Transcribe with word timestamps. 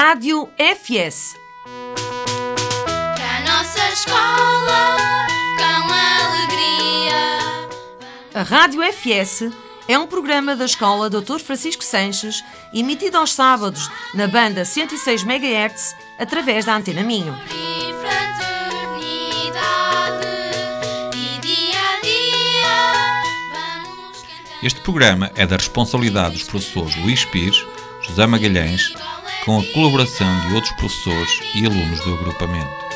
Rádio 0.00 0.48
FS. 0.56 1.34
Para 3.16 3.36
a 3.36 3.40
nossa 3.40 3.88
escola, 3.92 4.86
com 5.56 5.92
alegria. 5.92 7.68
A 8.32 8.42
Rádio 8.44 8.80
FS 8.80 9.50
é 9.88 9.98
um 9.98 10.06
programa 10.06 10.54
da 10.54 10.66
Escola 10.66 11.10
Dr. 11.10 11.40
Francisco 11.40 11.82
Sanches, 11.82 12.44
emitido 12.72 13.18
aos 13.18 13.32
sábados 13.32 13.90
na 14.14 14.28
banda 14.28 14.64
106 14.64 15.24
MHz, 15.24 15.96
através 16.16 16.64
da 16.64 16.76
Antena 16.76 17.02
Minho. 17.02 17.36
Este 24.62 24.80
programa 24.80 25.32
é 25.34 25.44
da 25.44 25.56
responsabilidade 25.56 26.34
dos 26.34 26.44
professores 26.44 26.94
Luís 26.94 27.24
Pires, 27.24 27.66
José 28.02 28.24
Magalhães, 28.28 28.94
com 29.48 29.60
a 29.60 29.64
colaboração 29.72 30.40
de 30.42 30.52
outros 30.52 30.74
professores 30.74 31.40
e 31.54 31.64
alunos 31.64 32.04
do 32.04 32.12
agrupamento. 32.12 32.87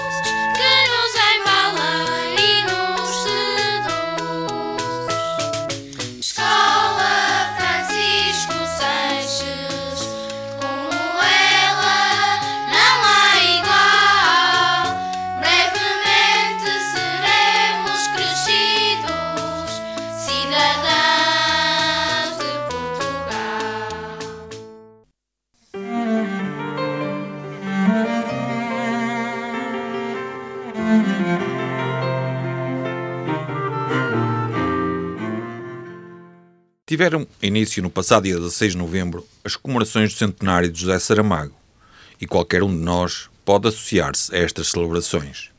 Tiveram 37.03 37.27
início 37.43 37.83
no 37.83 37.91
passado 37.91 38.23
dia 38.23 38.37
16 38.37 38.75
de 38.75 38.79
novembro 38.79 39.27
as 39.43 39.57
comemorações 39.57 40.13
do 40.13 40.17
centenário 40.17 40.71
de 40.71 40.81
José 40.81 40.97
Saramago 41.01 41.53
e 42.21 42.29
qualquer 42.29 42.63
um 42.63 42.69
de 42.69 42.81
nós 42.81 43.29
pode 43.45 43.67
associar-se 43.67 44.33
a 44.33 44.39
estas 44.39 44.69
celebrações. 44.69 45.51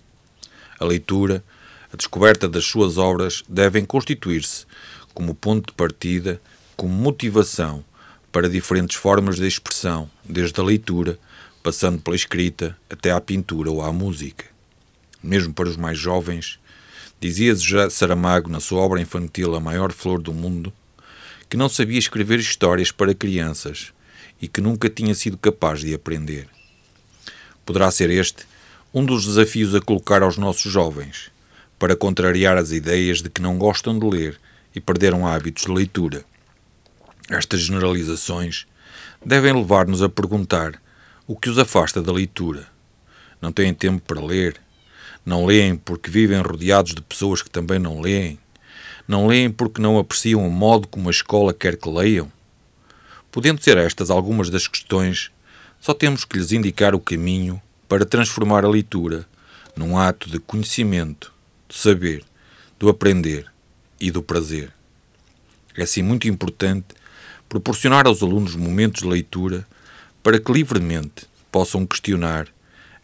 A 0.79 0.85
leitura, 0.85 1.43
a 1.91 1.97
descoberta 1.97 2.47
das 2.47 2.63
suas 2.63 2.97
obras 2.97 3.43
devem 3.49 3.83
constituir-se 3.83 4.65
como 5.13 5.35
ponto 5.35 5.67
de 5.67 5.73
partida, 5.73 6.41
como 6.77 6.93
motivação 6.93 7.83
para 8.31 8.47
diferentes 8.47 8.95
formas 8.95 9.35
de 9.35 9.45
expressão, 9.45 10.09
desde 10.23 10.57
a 10.61 10.63
leitura, 10.63 11.19
passando 11.61 12.01
pela 12.01 12.15
escrita 12.15 12.77
até 12.89 13.11
à 13.11 13.19
pintura 13.19 13.69
ou 13.69 13.81
à 13.81 13.91
música. 13.91 14.45
Mesmo 15.21 15.53
para 15.53 15.67
os 15.67 15.75
mais 15.75 15.97
jovens, 15.99 16.57
dizia 17.19 17.53
José 17.53 17.89
Saramago 17.89 18.49
na 18.49 18.61
sua 18.61 18.79
obra 18.79 19.01
infantil 19.01 19.53
A 19.55 19.59
Maior 19.59 19.91
Flor 19.91 20.21
do 20.21 20.33
Mundo, 20.33 20.71
que 21.53 21.57
não 21.57 21.69
sabia 21.69 21.99
escrever 21.99 22.39
histórias 22.39 22.91
para 22.91 23.13
crianças 23.13 23.93
e 24.41 24.47
que 24.47 24.59
nunca 24.59 24.89
tinha 24.89 25.13
sido 25.13 25.37
capaz 25.37 25.81
de 25.81 25.93
aprender. 25.93 26.47
Poderá 27.63 27.91
ser 27.91 28.09
este 28.09 28.47
um 28.91 29.05
dos 29.05 29.23
desafios 29.23 29.75
a 29.75 29.79
colocar 29.79 30.23
aos 30.23 30.35
nossos 30.35 30.71
jovens, 30.71 31.29
para 31.77 31.95
contrariar 31.95 32.57
as 32.57 32.71
ideias 32.71 33.21
de 33.21 33.29
que 33.29 33.39
não 33.39 33.59
gostam 33.59 33.99
de 33.99 34.03
ler 34.03 34.41
e 34.73 34.81
perderam 34.81 35.27
hábitos 35.27 35.65
de 35.65 35.71
leitura. 35.71 36.25
Estas 37.29 37.61
generalizações 37.61 38.65
devem 39.23 39.53
levar-nos 39.53 40.01
a 40.01 40.09
perguntar 40.09 40.81
o 41.27 41.35
que 41.35 41.51
os 41.51 41.59
afasta 41.59 42.01
da 42.01 42.11
leitura. 42.11 42.65
Não 43.39 43.51
têm 43.51 43.75
tempo 43.75 44.01
para 44.07 44.25
ler? 44.25 44.59
Não 45.23 45.45
leem 45.45 45.75
porque 45.75 46.09
vivem 46.09 46.41
rodeados 46.41 46.95
de 46.95 47.01
pessoas 47.03 47.43
que 47.43 47.49
também 47.51 47.77
não 47.77 48.01
leem? 48.01 48.39
Não 49.07 49.27
leem 49.27 49.51
porque 49.51 49.81
não 49.81 49.97
apreciam 49.97 50.47
o 50.47 50.51
modo 50.51 50.87
como 50.87 51.09
a 51.09 51.11
escola 51.11 51.53
quer 51.53 51.75
que 51.75 51.89
leiam? 51.89 52.31
Podendo 53.31 53.61
ser 53.61 53.77
estas 53.77 54.09
algumas 54.09 54.49
das 54.49 54.67
questões, 54.67 55.31
só 55.79 55.93
temos 55.93 56.23
que 56.23 56.37
lhes 56.37 56.51
indicar 56.51 56.95
o 56.95 56.99
caminho 56.99 57.61
para 57.89 58.05
transformar 58.05 58.63
a 58.63 58.69
leitura 58.69 59.27
num 59.75 59.97
ato 59.97 60.29
de 60.29 60.39
conhecimento, 60.39 61.33
de 61.67 61.75
saber, 61.75 62.23
do 62.79 62.87
aprender 62.87 63.51
e 63.99 64.09
do 64.09 64.23
prazer. 64.23 64.71
É 65.75 65.83
assim 65.83 66.01
muito 66.01 66.27
importante 66.27 66.87
proporcionar 67.49 68.07
aos 68.07 68.23
alunos 68.23 68.55
momentos 68.55 69.01
de 69.01 69.09
leitura 69.09 69.67
para 70.21 70.39
que 70.39 70.51
livremente 70.51 71.27
possam 71.51 71.85
questionar, 71.85 72.47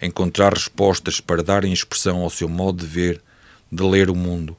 encontrar 0.02 0.54
respostas 0.54 1.20
para 1.20 1.44
darem 1.44 1.74
expressão 1.74 2.22
ao 2.22 2.30
seu 2.30 2.48
modo 2.48 2.80
de 2.80 2.86
ver, 2.86 3.22
de 3.72 3.84
ler 3.84 4.10
o 4.10 4.16
mundo, 4.16 4.56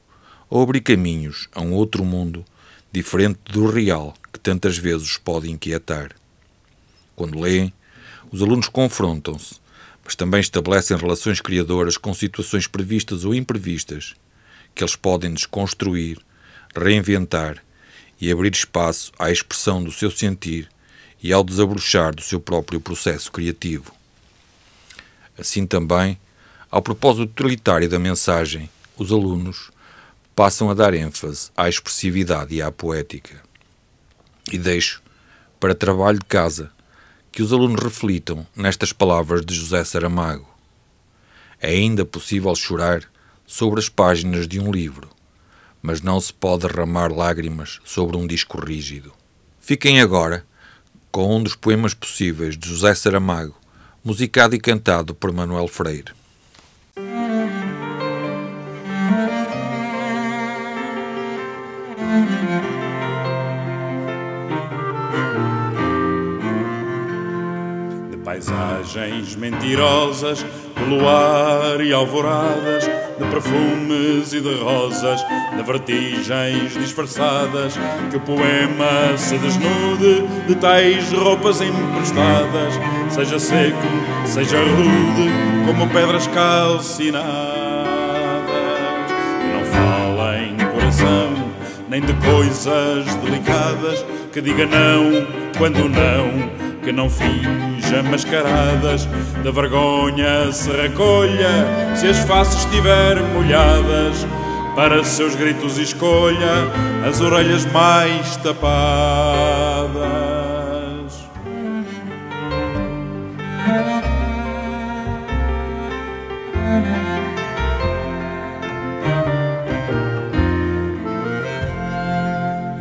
ou 0.51 0.61
abrir 0.61 0.81
caminhos 0.81 1.47
a 1.55 1.61
um 1.61 1.71
outro 1.71 2.03
mundo 2.03 2.43
diferente 2.91 3.39
do 3.45 3.71
real 3.71 4.13
que 4.33 4.39
tantas 4.39 4.77
vezes 4.77 5.11
os 5.11 5.17
pode 5.17 5.49
inquietar. 5.49 6.11
Quando 7.15 7.39
leem, 7.39 7.73
os 8.29 8.41
alunos 8.41 8.67
confrontam-se, 8.67 9.55
mas 10.03 10.13
também 10.13 10.41
estabelecem 10.41 10.97
relações 10.97 11.39
criadoras 11.39 11.95
com 11.95 12.13
situações 12.13 12.67
previstas 12.67 13.23
ou 13.23 13.33
imprevistas 13.33 14.13
que 14.75 14.83
eles 14.83 14.95
podem 14.95 15.33
desconstruir, 15.33 16.19
reinventar 16.75 17.63
e 18.19 18.29
abrir 18.29 18.53
espaço 18.53 19.13
à 19.17 19.31
expressão 19.31 19.81
do 19.81 19.91
seu 19.91 20.11
sentir 20.11 20.69
e 21.23 21.31
ao 21.31 21.45
desabrochar 21.45 22.13
do 22.13 22.21
seu 22.21 22.41
próprio 22.41 22.81
processo 22.81 23.31
criativo. 23.31 23.93
Assim 25.37 25.65
também, 25.65 26.17
ao 26.69 26.81
propósito 26.81 27.23
utilitário 27.23 27.87
da 27.87 27.97
mensagem, 27.97 28.69
os 28.97 29.13
alunos 29.13 29.70
passam 30.41 30.71
a 30.71 30.73
dar 30.73 30.95
ênfase 30.95 31.51
à 31.55 31.69
expressividade 31.69 32.55
e 32.55 32.63
à 32.63 32.71
poética. 32.71 33.43
E 34.51 34.57
deixo, 34.57 34.99
para 35.59 35.75
trabalho 35.75 36.17
de 36.17 36.25
casa, 36.25 36.71
que 37.31 37.43
os 37.43 37.53
alunos 37.53 37.79
reflitam 37.79 38.47
nestas 38.55 38.91
palavras 38.91 39.45
de 39.45 39.53
José 39.53 39.83
Saramago. 39.83 40.49
É 41.59 41.69
ainda 41.69 42.03
possível 42.03 42.55
chorar 42.55 43.03
sobre 43.45 43.79
as 43.79 43.87
páginas 43.87 44.47
de 44.47 44.59
um 44.59 44.71
livro, 44.71 45.09
mas 45.79 46.01
não 46.01 46.19
se 46.19 46.33
pode 46.33 46.67
derramar 46.67 47.13
lágrimas 47.13 47.79
sobre 47.85 48.17
um 48.17 48.25
disco 48.25 48.59
rígido. 48.59 49.13
Fiquem 49.59 50.01
agora 50.01 50.43
com 51.11 51.37
um 51.37 51.43
dos 51.43 51.53
poemas 51.53 51.93
possíveis 51.93 52.57
de 52.57 52.67
José 52.67 52.95
Saramago, 52.95 53.55
musicado 54.03 54.55
e 54.55 54.59
cantado 54.59 55.13
por 55.13 55.31
Manuel 55.31 55.67
Freire. 55.67 56.19
Paisagens 68.91 69.35
mentirosas, 69.35 70.45
de 70.75 70.83
luar 70.83 71.79
e 71.81 71.93
alvoradas, 71.93 72.83
de 72.83 73.25
perfumes 73.29 74.33
e 74.33 74.41
de 74.41 74.53
rosas, 74.55 75.25
de 75.55 75.63
vertigens 75.63 76.73
disfarçadas, 76.73 77.75
que 78.09 78.17
o 78.17 78.19
poema 78.19 79.17
se 79.17 79.37
desnude 79.37 80.27
de 80.47 80.55
tais 80.55 81.11
roupas 81.13 81.61
emprestadas, 81.61 82.73
seja 83.09 83.39
seco, 83.39 83.77
seja 84.25 84.57
rude, 84.57 85.31
como 85.65 85.87
pedras 85.89 86.27
calcinadas. 86.27 87.31
Não 89.53 89.65
fala 89.65 90.37
em 90.37 90.57
coração, 90.57 91.33
nem 91.87 92.01
de 92.01 92.13
coisas 92.13 93.15
delicadas, 93.23 94.05
que 94.33 94.41
diga 94.41 94.65
não 94.65 95.27
quando 95.57 95.87
não, 95.87 96.81
que 96.83 96.91
não 96.91 97.09
finja 97.91 98.03
mascaradas, 98.03 99.05
da 99.43 99.51
vergonha 99.51 100.51
se 100.51 100.71
recolha, 100.71 101.67
se 101.95 102.07
as 102.07 102.19
faces 102.19 102.63
estiverem 102.65 103.23
molhadas, 103.33 104.25
para 104.75 105.03
seus 105.03 105.35
gritos 105.35 105.77
escolha 105.77 106.71
as 107.07 107.19
orelhas 107.19 107.65
mais 107.65 108.37
tapadas. 108.37 109.91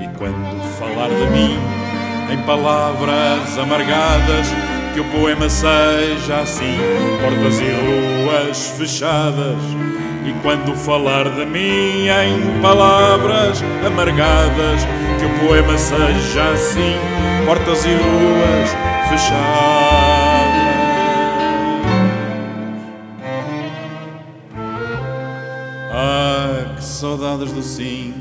E 0.01 0.09
quando 0.17 0.63
falar 0.79 1.09
de 1.09 1.31
mim 1.33 1.59
em 2.33 2.39
palavras 2.43 3.59
amargadas, 3.59 4.47
que 4.93 5.01
o 5.01 5.05
poema 5.05 5.49
seja 5.49 6.41
assim, 6.41 6.77
portas 7.21 7.61
e 7.61 7.71
ruas 7.71 8.69
fechadas. 8.77 9.63
E 10.27 10.33
quando 10.43 10.77
falar 10.77 11.29
de 11.31 11.47
mim 11.47 12.09
em 12.09 12.61
palavras 12.61 13.63
amargadas, 13.87 14.83
que 15.19 15.27
o 15.27 15.49
poema 15.49 15.79
seja 15.79 16.51
assim, 16.53 16.97
portas 17.47 17.85
e 17.85 17.95
ruas 17.95 18.71
fechadas. 19.09 19.41
Ah, 25.93 26.75
que 26.77 26.85
saudades 26.85 27.53
do 27.53 27.63
sim 27.63 28.15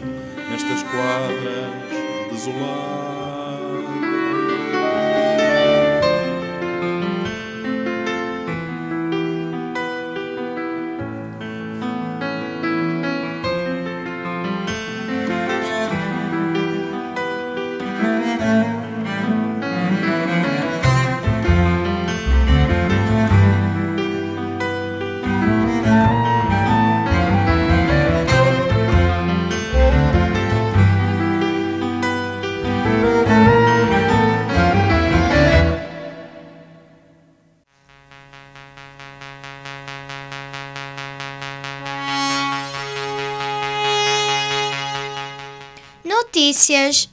nestas 0.49 0.83
quadras 0.83 2.31
desoladas. 2.31 3.08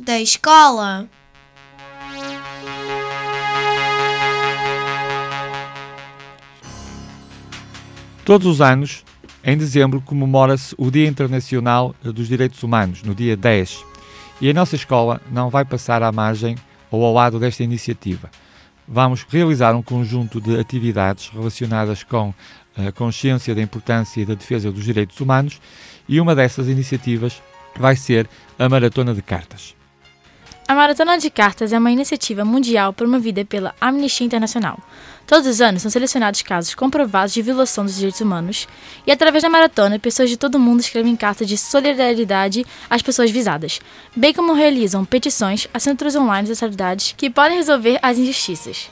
Da 0.00 0.18
escola. 0.18 1.06
Todos 8.24 8.46
os 8.46 8.62
anos, 8.62 9.04
em 9.44 9.54
dezembro, 9.54 10.00
comemora-se 10.00 10.74
o 10.78 10.90
Dia 10.90 11.06
Internacional 11.06 11.94
dos 12.02 12.26
Direitos 12.26 12.62
Humanos, 12.62 13.02
no 13.02 13.14
dia 13.14 13.36
10. 13.36 13.84
E 14.40 14.48
a 14.48 14.54
nossa 14.54 14.76
escola 14.76 15.20
não 15.30 15.50
vai 15.50 15.62
passar 15.62 16.02
à 16.02 16.10
margem 16.10 16.56
ou 16.90 17.04
ao 17.04 17.12
lado 17.12 17.38
desta 17.38 17.62
iniciativa. 17.62 18.30
Vamos 18.88 19.26
realizar 19.28 19.76
um 19.76 19.82
conjunto 19.82 20.40
de 20.40 20.58
atividades 20.58 21.28
relacionadas 21.28 22.02
com 22.02 22.32
a 22.74 22.90
consciência 22.92 23.54
da 23.54 23.60
importância 23.60 24.22
e 24.22 24.24
da 24.24 24.32
defesa 24.32 24.72
dos 24.72 24.84
direitos 24.84 25.20
humanos 25.20 25.60
e 26.08 26.18
uma 26.18 26.34
dessas 26.34 26.66
iniciativas 26.66 27.42
vai 27.78 27.96
ser 27.96 28.28
a 28.58 28.68
Maratona 28.68 29.14
de 29.14 29.22
Cartas. 29.22 29.74
A 30.68 30.74
Maratona 30.74 31.16
de 31.16 31.30
Cartas 31.30 31.72
é 31.72 31.78
uma 31.78 31.92
iniciativa 31.92 32.44
mundial 32.44 32.92
promovida 32.92 33.44
pela 33.44 33.72
Amnistia 33.80 34.26
Internacional. 34.26 34.80
Todos 35.24 35.46
os 35.46 35.60
anos 35.60 35.82
são 35.82 35.90
selecionados 35.90 36.42
casos 36.42 36.74
comprovados 36.74 37.32
de 37.32 37.40
violação 37.40 37.84
dos 37.84 37.94
direitos 37.94 38.20
humanos 38.20 38.66
e, 39.06 39.12
através 39.12 39.44
da 39.44 39.48
maratona, 39.48 39.98
pessoas 39.98 40.28
de 40.28 40.36
todo 40.36 40.56
o 40.56 40.58
mundo 40.58 40.80
escrevem 40.80 41.14
cartas 41.14 41.46
de 41.46 41.56
solidariedade 41.56 42.66
às 42.90 43.00
pessoas 43.00 43.30
visadas, 43.30 43.80
bem 44.14 44.32
como 44.34 44.54
realizam 44.54 45.04
petições, 45.04 45.68
assinaturas 45.72 46.16
online 46.16 46.48
das 46.48 46.60
autoridades 46.60 47.14
que 47.16 47.30
podem 47.30 47.58
resolver 47.58 48.00
as 48.02 48.18
injustiças. 48.18 48.88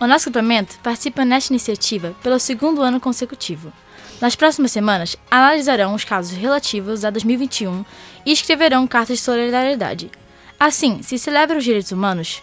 O 0.00 0.06
nosso 0.06 0.30
grupamento 0.30 0.78
participa 0.82 1.24
nesta 1.24 1.52
iniciativa 1.52 2.14
pelo 2.22 2.38
segundo 2.38 2.82
ano 2.82 3.00
consecutivo. 3.00 3.72
Nas 4.20 4.34
próximas 4.34 4.72
semanas, 4.72 5.16
analisarão 5.30 5.94
os 5.94 6.04
casos 6.04 6.36
relativos 6.36 7.04
a 7.04 7.10
2021 7.10 7.84
e 8.26 8.32
escreverão 8.32 8.86
cartas 8.86 9.18
de 9.18 9.24
solidariedade. 9.24 10.10
Assim, 10.58 11.02
se 11.02 11.18
celebra 11.18 11.58
os 11.58 11.64
direitos 11.64 11.92
humanos, 11.92 12.42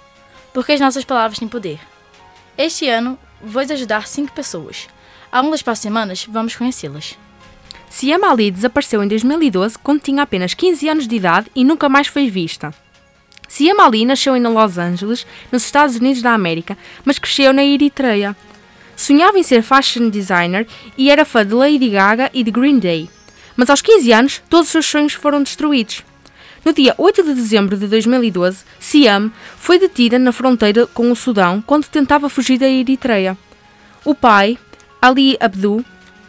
porque 0.53 0.73
as 0.73 0.79
nossas 0.79 1.03
palavras 1.03 1.39
têm 1.39 1.47
poder. 1.47 1.79
Este 2.57 2.87
ano, 2.87 3.17
vou 3.41 3.61
ajudar 3.61 4.07
cinco 4.07 4.31
pessoas. 4.31 4.87
Ao 5.31 5.41
longo 5.41 5.51
das 5.51 5.61
próximas 5.61 5.83
semanas, 5.83 6.27
vamos 6.29 6.55
conhecê-las. 6.55 7.17
Siam 7.89 8.23
Ali 8.23 8.51
desapareceu 8.51 9.03
em 9.03 9.07
2012 9.07 9.77
quando 9.79 10.01
tinha 10.01 10.23
apenas 10.23 10.53
15 10.53 10.87
anos 10.87 11.07
de 11.07 11.15
idade 11.15 11.51
e 11.53 11.63
nunca 11.63 11.89
mais 11.89 12.07
foi 12.07 12.29
vista. 12.29 12.73
Siam 13.51 13.81
Ali 13.81 14.05
nasceu 14.05 14.33
em 14.37 14.41
Los 14.41 14.77
Angeles, 14.77 15.27
nos 15.51 15.65
Estados 15.65 15.97
Unidos 15.97 16.21
da 16.21 16.31
América, 16.31 16.77
mas 17.03 17.19
cresceu 17.19 17.51
na 17.51 17.61
Eritreia. 17.61 18.33
Sonhava 18.95 19.37
em 19.37 19.43
ser 19.43 19.61
fashion 19.61 20.07
designer 20.07 20.65
e 20.97 21.11
era 21.11 21.25
fã 21.25 21.45
de 21.45 21.53
Lady 21.53 21.89
Gaga 21.89 22.31
e 22.33 22.45
de 22.45 22.49
Green 22.49 22.79
Day. 22.79 23.09
Mas 23.57 23.69
aos 23.69 23.81
15 23.81 24.13
anos, 24.13 24.41
todos 24.49 24.67
os 24.67 24.71
seus 24.71 24.85
sonhos 24.85 25.13
foram 25.15 25.43
destruídos. 25.43 26.01
No 26.63 26.71
dia 26.71 26.95
8 26.97 27.23
de 27.23 27.33
dezembro 27.33 27.75
de 27.75 27.87
2012, 27.87 28.63
Siam 28.79 29.29
foi 29.57 29.77
detida 29.77 30.17
na 30.17 30.31
fronteira 30.31 30.87
com 30.87 31.11
o 31.11 31.15
Sudão 31.15 31.61
quando 31.61 31.87
tentava 31.87 32.29
fugir 32.29 32.57
da 32.57 32.69
Eritreia. 32.69 33.37
O 34.05 34.15
pai, 34.15 34.57
Ali 35.01 35.35
Abdu, 35.41 35.83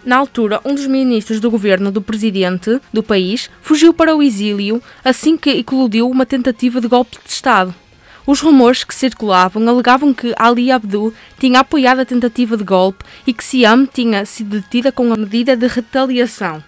na 0.04 0.16
altura 0.16 0.60
um 0.64 0.75
dos 0.75 0.87
ministros 0.87 1.40
do 1.40 1.50
governo 1.50 1.90
do 1.90 2.02
presidente 2.02 2.81
do 2.93 3.02
país, 3.02 3.50
fugiu 3.60 3.94
para 3.94 4.14
o 4.14 4.22
exílio 4.22 4.82
assim 5.04 5.37
que 5.37 5.50
eclodiu 5.50 6.08
uma 6.10 6.26
tentativa 6.26 6.81
de 6.81 6.88
golpe 6.88 7.16
de 7.25 7.31
Estado. 7.31 7.75
Os 8.26 8.40
rumores 8.40 8.84
que 8.84 8.94
circulavam 8.94 9.69
alegavam 9.69 10.14
que 10.14 10.32
Ali 10.37 10.70
Abdu 10.70 11.12
tinha 11.38 11.60
apoiado 11.60 12.00
a 12.00 12.04
tentativa 12.04 12.56
de 12.56 12.62
golpe 12.62 13.04
e 13.26 13.32
que 13.32 13.43
Siam 13.43 13.84
tinha 13.84 14.25
sido 14.25 14.60
detida 14.60 14.93
com 14.93 15.12
a 15.12 15.16
medida 15.16 15.56
de 15.56 15.66
retaliação. 15.66 16.62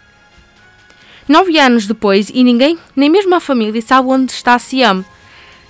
Nove 1.29 1.59
anos 1.59 1.87
depois, 1.87 2.29
e 2.35 2.43
ninguém, 2.45 2.77
nem 2.95 3.09
mesmo 3.09 3.35
a 3.35 3.41
família, 3.41 3.81
sabe 3.81 4.09
onde 4.09 4.33
está 4.33 4.59
Siam. 4.59 5.05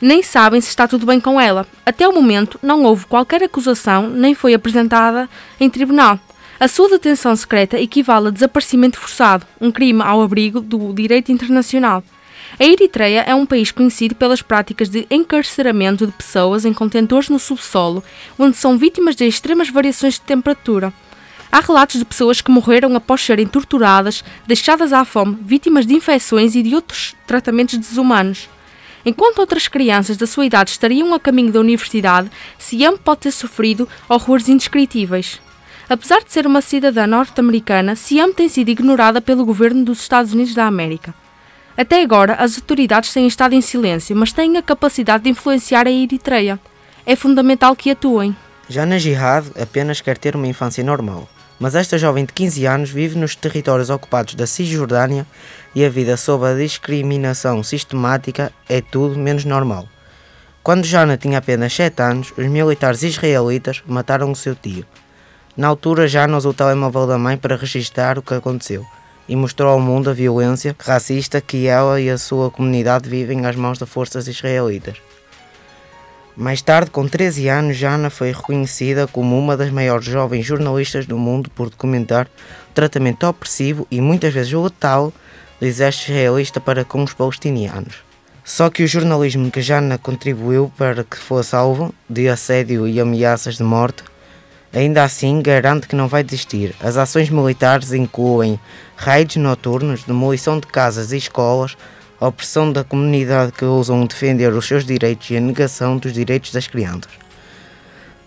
Nem 0.01 0.23
sabem 0.23 0.61
se 0.61 0.69
está 0.69 0.89
tudo 0.89 1.07
bem 1.07 1.21
com 1.21 1.41
ela. 1.41 1.67
Até 1.87 2.09
o 2.09 2.13
momento, 2.13 2.59
não 2.63 2.83
houve 2.83 3.07
qualquer 3.07 3.43
acusação, 3.43 4.09
nem 4.09 4.35
foi 4.35 4.53
apresentada 4.55 5.29
em 5.61 5.71
tribunal. 5.71 6.19
A 6.59 6.69
sua 6.69 6.89
detenção 6.89 7.35
secreta 7.35 7.81
equivale 7.81 8.29
a 8.29 8.31
desaparecimento 8.31 8.99
forçado, 8.99 9.45
um 9.61 9.73
crime 9.73 10.01
ao 10.01 10.23
abrigo 10.23 10.61
do 10.61 10.93
direito 10.93 11.33
internacional. 11.33 12.03
A 12.59 12.65
Eritreia 12.65 13.23
é 13.27 13.35
um 13.35 13.45
país 13.45 13.73
conhecido 13.73 14.15
pelas 14.15 14.41
práticas 14.41 14.89
de 14.89 15.05
encarceramento 15.11 16.07
de 16.07 16.13
pessoas 16.13 16.65
em 16.65 16.73
contentores 16.73 17.29
no 17.29 17.41
subsolo, 17.41 18.05
onde 18.39 18.57
são 18.57 18.79
vítimas 18.79 19.17
de 19.17 19.27
extremas 19.27 19.69
variações 19.69 20.15
de 20.15 20.21
temperatura. 20.21 20.93
Há 21.51 21.59
relatos 21.59 21.99
de 21.99 22.05
pessoas 22.05 22.41
que 22.41 22.53
morreram 22.53 22.95
após 22.95 23.21
serem 23.21 23.49
torturadas, 23.49 24.23
deixadas 24.47 24.93
à 24.93 25.05
fome, 25.05 25.37
vítimas 25.43 25.85
de 25.85 25.95
infecções 25.95 26.55
e 26.55 26.63
de 26.63 26.75
outros 26.75 27.17
tratamentos 27.27 27.77
desumanos. 27.77 28.49
Enquanto 29.05 29.41
outras 29.41 29.67
crianças 29.67 30.17
da 30.17 30.27
sua 30.27 30.47
idade 30.47 30.71
estariam 30.71 31.13
a 31.13 31.21
caminho 31.21 31.53
da 31.53 31.61
universidade, 31.61 32.31
Siam 32.59 32.97
pode 32.97 33.23
ter 33.23 33.33
sofrido 33.33 33.89
horrores 34.09 34.49
indescritíveis. 34.49 35.41
Apesar 35.95 36.25
de 36.25 36.33
ser 36.33 36.45
uma 36.45 36.61
cidadã 36.61 37.07
norte-americana, 37.07 37.95
Siam 37.95 38.33
tem 38.35 38.49
sido 38.49 38.69
ignorada 38.69 39.21
pelo 39.21 39.45
governo 39.45 39.85
dos 39.85 40.01
Estados 40.01 40.33
Unidos 40.33 40.53
da 40.53 40.67
América. 40.67 41.15
Até 41.77 42.03
agora, 42.03 42.35
as 42.35 42.57
autoridades 42.57 43.13
têm 43.13 43.29
estado 43.29 43.55
em 43.55 43.61
silêncio, 43.61 44.17
mas 44.17 44.33
têm 44.33 44.57
a 44.57 44.63
capacidade 44.63 45.23
de 45.23 45.31
influenciar 45.31 45.87
a 45.87 45.93
Eritreia. 45.93 46.59
É 47.07 47.15
fundamental 47.15 47.77
que 47.77 47.93
atuem. 47.93 48.37
Jana 48.69 48.99
Jihad 48.99 49.47
apenas 49.57 50.01
quer 50.01 50.19
ter 50.19 50.35
uma 50.35 50.49
infância 50.49 50.83
normal, 50.83 51.29
mas 51.61 51.77
esta 51.77 51.97
jovem 51.97 52.25
de 52.25 52.33
15 52.33 52.67
anos 52.67 52.91
vive 52.91 53.17
nos 53.17 53.37
territórios 53.37 53.89
ocupados 53.89 54.35
da 54.35 54.49
Cisjordânia 54.49 55.25
e 55.77 55.85
a 55.85 55.89
vida 55.89 56.17
sob 56.17 56.45
a 56.45 56.57
discriminação 56.57 57.63
sistemática 57.63 58.51
é 58.69 58.81
tudo 58.81 59.17
menos 59.17 59.45
normal. 59.45 59.89
Quando 60.61 60.87
Jana 60.87 61.17
tinha 61.17 61.39
apenas 61.39 61.73
7 61.73 62.03
anos, 62.03 62.33
os 62.37 62.47
militares 62.47 63.05
israelitas 63.05 63.81
mataram 63.87 64.33
o 64.33 64.35
seu 64.35 64.57
tio. 64.57 64.85
Na 65.57 65.69
altura, 65.69 66.09
Jana 66.09 66.37
usou 66.37 66.51
o 66.51 66.55
telemóvel 66.55 67.07
da 67.07 67.17
mãe 67.17 67.37
para 67.37 67.57
registrar 67.57 68.19
o 68.19 68.23
que 68.23 68.35
aconteceu 68.35 68.85
e 69.29 69.37
mostrou 69.37 69.71
ao 69.71 69.81
mundo 69.81 70.11
a 70.11 70.13
violência 70.13 70.75
racista 70.79 71.41
que 71.41 71.67
ela 71.67 72.01
e 72.01 72.11
a 72.11 72.19
sua 72.19 72.51
comunidade 72.51 73.09
vivem 73.09 73.47
às 73.47 73.55
mãos 73.55 73.79
das 73.79 73.89
forças 73.89 74.27
israelitas. 74.27 74.97
Mais 76.37 76.61
tarde, 76.61 76.91
com 76.91 77.07
13 77.07 77.49
anos, 77.49 77.77
Jana 77.77 78.11
foi 78.11 78.33
reconhecida 78.33 79.07
como 79.07 79.39
uma 79.39 79.57
das 79.57 79.71
maiores 79.71 80.05
jovens 80.07 80.45
jornalistas 80.45 81.07
do 81.07 81.17
mundo 81.17 81.49
por 81.51 81.71
documentar 81.71 82.27
o 82.71 82.75
tratamento 82.75 83.25
opressivo 83.25 83.87
e 83.89 84.01
muitas 84.01 84.35
vezes 84.35 84.53
letal 84.53 85.13
do 85.61 85.67
exército 85.67 86.11
israelita 86.11 86.61
para 86.61 86.85
com 86.85 87.05
os 87.05 87.15
palestinianos. 87.15 88.03
Só 88.43 88.69
que 88.69 88.83
o 88.83 88.89
jornalismo 88.89 89.49
que 89.53 89.63
Jana 89.63 89.97
contribuiu 89.97 90.73
para 90.77 91.05
que 91.05 91.17
fosse 91.17 91.55
alvo 91.55 91.95
de 92.11 92.29
assédio 92.29 92.89
e 92.89 93.01
ameaças 93.01 93.57
de 93.57 93.63
morte 93.63 94.03
ainda 94.75 95.05
assim 95.05 95.41
garante 95.41 95.87
que 95.87 95.95
não 95.95 96.09
vai 96.09 96.25
desistir. 96.25 96.75
As 96.81 96.97
ações 96.97 97.31
militares 97.31 97.93
incluem 97.93 98.59
raids 98.97 99.37
noturnos, 99.37 100.03
demolição 100.03 100.59
de 100.59 100.67
casas 100.67 101.13
e 101.13 101.17
escolas, 101.17 101.77
a 102.21 102.29
opressão 102.29 102.73
da 102.73 102.83
comunidade 102.83 103.53
que 103.53 103.65
ousam 103.65 104.05
defender 104.07 104.53
os 104.53 104.67
seus 104.67 104.85
direitos 104.85 105.31
e 105.31 105.37
a 105.37 105.41
negação 105.41 105.97
dos 105.97 106.13
direitos 106.13 106.53
das 106.53 106.67
crianças. 106.67 107.13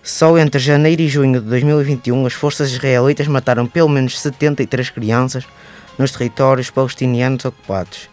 Só 0.03 0.37
entre 0.37 0.59
janeiro 0.59 1.01
e 1.01 1.07
junho 1.09 1.41
de 1.41 1.47
2021, 1.47 2.25
as 2.25 2.33
forças 2.33 2.71
israelitas 2.71 3.27
mataram 3.27 3.67
pelo 3.67 3.89
menos 3.89 4.19
73 4.19 4.89
crianças 4.89 5.45
nos 5.97 6.11
territórios 6.11 6.69
palestinianos 6.69 7.43
ocupados. 7.43 8.07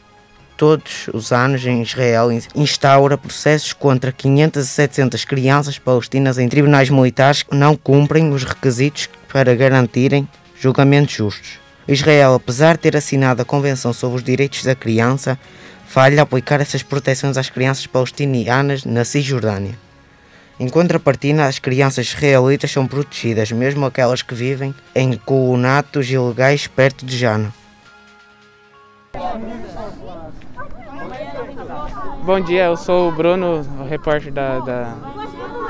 Todos 0.56 1.08
os 1.12 1.32
anos, 1.32 1.66
em 1.66 1.82
Israel 1.82 2.28
instaura 2.54 3.18
processos 3.18 3.73
contra 3.73 4.12
500 4.12 4.62
a 4.62 4.66
700 4.66 5.25
crianças 5.25 5.78
palestinas 5.78 6.38
em 6.38 6.49
tribunais 6.49 6.90
militares 6.90 7.42
que 7.42 7.56
não 7.56 7.76
cumprem 7.76 8.32
os 8.32 8.44
requisitos 8.44 9.08
para 9.32 9.54
garantirem 9.54 10.28
julgamentos 10.56 11.14
justos. 11.14 11.58
Israel, 11.88 12.34
apesar 12.34 12.76
de 12.76 12.82
ter 12.82 12.96
assinado 12.96 13.42
a 13.42 13.44
Convenção 13.44 13.92
sobre 13.92 14.18
os 14.18 14.25
Direitos 14.25 14.62
da 14.62 14.75
Criança, 14.75 15.38
falha 15.87 16.23
aplicar 16.23 16.61
essas 16.61 16.82
proteções 16.82 17.37
às 17.37 17.50
crianças 17.50 17.87
palestinianas 17.87 18.84
na 18.84 19.04
Cisjordânia. 19.04 19.76
Em 20.58 20.68
contrapartida, 20.68 21.46
as 21.46 21.58
crianças 21.58 22.06
israelitas 22.06 22.70
são 22.70 22.87
protegidas, 22.87 23.50
mesmo 23.50 23.84
aquelas 23.84 24.23
que 24.23 24.34
vivem 24.34 24.73
em 24.94 25.14
colonatos 25.14 26.08
ilegais 26.08 26.68
perto 26.68 27.04
de 27.04 27.18
Jana. 27.18 27.52
Bom 32.25 32.40
dia, 32.40 32.64
eu 32.64 32.76
sou 32.78 33.11
o 33.11 33.12
Bruno, 33.12 33.61
o 33.81 33.85
repórter 33.85 34.33
da, 34.33 34.59
da, 34.61 34.95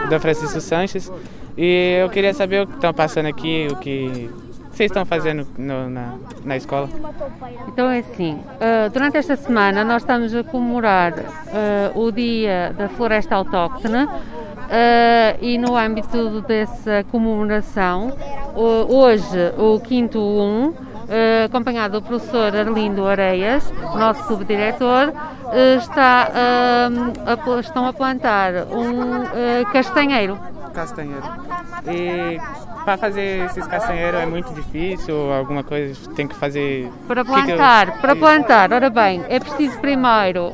da 0.09 0.21
Francisco 0.21 0.61
Sanches, 0.61 1.11
e 1.59 1.99
eu 2.01 2.09
queria 2.09 2.33
saber 2.33 2.63
o 2.63 2.67
que 2.69 2.75
estão 2.75 2.95
passando 2.95 3.27
aqui, 3.27 3.67
o 3.73 3.77
que 3.77 4.31
vocês 4.71 4.89
estão 4.89 5.05
fazendo 5.05 5.45
no, 5.59 5.91
na, 5.91 6.15
na 6.45 6.57
escola. 6.57 6.89
Então 7.67 7.91
é 7.91 7.99
assim, 7.99 8.35
uh, 8.35 8.89
durante 8.93 9.17
esta 9.17 9.35
semana 9.35 9.83
nós 9.83 10.03
estamos 10.03 10.33
a 10.33 10.45
comemorar 10.45 11.13
uh, 11.19 11.99
o 12.01 12.13
Dia 12.13 12.73
da 12.79 12.89
Floresta 12.89 13.35
Autóctone 13.35 14.05
uh, 14.05 14.09
e 15.41 15.59
no 15.59 15.77
âmbito 15.77 16.41
dessa 16.43 17.03
comemoração, 17.11 18.17
hoje 18.55 19.53
o 19.59 19.81
quinto 19.81 20.21
1 20.21 20.94
Uh, 21.05 21.45
acompanhado 21.45 22.01
do 22.01 22.07
professor 22.07 22.57
Arlindo 22.57 23.07
Areias, 23.07 23.71
nosso 23.95 24.27
subdiretor, 24.27 25.09
uh, 25.11 25.79
está, 25.79 26.31
uh, 26.31 27.57
a, 27.57 27.61
estão 27.61 27.87
a 27.87 27.93
plantar 27.93 28.53
um 28.73 29.65
castanheiro. 29.71 30.39
Castanheiro. 30.73 31.23
E 31.87 32.41
para 32.85 32.97
fazer 32.97 33.45
esses 33.45 33.67
castanheiros 33.67 34.21
é 34.21 34.27
muito 34.27 34.53
difícil, 34.55 35.33
alguma 35.33 35.63
coisa 35.63 36.11
tem 36.15 36.27
que 36.27 36.35
fazer. 36.35 36.91
Para 37.07 37.25
plantar, 37.25 37.87
que 37.87 37.93
que 37.93 37.99
eu... 37.99 38.01
para 38.01 38.17
plantar, 38.17 38.73
ora 38.73 38.91
bem, 38.91 39.23
é 39.29 39.39
preciso 39.39 39.79
primeiro 39.81 40.53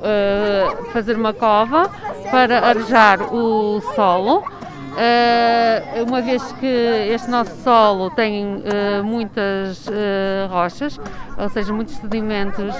fazer 0.92 1.16
uma 1.16 1.33
cova 1.33 1.88
para 2.30 2.66
arejar 2.66 3.23
o 3.33 3.80
solo. 3.95 4.45
Uh, 4.90 6.04
uma 6.04 6.20
vez 6.20 6.42
que 6.54 6.66
este 6.66 7.30
nosso 7.30 7.54
solo 7.62 8.11
tem 8.11 8.56
uh, 8.56 9.04
muitas 9.04 9.87
uh, 9.87 10.49
rochas, 10.50 10.99
ou 11.38 11.49
seja, 11.49 11.73
muitos 11.73 11.94
sedimentos 11.94 12.75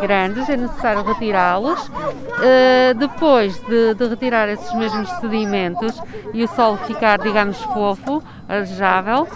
grandes, 0.00 0.48
é 0.48 0.56
necessário 0.56 1.02
retirá-los. 1.04 1.90
depois 2.96 3.58
de, 3.66 3.94
de, 3.94 4.06
retirar 4.08 4.48
esses 4.48 4.72
mesmos 4.74 5.08
sedimentos 5.20 6.00
e 6.34 6.42
o 6.42 6.48
solo 6.48 6.76
ficar, 6.78 7.18
digamos, 7.18 7.56
fofo, 7.58 8.22
arejável, 8.48 9.26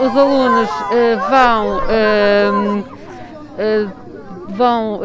os 0.00 0.16
alunos 0.16 0.70
vão 1.28 1.80
vão 4.48 5.00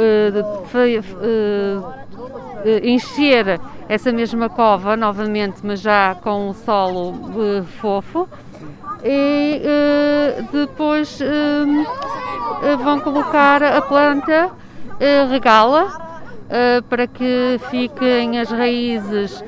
encher 2.81 3.59
essa 3.89 4.11
mesma 4.11 4.49
cova 4.49 4.97
novamente, 4.97 5.59
mas 5.63 5.79
já 5.79 6.15
com 6.15 6.49
o 6.49 6.53
solo 6.53 7.11
uh, 7.11 7.63
fofo. 7.79 8.27
E 9.03 9.61
uh, 9.63 10.43
depois 10.51 11.19
uh, 11.21 12.77
vão 12.77 12.99
colocar 12.99 13.63
a 13.63 13.81
planta, 13.81 14.51
regá-la 15.29 16.05
para 16.89 17.05
que 17.05 17.59
fiquem 17.69 18.39
as 18.39 18.49
raízes 18.49 19.43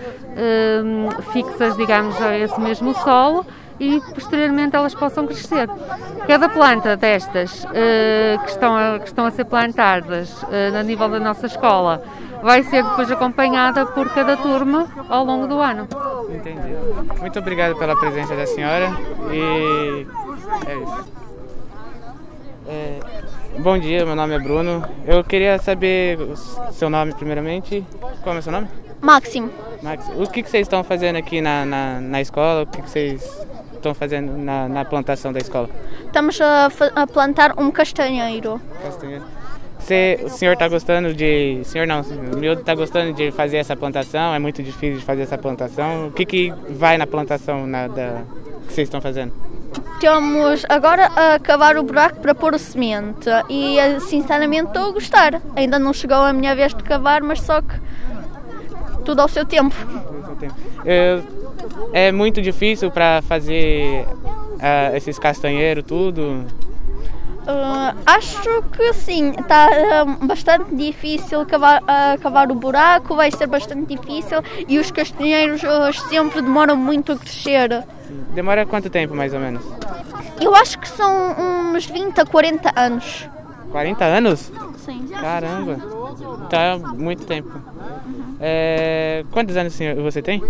fixas, 1.31 1.75
digamos, 1.75 2.21
a 2.21 2.37
esse 2.37 2.59
mesmo 2.59 2.93
solo 2.93 3.45
e 3.79 3.99
posteriormente 4.13 4.75
elas 4.75 4.93
possam 4.93 5.25
crescer. 5.25 5.67
Cada 6.27 6.49
planta 6.49 6.95
destas 6.95 7.65
que, 8.43 8.51
estão 8.51 8.75
a, 8.75 8.99
que 8.99 9.07
estão 9.07 9.25
a 9.25 9.31
ser 9.31 9.45
plantadas 9.45 10.45
a 10.77 10.83
nível 10.83 11.09
da 11.09 11.19
nossa 11.19 11.47
escola 11.47 12.03
vai 12.41 12.63
ser 12.63 12.83
depois 12.83 13.11
acompanhada 13.11 13.85
por 13.85 14.09
cada 14.09 14.37
turma 14.37 14.87
ao 15.09 15.23
longo 15.23 15.47
do 15.47 15.59
ano. 15.59 15.87
Entendi. 16.29 16.75
Muito 17.19 17.39
obrigado 17.39 17.75
pela 17.77 17.95
presença 17.95 18.35
da 18.35 18.45
senhora 18.45 18.91
e 19.31 20.07
é 20.67 20.75
isso. 20.75 21.19
É, 22.67 22.99
bom 23.59 23.77
dia, 23.77 24.05
meu 24.05 24.15
nome 24.15 24.35
é 24.35 24.39
Bruno. 24.39 24.83
Eu 25.05 25.23
queria 25.23 25.57
saber 25.57 26.19
o 26.19 26.35
seu 26.71 26.89
nome 26.89 27.13
primeiramente. 27.13 27.83
Qual 28.21 28.35
é 28.35 28.39
o 28.39 28.41
seu 28.41 28.51
nome? 28.51 28.67
Máximo. 29.01 29.49
Máximo. 29.81 30.21
O 30.21 30.29
que, 30.29 30.43
que 30.43 30.49
vocês 30.49 30.63
estão 30.63 30.83
fazendo 30.83 31.15
aqui 31.15 31.41
na, 31.41 31.65
na, 31.65 32.01
na 32.01 32.21
escola? 32.21 32.63
O 32.63 32.67
que, 32.67 32.81
que 32.81 32.89
vocês 32.89 33.23
estão 33.73 33.93
fazendo 33.93 34.37
na, 34.37 34.67
na 34.67 34.85
plantação 34.85 35.31
da 35.31 35.39
escola? 35.39 35.69
Estamos 36.05 36.39
a, 36.41 36.69
a 36.95 37.07
plantar 37.07 37.57
um 37.57 37.71
castanheiro. 37.71 38.61
Castanheiro. 38.83 39.23
Você, 39.89 40.19
o 40.23 40.29
senhor 40.29 40.53
está 40.53 40.67
gostando 40.67 41.15
de. 41.15 41.61
Senhor 41.63 41.87
não, 41.87 42.01
o 42.01 42.37
miúdo 42.37 42.61
está 42.61 42.75
gostando 42.75 43.11
de 43.11 43.31
fazer 43.31 43.57
essa 43.57 43.75
plantação? 43.75 44.35
É 44.35 44.37
muito 44.37 44.61
difícil 44.61 44.99
de 44.99 45.03
fazer 45.03 45.23
essa 45.23 45.35
plantação. 45.35 46.09
O 46.09 46.11
que, 46.11 46.27
que 46.27 46.53
vai 46.69 46.95
na 46.95 47.07
plantação 47.07 47.65
na, 47.65 47.87
da, 47.87 48.21
que 48.67 48.73
vocês 48.73 48.87
estão 48.87 49.01
fazendo? 49.01 49.33
Temos 49.99 50.63
agora 50.69 51.07
a 51.07 51.39
cavar 51.39 51.75
o 51.75 51.81
buraco 51.81 52.19
para 52.19 52.35
pôr 52.35 52.53
o 52.53 52.59
semente 52.59 53.27
e 53.49 53.77
sinceramente 54.01 54.67
estou 54.67 54.89
a 54.89 54.91
gostar. 54.91 55.41
Ainda 55.55 55.79
não 55.79 55.91
chegou 55.91 56.17
a 56.17 56.33
minha 56.33 56.55
vez 56.55 56.71
de 56.71 56.83
cavar, 56.83 57.23
mas 57.23 57.41
só 57.41 57.59
que 57.59 57.73
tudo 59.03 59.23
ao 59.23 59.27
seu 59.27 59.43
tempo. 59.43 59.75
É, 60.85 61.19
é 61.93 62.11
muito 62.11 62.43
difícil 62.43 62.91
para 62.91 63.23
fazer 63.23 64.05
uh, 64.05 64.95
esses 64.95 65.17
castanheiros, 65.17 65.83
tudo. 65.83 66.45
Uh, 67.49 67.97
acho 68.05 68.61
que 68.71 68.93
sim, 68.93 69.31
está 69.31 69.69
uh, 70.05 70.27
bastante 70.27 70.75
difícil 70.75 71.43
cavar, 71.47 71.81
uh, 71.81 72.21
cavar 72.21 72.51
o 72.51 72.53
buraco, 72.53 73.15
vai 73.15 73.31
ser 73.31 73.47
bastante 73.47 73.95
difícil 73.95 74.43
e 74.67 74.77
os 74.77 74.91
castanheiros 74.91 75.61
sempre 76.09 76.43
demoram 76.43 76.75
muito 76.75 77.13
a 77.13 77.17
crescer. 77.17 77.83
Demora 78.35 78.67
quanto 78.67 78.87
tempo 78.87 79.15
mais 79.15 79.33
ou 79.33 79.39
menos? 79.39 79.65
Eu 80.39 80.53
acho 80.53 80.77
que 80.77 80.87
são 80.87 81.73
uns 81.73 81.87
20 81.87 82.19
a 82.19 82.25
40 82.25 82.71
anos. 82.79 83.27
40 83.71 84.05
anos? 84.05 84.51
Sim. 84.85 85.07
Caramba, 85.07 85.77
tá 86.51 86.77
muito 86.95 87.25
tempo. 87.25 87.49
É, 88.39 89.25
quantos 89.31 89.57
anos 89.57 89.75
você 90.03 90.21
tem? 90.21 90.43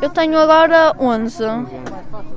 Eu 0.00 0.08
tenho 0.08 0.38
agora 0.38 0.94
11. 1.00 1.44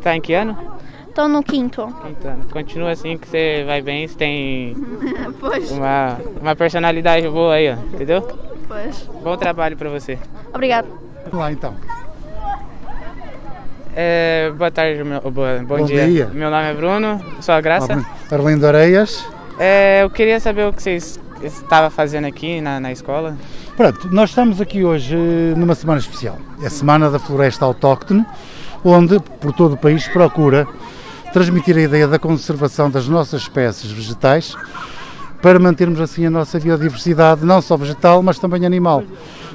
Tá 0.01 0.15
em 0.15 0.21
que 0.21 0.33
ano? 0.33 0.76
Estou 1.17 1.27
no 1.27 1.41
quinto. 1.41 1.88
Quinto 2.05 2.27
ano. 2.27 2.45
Continua 2.51 2.91
assim 2.91 3.17
que 3.17 3.27
você 3.27 3.63
vai 3.65 3.81
bem, 3.81 4.07
você 4.07 4.15
tem 4.15 4.75
uma, 5.75 6.19
uma 6.39 6.55
personalidade 6.55 7.27
boa 7.27 7.55
aí, 7.55 7.71
ó, 7.71 7.74
entendeu? 7.91 8.21
Pois. 8.67 9.09
Bom 9.24 9.36
trabalho 9.36 9.75
para 9.75 9.89
você. 9.89 10.19
Obrigado. 10.53 10.88
Vamos 11.24 11.39
lá 11.39 11.51
então. 11.51 11.74
É, 13.95 14.53
boa 14.55 14.69
tarde, 14.69 15.03
meu, 15.03 15.19
boa, 15.31 15.57
bom, 15.57 15.79
bom 15.79 15.86
dia. 15.86 16.05
dia. 16.05 16.25
Meu 16.31 16.51
nome 16.51 16.69
é 16.69 16.74
Bruno, 16.75 17.19
sou 17.41 17.55
a 17.55 17.62
Graça. 17.62 18.05
Arlindo 18.29 18.67
Areias. 18.67 19.27
É, 19.57 20.03
eu 20.03 20.12
queria 20.12 20.39
saber 20.39 20.67
o 20.67 20.71
que 20.71 20.83
vocês 20.83 21.19
estavam 21.41 21.89
fazendo 21.89 22.25
aqui 22.25 22.62
na, 22.62 22.79
na 22.79 22.91
escola. 22.91 23.36
Pronto, 23.75 24.07
nós 24.13 24.29
estamos 24.29 24.62
aqui 24.62 24.86
hoje 24.86 25.17
numa 25.57 25.74
semana 25.74 26.00
especial. 26.00 26.38
É 26.62 26.67
a 26.67 26.69
Semana 26.69 27.09
da 27.09 27.17
Floresta 27.17 27.65
Autóctone, 27.65 28.24
onde 28.86 29.19
por 29.19 29.51
todo 29.51 29.74
o 29.74 29.77
país 29.77 30.07
procura 30.09 30.67
transmitir 31.34 31.77
a 31.77 31.81
ideia 31.81 32.07
da 32.07 32.17
conservação 32.17 32.89
das 32.89 33.07
nossas 33.07 33.43
espécies 33.43 33.91
vegetais 33.91 34.55
para 35.41 35.60
mantermos 35.60 36.00
assim 36.01 36.25
a 36.25 36.29
nossa 36.29 36.60
biodiversidade, 36.60 37.46
não 37.46 37.62
só 37.62 37.77
vegetal, 37.77 38.24
mas 38.24 38.39
também 38.39 38.65
animal, 38.65 39.03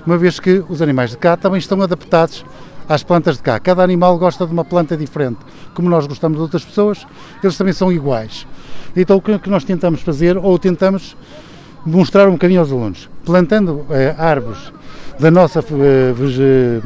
uma 0.07 0.17
vez 0.17 0.39
que 0.39 0.65
os 0.69 0.81
animais 0.81 1.11
de 1.11 1.17
cá 1.17 1.37
também 1.37 1.59
estão 1.59 1.81
adaptados 1.83 2.45
às 2.89 3.03
plantas 3.03 3.37
de 3.37 3.43
cá. 3.43 3.59
Cada 3.59 3.83
animal 3.83 4.19
gosta 4.19 4.47
de 4.47 4.53
uma 4.53 4.65
planta 4.65 4.97
diferente, 4.97 5.39
como 5.75 5.89
nós 5.89 6.07
gostamos 6.07 6.37
de 6.37 6.43
outras 6.43 6.65
pessoas, 6.65 7.07
eles 7.43 7.57
também 7.57 7.73
são 7.73 7.91
iguais. 7.91 8.47
Então 8.97 9.17
o 9.17 9.23
que 9.23 9.51
nós 9.51 9.65
tentamos 9.65 10.03
fazer, 10.03 10.37
ou 10.37 10.59
tentamos 10.59 11.17
mostrar 11.85 12.29
um 12.29 12.33
bocadinho 12.33 12.61
aos 12.61 12.71
alunos, 12.71 13.09
plantando 13.25 13.85
eh, 13.91 14.15
árvores 14.17 14.73
da 15.19 15.31
nossa 15.31 15.61
eh, 15.61 16.81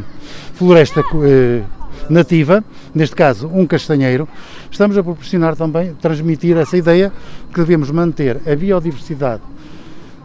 floresta 0.55 1.01
eh, 1.01 1.63
nativa, 2.09 2.65
neste 2.95 3.17
caso 3.17 3.49
um 3.49 3.67
castanheiro, 3.67 4.29
estamos 4.71 4.97
a 4.97 5.03
proporcionar 5.03 5.57
também, 5.57 5.95
transmitir 5.95 6.57
essa 6.57 6.77
ideia 6.77 7.13
que 7.53 7.61
devemos 7.61 7.91
manter 7.91 8.41
a 8.47 8.55
biodiversidade 8.55 9.43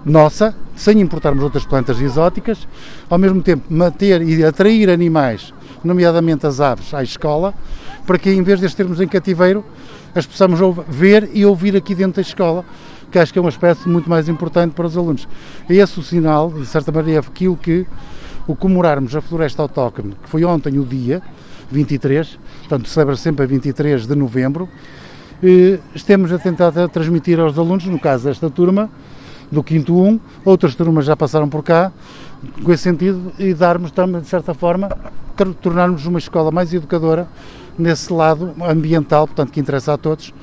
nossa, 0.05 0.55
sem 0.75 0.99
importarmos 0.99 1.43
outras 1.43 1.63
plantas 1.63 2.01
exóticas, 2.01 2.67
ao 3.09 3.17
mesmo 3.17 3.41
tempo 3.41 3.65
manter 3.69 4.21
e 4.21 4.43
atrair 4.43 4.89
animais, 4.89 5.53
nomeadamente 5.83 6.47
as 6.47 6.59
aves, 6.59 6.93
à 6.93 7.03
escola, 7.03 7.53
para 8.05 8.17
que 8.17 8.31
em 8.31 8.41
vez 8.41 8.59
de 8.59 8.65
as 8.65 8.73
termos 8.73 8.99
em 8.99 9.07
cativeiro, 9.07 9.63
as 10.15 10.25
possamos 10.25 10.59
ver 10.87 11.29
e 11.33 11.45
ouvir 11.45 11.75
aqui 11.75 11.93
dentro 11.93 12.15
da 12.15 12.21
escola, 12.21 12.65
que 13.11 13.19
acho 13.19 13.31
que 13.31 13.37
é 13.37 13.41
uma 13.41 13.49
espécie 13.49 13.87
muito 13.87 14.09
mais 14.09 14.27
importante 14.27 14.73
para 14.73 14.87
os 14.87 14.97
alunos. 14.97 15.27
É 15.69 15.75
esse 15.75 15.99
o 15.99 16.03
sinal, 16.03 16.49
de 16.49 16.65
certa 16.65 16.91
maneira, 16.91 17.19
é 17.19 17.27
aquilo 17.27 17.55
que 17.55 17.85
o 18.47 18.55
comemorarmos 18.55 19.15
a 19.15 19.21
Floresta 19.21 19.61
Autóctone, 19.61 20.15
que 20.23 20.29
foi 20.29 20.43
ontem 20.43 20.79
o 20.79 20.83
dia, 20.83 21.21
23, 21.71 22.37
portanto 22.59 22.89
celebra 22.89 23.15
sempre 23.15 23.43
a 23.43 23.47
23 23.47 24.05
de 24.05 24.15
novembro, 24.15 24.67
eh, 25.43 25.79
estamos 25.95 26.31
a 26.31 26.37
tentar 26.37 26.71
transmitir 26.89 27.39
aos 27.39 27.57
alunos, 27.57 27.85
no 27.85 27.99
caso 27.99 28.25
desta 28.25 28.49
turma, 28.49 28.89
do 29.51 29.63
quinto 29.63 29.99
1, 29.99 30.19
outras 30.45 30.75
turmas 30.75 31.05
já 31.05 31.15
passaram 31.15 31.49
por 31.49 31.63
cá, 31.63 31.91
com 32.63 32.71
esse 32.71 32.83
sentido, 32.83 33.33
e 33.37 33.53
darmos 33.53 33.91
também, 33.91 34.21
de 34.21 34.27
certa 34.27 34.53
forma, 34.53 34.89
tornarmos 35.61 36.05
uma 36.05 36.19
escola 36.19 36.51
mais 36.51 36.73
educadora 36.73 37.27
nesse 37.77 38.13
lado 38.13 38.53
ambiental, 38.61 39.27
portanto, 39.27 39.51
que 39.51 39.59
interessa 39.59 39.93
a 39.93 39.97
todos, 39.97 40.33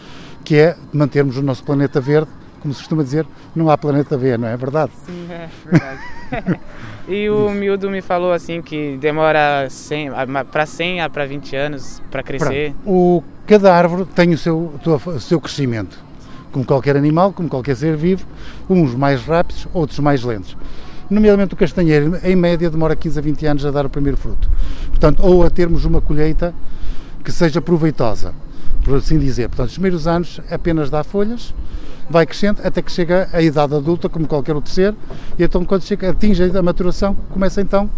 que 0.45 0.57
é 0.57 0.77
mantermos 0.93 1.37
o 1.37 1.43
nosso 1.43 1.65
planeta 1.65 2.01
verde, 2.01 2.31
como 2.61 2.75
se 2.75 2.81
costuma 2.81 3.03
dizer, 3.03 3.27
não 3.55 3.71
há 3.71 3.79
planeta 3.79 4.17
B, 4.17 4.37
não 4.37 4.49
é 4.49 4.57
verdade? 4.57 4.93
Sim, 5.07 5.27
é 5.31 5.49
verdade. 5.65 6.01
e 7.09 7.29
o 7.31 7.51
miúdo 7.51 7.91
me 7.91 8.01
falou 8.03 8.33
assim 8.33 8.61
que 8.61 8.97
demora 9.01 9.69
100, 9.71 10.11
para 10.51 10.67
100 10.67 11.01
a 11.03 11.11
para 11.11 11.27
20 11.27 11.57
anos 11.57 12.03
para 12.11 12.23
crescer. 12.23 12.75
O, 12.85 13.23
cada 13.47 13.75
árvore 13.75 14.05
tem 14.07 14.33
o 14.33 14.39
seu, 14.39 14.73
o 15.07 15.21
seu 15.21 15.41
crescimento, 15.41 15.99
como 16.53 16.65
qualquer 16.65 16.97
animal, 16.97 17.33
como 17.33 17.49
qualquer 17.49 17.77
ser 17.77 17.97
vivo, 17.97 18.27
uns 18.69 18.95
mais 18.95 19.25
rápidos, 19.25 19.67
outros 19.73 19.99
mais 20.01 20.23
lentos. 20.23 20.57
Nomeadamente 21.11 21.55
o 21.55 21.57
castanheiro, 21.57 22.19
em 22.23 22.37
média, 22.37 22.69
demora 22.69 22.95
15 22.95 23.19
a 23.19 23.23
20 23.23 23.47
anos 23.47 23.65
a 23.65 23.71
dar 23.71 23.87
o 23.87 23.91
primeiro 23.91 24.19
fruto. 24.19 24.49
Portanto, 24.89 25.25
ou 25.25 25.43
a 25.43 25.49
termos 25.49 25.87
uma 25.87 26.03
colheita 26.03 26.55
que 27.25 27.33
seja 27.33 27.63
proveitosa, 27.63 28.35
por 28.85 28.97
assim 28.97 29.19
dizer. 29.19 29.49
Portanto, 29.49 29.69
os 29.69 29.75
primeiros 29.75 30.07
anos 30.07 30.41
apenas 30.51 30.91
dá 30.91 31.03
folhas, 31.03 31.55
vai 32.11 32.27
crescendo 32.27 32.61
até 32.65 32.81
que 32.81 32.91
chega 32.91 33.29
à 33.33 33.43
idade 33.43 33.75
adulta, 33.75 34.09
como 34.09 34.27
qualquer 34.27 34.55
outro 34.55 34.73
ser, 34.73 34.95
e 35.39 35.45
então 35.45 35.65
quando 35.65 35.83
chega, 35.83 36.11
atinge 36.11 36.43
a 36.45 36.63
maturação, 36.63 37.15
começa 37.31 37.61
então 37.61 37.91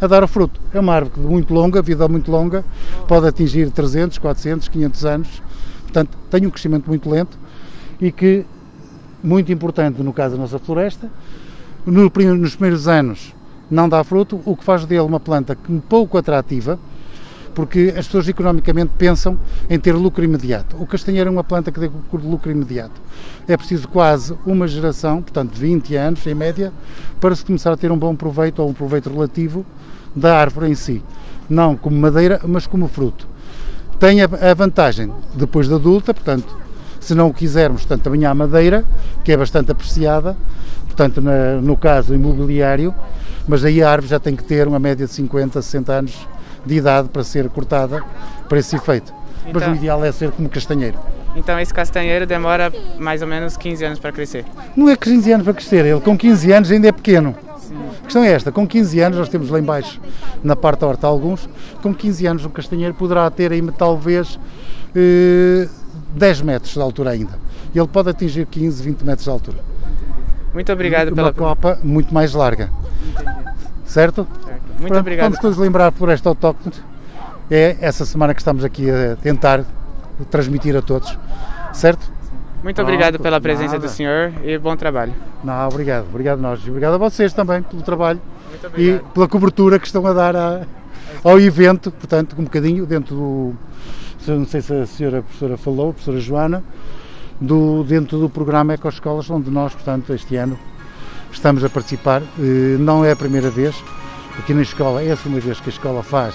a 0.00 0.06
dar 0.06 0.24
o 0.24 0.28
fruto. 0.28 0.60
É 0.72 0.80
uma 0.80 0.94
árvore 0.94 1.20
muito 1.20 1.52
longa, 1.52 1.82
vida 1.82 2.08
muito 2.08 2.30
longa, 2.30 2.64
pode 3.06 3.26
atingir 3.26 3.70
300, 3.70 4.18
400, 4.18 4.68
500 4.68 5.04
anos, 5.04 5.42
portanto 5.82 6.16
tem 6.30 6.46
um 6.46 6.50
crescimento 6.50 6.86
muito 6.86 7.08
lento 7.10 7.38
e 8.00 8.10
que, 8.10 8.44
muito 9.22 9.52
importante 9.52 10.02
no 10.02 10.12
caso 10.12 10.36
da 10.36 10.42
nossa 10.42 10.58
floresta, 10.58 11.10
no, 11.84 12.10
nos 12.36 12.54
primeiros 12.54 12.88
anos 12.88 13.34
não 13.70 13.88
dá 13.88 14.02
fruto, 14.02 14.40
o 14.46 14.56
que 14.56 14.64
faz 14.64 14.86
dele 14.86 15.02
uma 15.02 15.20
planta 15.20 15.56
pouco 15.88 16.16
atrativa, 16.16 16.78
porque 17.58 17.92
as 17.96 18.06
pessoas 18.06 18.28
economicamente 18.28 18.92
pensam 18.96 19.36
em 19.68 19.80
ter 19.80 19.92
lucro 19.92 20.22
imediato. 20.22 20.76
O 20.78 20.86
castanheiro 20.86 21.26
é 21.26 21.32
uma 21.32 21.42
planta 21.42 21.72
que 21.72 21.80
dê 21.80 21.90
lucro 22.12 22.52
imediato. 22.52 22.92
É 23.48 23.56
preciso 23.56 23.88
quase 23.88 24.32
uma 24.46 24.68
geração, 24.68 25.20
portanto 25.20 25.56
20 25.56 25.96
anos 25.96 26.24
em 26.24 26.36
média, 26.36 26.72
para 27.20 27.34
se 27.34 27.44
começar 27.44 27.72
a 27.72 27.76
ter 27.76 27.90
um 27.90 27.98
bom 27.98 28.14
proveito 28.14 28.62
ou 28.62 28.68
um 28.68 28.72
proveito 28.72 29.10
relativo 29.10 29.66
da 30.14 30.38
árvore 30.38 30.70
em 30.70 30.76
si. 30.76 31.02
Não 31.50 31.76
como 31.76 31.98
madeira, 31.98 32.40
mas 32.46 32.64
como 32.64 32.86
fruto. 32.86 33.26
Tem 33.98 34.22
a 34.22 34.54
vantagem, 34.54 35.12
depois 35.34 35.66
de 35.66 35.74
adulta, 35.74 36.14
portanto, 36.14 36.56
se 37.00 37.12
não 37.12 37.26
o 37.26 37.34
quisermos, 37.34 37.80
portanto, 37.80 38.04
também 38.04 38.24
há 38.24 38.32
madeira, 38.32 38.84
que 39.24 39.32
é 39.32 39.36
bastante 39.36 39.72
apreciada, 39.72 40.36
portanto, 40.84 41.20
na, 41.20 41.60
no 41.60 41.76
caso 41.76 42.14
imobiliário, 42.14 42.94
mas 43.48 43.64
aí 43.64 43.82
a 43.82 43.90
árvore 43.90 44.10
já 44.10 44.20
tem 44.20 44.36
que 44.36 44.44
ter 44.44 44.68
uma 44.68 44.78
média 44.78 45.06
de 45.08 45.12
50, 45.12 45.60
60 45.60 45.92
anos 45.92 46.28
de 46.64 46.76
idade 46.76 47.08
para 47.08 47.24
ser 47.24 47.48
cortada 47.48 48.02
para 48.48 48.58
esse 48.58 48.76
efeito. 48.76 49.12
Então, 49.46 49.60
Mas 49.60 49.72
o 49.72 49.74
ideal 49.74 50.04
é 50.04 50.12
ser 50.12 50.30
como 50.30 50.48
castanheiro. 50.48 50.98
Então 51.36 51.58
esse 51.58 51.72
castanheiro 51.72 52.26
demora 52.26 52.72
mais 52.98 53.22
ou 53.22 53.28
menos 53.28 53.56
15 53.56 53.84
anos 53.84 53.98
para 53.98 54.12
crescer? 54.12 54.44
Não 54.76 54.88
é 54.88 54.96
15 54.96 55.32
anos 55.32 55.44
para 55.44 55.54
crescer, 55.54 55.84
ele 55.84 56.00
com 56.00 56.16
15 56.16 56.52
anos 56.52 56.70
ainda 56.70 56.88
é 56.88 56.92
pequeno. 56.92 57.34
Sim. 57.58 57.76
A 58.00 58.04
questão 58.04 58.24
é 58.24 58.32
esta, 58.32 58.50
com 58.50 58.66
15 58.66 59.00
anos, 59.00 59.18
nós 59.18 59.28
temos 59.28 59.50
lá 59.50 59.58
embaixo, 59.58 60.00
na 60.42 60.56
parte 60.56 60.80
da 60.80 60.86
horta 60.86 61.06
alguns, 61.06 61.48
com 61.82 61.94
15 61.94 62.26
anos 62.26 62.44
um 62.44 62.50
castanheiro 62.50 62.94
poderá 62.94 63.30
ter 63.30 63.52
aí 63.52 63.62
talvez 63.72 64.38
eh, 64.94 65.68
10 66.14 66.40
metros 66.42 66.72
de 66.72 66.80
altura 66.80 67.10
ainda. 67.10 67.38
Ele 67.74 67.86
pode 67.86 68.10
atingir 68.10 68.46
15, 68.46 68.82
20 68.82 69.02
metros 69.02 69.24
de 69.24 69.30
altura. 69.30 69.58
Muito 70.52 70.72
obrigado 70.72 71.08
Uma 71.08 71.14
pela... 71.14 71.28
Uma 71.28 71.34
copa 71.34 71.78
muito 71.84 72.12
mais 72.12 72.32
larga. 72.32 72.70
Entendi. 73.06 73.30
Certo? 73.84 74.26
Muito 74.78 74.92
Pronto, 74.92 75.00
obrigado. 75.00 75.24
Vamos 75.24 75.38
todos 75.40 75.58
lembrar 75.58 75.90
por 75.92 76.08
esta 76.08 76.28
autóctone. 76.28 76.74
É 77.50 77.76
essa 77.80 78.04
semana 78.04 78.32
que 78.32 78.40
estamos 78.40 78.64
aqui 78.64 78.88
a 78.90 79.16
tentar 79.16 79.64
transmitir 80.30 80.76
a 80.76 80.82
todos. 80.82 81.18
Certo? 81.72 82.10
Muito 82.62 82.76
Pronto, 82.76 82.88
obrigado 82.88 83.18
pela 83.18 83.40
presença 83.40 83.74
nada. 83.74 83.86
do 83.86 83.88
senhor 83.88 84.32
e 84.44 84.56
bom 84.58 84.76
trabalho. 84.76 85.14
Não, 85.42 85.68
obrigado. 85.68 86.06
Obrigado 86.08 86.38
a 86.38 86.42
nós. 86.42 86.66
Obrigado 86.66 86.94
a 86.94 86.98
vocês 86.98 87.32
também 87.32 87.62
pelo 87.62 87.82
trabalho 87.82 88.20
e 88.76 89.00
pela 89.14 89.28
cobertura 89.28 89.78
que 89.78 89.86
estão 89.86 90.06
a 90.06 90.12
dar 90.12 90.36
a, 90.36 90.62
ao 91.24 91.40
evento. 91.40 91.90
Portanto, 91.90 92.36
um 92.38 92.44
bocadinho 92.44 92.86
dentro 92.86 93.14
do. 93.14 93.54
Não 94.26 94.46
sei 94.46 94.60
se 94.60 94.74
a 94.74 94.86
senhora 94.86 95.22
professora 95.22 95.56
falou, 95.56 95.90
a 95.90 95.92
professora 95.92 96.20
Joana, 96.20 96.62
do, 97.40 97.82
dentro 97.84 98.18
do 98.18 98.28
programa 98.28 98.74
Ecoescolas, 98.74 99.30
onde 99.30 99.50
nós, 99.50 99.72
portanto, 99.72 100.12
este 100.12 100.36
ano 100.36 100.58
estamos 101.32 101.64
a 101.64 101.70
participar. 101.70 102.22
Eh, 102.38 102.76
não 102.78 103.04
é 103.04 103.12
a 103.12 103.16
primeira 103.16 103.48
vez, 103.48 103.74
aqui 104.40 104.54
na 104.54 104.62
escola 104.62 105.02
é 105.02 105.10
a 105.10 105.16
segunda 105.16 105.40
vez 105.40 105.60
que 105.60 105.68
a 105.68 105.72
escola 105.72 106.02
faz 106.02 106.34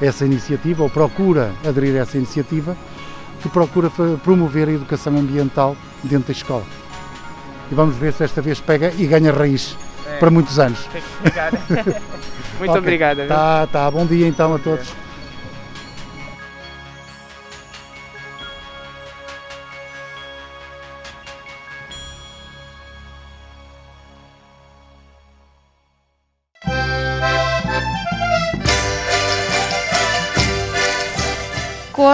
essa 0.00 0.24
iniciativa, 0.24 0.82
ou 0.82 0.90
procura 0.90 1.52
aderir 1.66 1.96
a 1.96 2.00
essa 2.00 2.16
iniciativa, 2.16 2.76
que 3.42 3.48
procura 3.48 3.90
promover 4.22 4.68
a 4.68 4.72
educação 4.72 5.16
ambiental 5.16 5.76
dentro 6.02 6.28
da 6.28 6.32
escola. 6.32 6.64
E 7.70 7.74
vamos 7.74 7.96
ver 7.96 8.12
se 8.12 8.24
esta 8.24 8.42
vez 8.42 8.60
pega 8.60 8.92
e 8.96 9.06
ganha 9.06 9.32
raiz 9.32 9.76
é. 10.06 10.16
para 10.18 10.30
muitos 10.30 10.58
anos. 10.58 10.86
Muito 12.58 12.70
okay. 12.70 12.78
obrigado. 12.78 13.26
Tá, 13.28 13.66
tá. 13.66 13.90
Bom 13.90 14.06
dia 14.06 14.26
então 14.26 14.54
a 14.54 14.58
todos. 14.58 14.92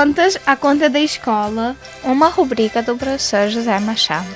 Contas 0.07 0.39
à 0.47 0.55
conta 0.55 0.89
da 0.89 1.01
escola, 1.01 1.77
uma 2.05 2.29
rubrica 2.29 2.81
do 2.81 2.97
professor 2.97 3.49
José 3.49 3.77
Machado. 3.81 4.29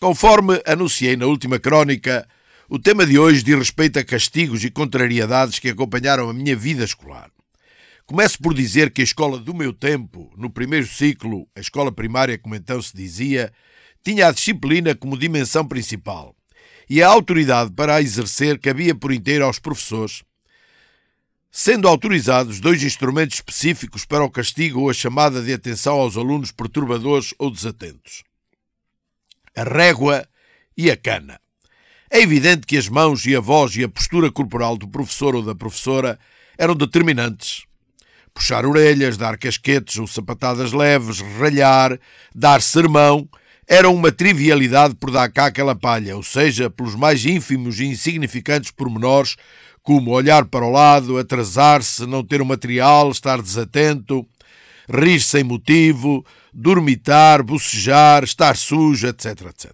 Conforme 0.00 0.62
anunciei 0.66 1.16
na 1.16 1.26
última 1.26 1.58
crónica, 1.58 2.26
o 2.70 2.78
tema 2.78 3.04
de 3.04 3.18
hoje 3.18 3.42
diz 3.42 3.58
respeito 3.58 3.98
a 3.98 4.02
castigos 4.02 4.64
e 4.64 4.70
contrariedades 4.70 5.58
que 5.58 5.68
acompanharam 5.68 6.30
a 6.30 6.32
minha 6.32 6.56
vida 6.56 6.84
escolar. 6.84 7.28
Começo 8.06 8.38
por 8.38 8.52
dizer 8.52 8.92
que 8.92 9.00
a 9.00 9.04
escola 9.04 9.38
do 9.38 9.54
meu 9.54 9.72
tempo, 9.72 10.30
no 10.36 10.50
primeiro 10.50 10.86
ciclo, 10.86 11.48
a 11.56 11.60
escola 11.60 11.90
primária, 11.90 12.36
como 12.36 12.54
então 12.54 12.80
se 12.82 12.94
dizia, 12.94 13.50
tinha 14.04 14.28
a 14.28 14.30
disciplina 14.30 14.94
como 14.94 15.16
dimensão 15.16 15.66
principal 15.66 16.36
e 16.88 17.02
a 17.02 17.08
autoridade 17.08 17.72
para 17.72 17.94
a 17.94 18.02
exercer 18.02 18.58
cabia 18.58 18.94
por 18.94 19.10
inteiro 19.10 19.46
aos 19.46 19.58
professores, 19.58 20.22
sendo 21.50 21.88
autorizados 21.88 22.60
dois 22.60 22.82
instrumentos 22.82 23.36
específicos 23.36 24.04
para 24.04 24.22
o 24.22 24.30
castigo 24.30 24.82
ou 24.82 24.90
a 24.90 24.94
chamada 24.94 25.40
de 25.40 25.54
atenção 25.54 25.98
aos 25.98 26.18
alunos 26.18 26.52
perturbadores 26.52 27.32
ou 27.38 27.50
desatentos: 27.50 28.22
a 29.56 29.64
régua 29.64 30.28
e 30.76 30.90
a 30.90 30.96
cana. 30.96 31.40
É 32.10 32.20
evidente 32.20 32.66
que 32.66 32.76
as 32.76 32.86
mãos 32.86 33.24
e 33.24 33.34
a 33.34 33.40
voz 33.40 33.74
e 33.76 33.82
a 33.82 33.88
postura 33.88 34.30
corporal 34.30 34.76
do 34.76 34.86
professor 34.86 35.34
ou 35.34 35.42
da 35.42 35.54
professora 35.54 36.18
eram 36.58 36.76
determinantes 36.76 37.64
puxar 38.34 38.66
orelhas, 38.66 39.16
dar 39.16 39.38
casquetes 39.38 39.96
ou 39.96 40.06
sapatadas 40.06 40.72
leves, 40.72 41.20
ralhar, 41.38 41.98
dar 42.34 42.60
sermão, 42.60 43.28
era 43.66 43.88
uma 43.88 44.10
trivialidade 44.10 44.94
por 44.96 45.10
dar 45.10 45.30
cá 45.30 45.46
aquela 45.46 45.74
palha, 45.74 46.16
ou 46.16 46.22
seja, 46.22 46.68
pelos 46.68 46.96
mais 46.96 47.24
ínfimos 47.24 47.78
e 47.78 47.84
insignificantes 47.84 48.72
pormenores, 48.72 49.36
como 49.82 50.10
olhar 50.10 50.44
para 50.46 50.64
o 50.64 50.70
lado, 50.70 51.16
atrasar-se, 51.16 52.06
não 52.06 52.24
ter 52.24 52.42
o 52.42 52.46
material, 52.46 53.10
estar 53.10 53.40
desatento, 53.40 54.26
rir 54.88 55.20
sem 55.20 55.44
motivo, 55.44 56.26
dormitar, 56.52 57.42
bocejar, 57.42 58.24
estar 58.24 58.56
sujo, 58.56 59.06
etc, 59.06 59.42
etc. 59.48 59.72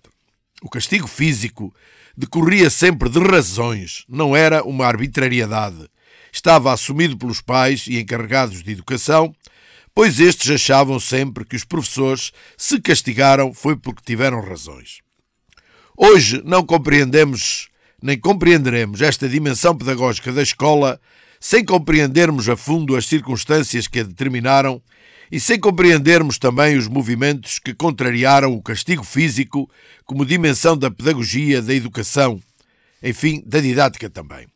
O 0.62 0.68
castigo 0.68 1.06
físico 1.06 1.74
decorria 2.16 2.68
sempre 2.68 3.08
de 3.08 3.18
razões, 3.18 4.04
não 4.08 4.36
era 4.36 4.62
uma 4.62 4.86
arbitrariedade 4.86 5.88
estava 6.32 6.72
assumido 6.72 7.16
pelos 7.16 7.40
pais 7.40 7.86
e 7.86 7.98
encarregados 7.98 8.62
de 8.62 8.72
educação, 8.72 9.34
pois 9.94 10.20
estes 10.20 10.50
achavam 10.50 11.00
sempre 11.00 11.44
que 11.44 11.56
os 11.56 11.64
professores 11.64 12.32
se 12.56 12.80
castigaram 12.80 13.52
foi 13.52 13.76
porque 13.76 14.02
tiveram 14.04 14.40
razões. 14.40 15.00
Hoje 15.96 16.42
não 16.44 16.64
compreendemos 16.64 17.70
nem 18.02 18.18
compreenderemos 18.18 19.02
esta 19.02 19.28
dimensão 19.28 19.76
pedagógica 19.76 20.32
da 20.32 20.42
escola 20.42 21.00
sem 21.38 21.64
compreendermos 21.64 22.48
a 22.48 22.56
fundo 22.56 22.96
as 22.96 23.06
circunstâncias 23.06 23.86
que 23.86 24.00
a 24.00 24.02
determinaram 24.02 24.82
e 25.30 25.38
sem 25.38 25.58
compreendermos 25.60 26.38
também 26.38 26.76
os 26.76 26.88
movimentos 26.88 27.58
que 27.58 27.72
contrariaram 27.72 28.52
o 28.52 28.62
castigo 28.62 29.04
físico 29.04 29.70
como 30.04 30.26
dimensão 30.26 30.76
da 30.76 30.90
pedagogia, 30.90 31.62
da 31.62 31.72
educação, 31.72 32.40
enfim, 33.02 33.42
da 33.46 33.60
didática 33.60 34.10
também. 34.10 34.46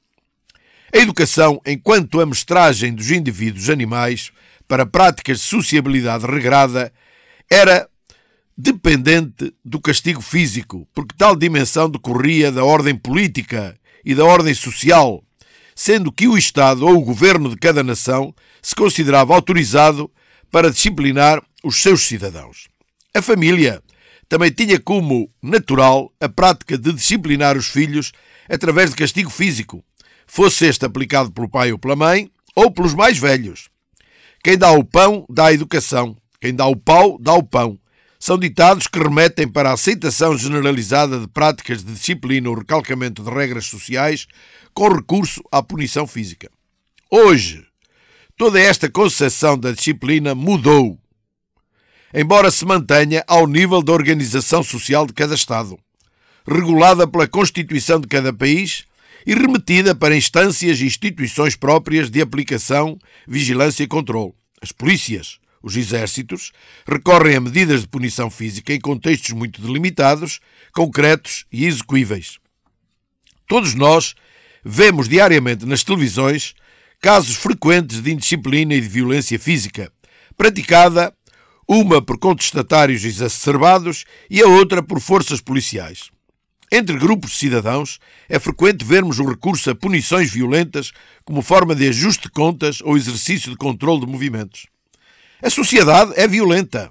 A 0.94 0.98
educação, 0.98 1.60
enquanto 1.66 2.20
amestragem 2.20 2.94
dos 2.94 3.10
indivíduos 3.10 3.68
animais 3.68 4.30
para 4.68 4.86
práticas 4.86 5.40
de 5.40 5.44
sociabilidade 5.44 6.24
regrada, 6.24 6.92
era 7.50 7.88
dependente 8.56 9.52
do 9.64 9.80
castigo 9.80 10.20
físico, 10.20 10.86
porque 10.94 11.16
tal 11.18 11.34
dimensão 11.34 11.90
decorria 11.90 12.52
da 12.52 12.64
ordem 12.64 12.94
política 12.94 13.76
e 14.04 14.14
da 14.14 14.24
ordem 14.24 14.54
social, 14.54 15.24
sendo 15.74 16.12
que 16.12 16.28
o 16.28 16.38
Estado 16.38 16.86
ou 16.86 16.94
o 16.94 17.04
governo 17.04 17.50
de 17.50 17.56
cada 17.56 17.82
nação 17.82 18.32
se 18.62 18.76
considerava 18.76 19.34
autorizado 19.34 20.08
para 20.48 20.70
disciplinar 20.70 21.42
os 21.64 21.82
seus 21.82 22.02
cidadãos. 22.02 22.68
A 23.12 23.20
família 23.20 23.82
também 24.28 24.52
tinha 24.52 24.78
como 24.78 25.28
natural 25.42 26.12
a 26.20 26.28
prática 26.28 26.78
de 26.78 26.92
disciplinar 26.92 27.56
os 27.56 27.66
filhos 27.66 28.12
através 28.48 28.90
de 28.90 28.96
castigo 28.96 29.28
físico, 29.28 29.84
fosse 30.26 30.66
este 30.66 30.84
aplicado 30.84 31.30
pelo 31.32 31.48
pai 31.48 31.72
ou 31.72 31.78
pela 31.78 31.96
mãe, 31.96 32.30
ou 32.54 32.70
pelos 32.70 32.94
mais 32.94 33.18
velhos. 33.18 33.68
Quem 34.42 34.56
dá 34.58 34.70
o 34.72 34.84
pão, 34.84 35.24
dá 35.28 35.46
a 35.46 35.52
educação. 35.52 36.16
Quem 36.40 36.54
dá 36.54 36.66
o 36.66 36.76
pau, 36.76 37.18
dá 37.18 37.32
o 37.32 37.42
pão. 37.42 37.78
São 38.18 38.38
ditados 38.38 38.86
que 38.86 38.98
remetem 38.98 39.48
para 39.48 39.70
a 39.70 39.74
aceitação 39.74 40.36
generalizada 40.36 41.18
de 41.18 41.26
práticas 41.26 41.84
de 41.84 41.92
disciplina 41.92 42.48
ou 42.48 42.56
recalcamento 42.56 43.22
de 43.22 43.30
regras 43.30 43.66
sociais 43.66 44.26
com 44.72 44.88
recurso 44.88 45.42
à 45.50 45.62
punição 45.62 46.06
física. 46.06 46.50
Hoje, 47.10 47.66
toda 48.36 48.60
esta 48.60 48.90
concepção 48.90 49.58
da 49.58 49.72
disciplina 49.72 50.34
mudou, 50.34 50.98
embora 52.12 52.50
se 52.50 52.64
mantenha 52.64 53.22
ao 53.26 53.46
nível 53.46 53.82
da 53.82 53.92
organização 53.92 54.62
social 54.62 55.06
de 55.06 55.12
cada 55.12 55.34
Estado, 55.34 55.78
regulada 56.46 57.06
pela 57.06 57.28
Constituição 57.28 58.00
de 58.00 58.06
cada 58.06 58.32
país 58.32 58.84
e 59.26 59.34
remetida 59.34 59.94
para 59.94 60.16
instâncias 60.16 60.80
e 60.80 60.86
instituições 60.86 61.56
próprias 61.56 62.10
de 62.10 62.20
aplicação, 62.20 62.98
vigilância 63.26 63.82
e 63.82 63.88
controle. 63.88 64.34
As 64.60 64.72
polícias, 64.72 65.38
os 65.62 65.76
exércitos, 65.76 66.52
recorrem 66.86 67.36
a 67.36 67.40
medidas 67.40 67.82
de 67.82 67.88
punição 67.88 68.30
física 68.30 68.72
em 68.72 68.80
contextos 68.80 69.30
muito 69.30 69.60
delimitados, 69.60 70.40
concretos 70.72 71.46
e 71.50 71.66
execuíveis. 71.66 72.38
Todos 73.46 73.74
nós 73.74 74.14
vemos 74.64 75.08
diariamente 75.08 75.66
nas 75.66 75.82
televisões 75.82 76.54
casos 77.00 77.36
frequentes 77.36 78.00
de 78.00 78.12
indisciplina 78.12 78.74
e 78.74 78.80
de 78.80 78.88
violência 78.88 79.38
física, 79.38 79.92
praticada 80.36 81.14
uma 81.68 82.00
por 82.00 82.18
contestatários 82.18 83.04
exacerbados 83.04 84.04
e 84.30 84.42
a 84.42 84.46
outra 84.46 84.82
por 84.82 85.00
forças 85.00 85.40
policiais. 85.40 86.13
Entre 86.76 86.98
grupos 86.98 87.30
de 87.30 87.36
cidadãos, 87.36 88.00
é 88.28 88.36
frequente 88.36 88.84
vermos 88.84 89.20
o 89.20 89.24
recurso 89.24 89.70
a 89.70 89.76
punições 89.76 90.32
violentas 90.32 90.90
como 91.24 91.40
forma 91.40 91.72
de 91.72 91.86
ajuste 91.86 92.24
de 92.24 92.30
contas 92.30 92.80
ou 92.80 92.96
exercício 92.96 93.48
de 93.48 93.56
controle 93.56 94.00
de 94.00 94.10
movimentos. 94.10 94.66
A 95.40 95.48
sociedade 95.48 96.12
é 96.16 96.26
violenta. 96.26 96.90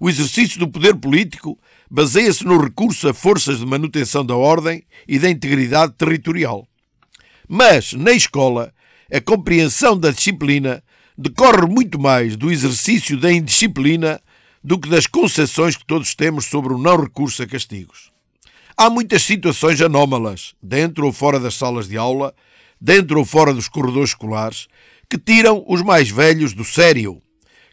O 0.00 0.10
exercício 0.10 0.58
do 0.58 0.66
poder 0.66 0.96
político 0.96 1.56
baseia-se 1.88 2.44
no 2.44 2.60
recurso 2.60 3.08
a 3.08 3.14
forças 3.14 3.60
de 3.60 3.66
manutenção 3.66 4.26
da 4.26 4.34
ordem 4.34 4.82
e 5.06 5.16
da 5.16 5.30
integridade 5.30 5.92
territorial. 5.92 6.66
Mas, 7.48 7.92
na 7.92 8.10
escola, 8.10 8.74
a 9.12 9.20
compreensão 9.20 9.96
da 9.96 10.10
disciplina 10.10 10.82
decorre 11.16 11.68
muito 11.68 12.00
mais 12.00 12.34
do 12.34 12.50
exercício 12.50 13.16
da 13.16 13.30
indisciplina 13.30 14.20
do 14.60 14.76
que 14.76 14.88
das 14.88 15.06
concessões 15.06 15.76
que 15.76 15.86
todos 15.86 16.16
temos 16.16 16.46
sobre 16.46 16.74
o 16.74 16.78
não 16.78 17.00
recurso 17.00 17.44
a 17.44 17.46
castigos. 17.46 18.10
Há 18.82 18.88
muitas 18.88 19.24
situações 19.24 19.78
anómalas, 19.82 20.54
dentro 20.62 21.04
ou 21.04 21.12
fora 21.12 21.38
das 21.38 21.54
salas 21.54 21.86
de 21.86 21.98
aula, 21.98 22.34
dentro 22.80 23.18
ou 23.18 23.26
fora 23.26 23.52
dos 23.52 23.68
corredores 23.68 24.12
escolares, 24.12 24.68
que 25.06 25.18
tiram 25.18 25.62
os 25.68 25.82
mais 25.82 26.08
velhos 26.08 26.54
do 26.54 26.64
sério, 26.64 27.20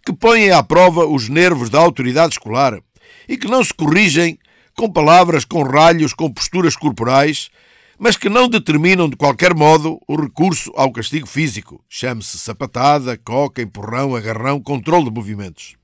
que 0.05 0.11
põem 0.11 0.51
à 0.51 0.61
prova 0.61 1.05
os 1.05 1.29
nervos 1.29 1.69
da 1.69 1.79
autoridade 1.79 2.33
escolar 2.33 2.77
e 3.25 3.37
que 3.37 3.47
não 3.47 3.63
se 3.63 3.73
corrigem 3.73 4.37
com 4.75 4.91
palavras, 4.91 5.45
com 5.45 5.63
ralhos, 5.63 6.13
com 6.13 6.29
posturas 6.29 6.75
corporais, 6.75 7.49
mas 7.97 8.17
que 8.17 8.27
não 8.27 8.49
determinam 8.49 9.07
de 9.07 9.15
qualquer 9.15 9.55
modo 9.55 10.01
o 10.09 10.17
recurso 10.17 10.73
ao 10.75 10.91
castigo 10.91 11.25
físico. 11.25 11.81
Chame-se 11.87 12.37
sapatada, 12.37 13.17
coca, 13.17 13.61
empurrão, 13.61 14.13
agarrão, 14.13 14.59
controle 14.59 15.05
de 15.05 15.11
movimentos. 15.11 15.77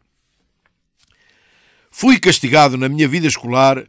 Fui 1.89 2.19
castigado 2.19 2.77
na 2.77 2.89
minha 2.89 3.07
vida 3.07 3.25
escolar 3.25 3.85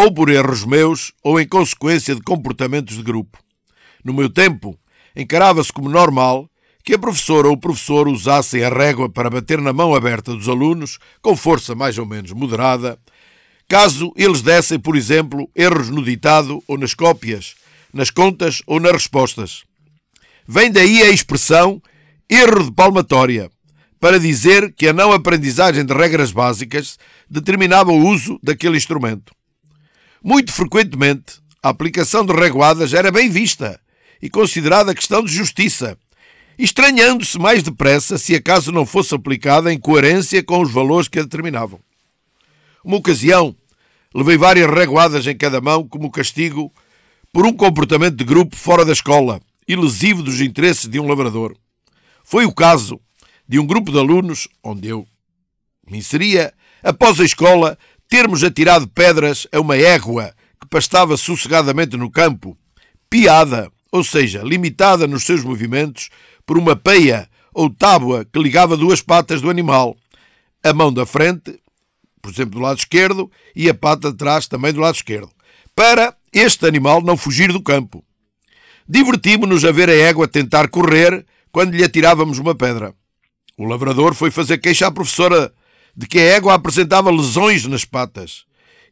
ou 0.00 0.10
por 0.10 0.30
erros 0.30 0.64
meus 0.64 1.12
ou 1.22 1.38
em 1.38 1.46
consequência 1.46 2.14
de 2.14 2.22
comportamentos 2.22 2.96
de 2.96 3.02
grupo. 3.02 3.38
No 4.02 4.14
meu 4.14 4.30
tempo, 4.30 4.78
encarava-se 5.14 5.70
como 5.70 5.90
normal 5.90 6.48
que 6.82 6.94
a 6.94 6.98
professora 6.98 7.48
ou 7.48 7.54
o 7.54 7.60
professor 7.60 8.08
usassem 8.08 8.64
a 8.64 8.70
régua 8.70 9.10
para 9.10 9.28
bater 9.28 9.60
na 9.60 9.74
mão 9.74 9.94
aberta 9.94 10.34
dos 10.34 10.48
alunos, 10.48 10.98
com 11.20 11.36
força 11.36 11.74
mais 11.74 11.98
ou 11.98 12.06
menos 12.06 12.32
moderada, 12.32 12.98
caso 13.68 14.10
eles 14.16 14.40
dessem, 14.40 14.78
por 14.78 14.96
exemplo, 14.96 15.50
erros 15.54 15.90
no 15.90 16.02
ditado 16.02 16.62
ou 16.66 16.78
nas 16.78 16.94
cópias, 16.94 17.54
nas 17.92 18.10
contas 18.10 18.62
ou 18.66 18.80
nas 18.80 18.92
respostas. 18.92 19.64
Vem 20.48 20.72
daí 20.72 21.02
a 21.02 21.10
expressão 21.10 21.82
erro 22.26 22.64
de 22.64 22.72
palmatória, 22.72 23.50
para 24.00 24.18
dizer 24.18 24.72
que 24.72 24.88
a 24.88 24.94
não 24.94 25.12
aprendizagem 25.12 25.84
de 25.84 25.92
regras 25.92 26.32
básicas 26.32 26.98
determinava 27.28 27.92
o 27.92 28.06
uso 28.06 28.40
daquele 28.42 28.78
instrumento. 28.78 29.34
Muito 30.22 30.52
frequentemente, 30.52 31.40
a 31.62 31.70
aplicação 31.70 32.24
de 32.24 32.32
reguadas 32.32 32.92
era 32.92 33.10
bem 33.10 33.28
vista 33.28 33.80
e 34.20 34.28
considerada 34.28 34.94
questão 34.94 35.24
de 35.24 35.32
justiça, 35.32 35.96
estranhando-se 36.58 37.38
mais 37.38 37.62
depressa 37.62 38.18
se 38.18 38.34
acaso 38.34 38.70
não 38.70 38.84
fosse 38.84 39.14
aplicada 39.14 39.72
em 39.72 39.78
coerência 39.78 40.42
com 40.42 40.60
os 40.60 40.70
valores 40.70 41.08
que 41.08 41.18
a 41.18 41.22
determinavam. 41.22 41.80
Uma 42.84 42.96
ocasião, 42.96 43.54
levei 44.14 44.36
várias 44.36 44.70
reguadas 44.70 45.26
em 45.26 45.36
cada 45.36 45.60
mão 45.60 45.86
como 45.86 46.10
castigo 46.10 46.72
por 47.32 47.46
um 47.46 47.52
comportamento 47.52 48.16
de 48.16 48.24
grupo 48.24 48.56
fora 48.56 48.84
da 48.84 48.92
escola 48.92 49.40
lesivo 49.76 50.22
dos 50.22 50.40
interesses 50.40 50.88
de 50.88 50.98
um 50.98 51.06
lavrador. 51.06 51.56
Foi 52.24 52.44
o 52.44 52.52
caso 52.52 53.00
de 53.48 53.58
um 53.58 53.66
grupo 53.66 53.90
de 53.90 53.98
alunos, 53.98 54.48
onde 54.62 54.88
eu 54.88 55.06
me 55.88 55.98
inseria, 55.98 56.52
após 56.82 57.20
a 57.20 57.24
escola, 57.24 57.78
termos 58.10 58.42
atirado 58.42 58.88
pedras 58.88 59.46
a 59.52 59.60
uma 59.60 59.76
égua 59.76 60.34
que 60.60 60.66
pastava 60.68 61.16
sossegadamente 61.16 61.96
no 61.96 62.10
campo, 62.10 62.58
piada, 63.08 63.70
ou 63.92 64.02
seja, 64.02 64.42
limitada 64.42 65.06
nos 65.06 65.24
seus 65.24 65.44
movimentos 65.44 66.10
por 66.44 66.58
uma 66.58 66.74
peia 66.74 67.28
ou 67.54 67.70
tábua 67.70 68.24
que 68.24 68.38
ligava 68.40 68.76
duas 68.76 69.00
patas 69.00 69.40
do 69.40 69.48
animal, 69.48 69.96
a 70.62 70.72
mão 70.72 70.92
da 70.92 71.06
frente, 71.06 71.58
por 72.20 72.32
exemplo, 72.32 72.58
do 72.58 72.60
lado 72.60 72.78
esquerdo, 72.78 73.30
e 73.54 73.68
a 73.68 73.74
pata 73.74 74.10
de 74.10 74.18
trás 74.18 74.48
também 74.48 74.72
do 74.72 74.80
lado 74.80 74.96
esquerdo, 74.96 75.30
para 75.74 76.14
este 76.32 76.66
animal 76.66 77.00
não 77.00 77.16
fugir 77.16 77.52
do 77.52 77.62
campo. 77.62 78.04
Divertimos-nos 78.88 79.64
a 79.64 79.70
ver 79.70 79.88
a 79.88 79.94
égua 79.94 80.26
tentar 80.26 80.68
correr 80.68 81.24
quando 81.52 81.74
lhe 81.74 81.84
atirávamos 81.84 82.38
uma 82.38 82.56
pedra. 82.56 82.92
O 83.56 83.64
lavrador 83.64 84.14
foi 84.14 84.32
fazer 84.32 84.58
queixa 84.58 84.88
à 84.88 84.90
professora 84.90 85.52
de 85.96 86.06
que 86.06 86.18
a 86.18 86.22
égua 86.36 86.54
apresentava 86.54 87.10
lesões 87.10 87.66
nas 87.66 87.84
patas. 87.84 88.44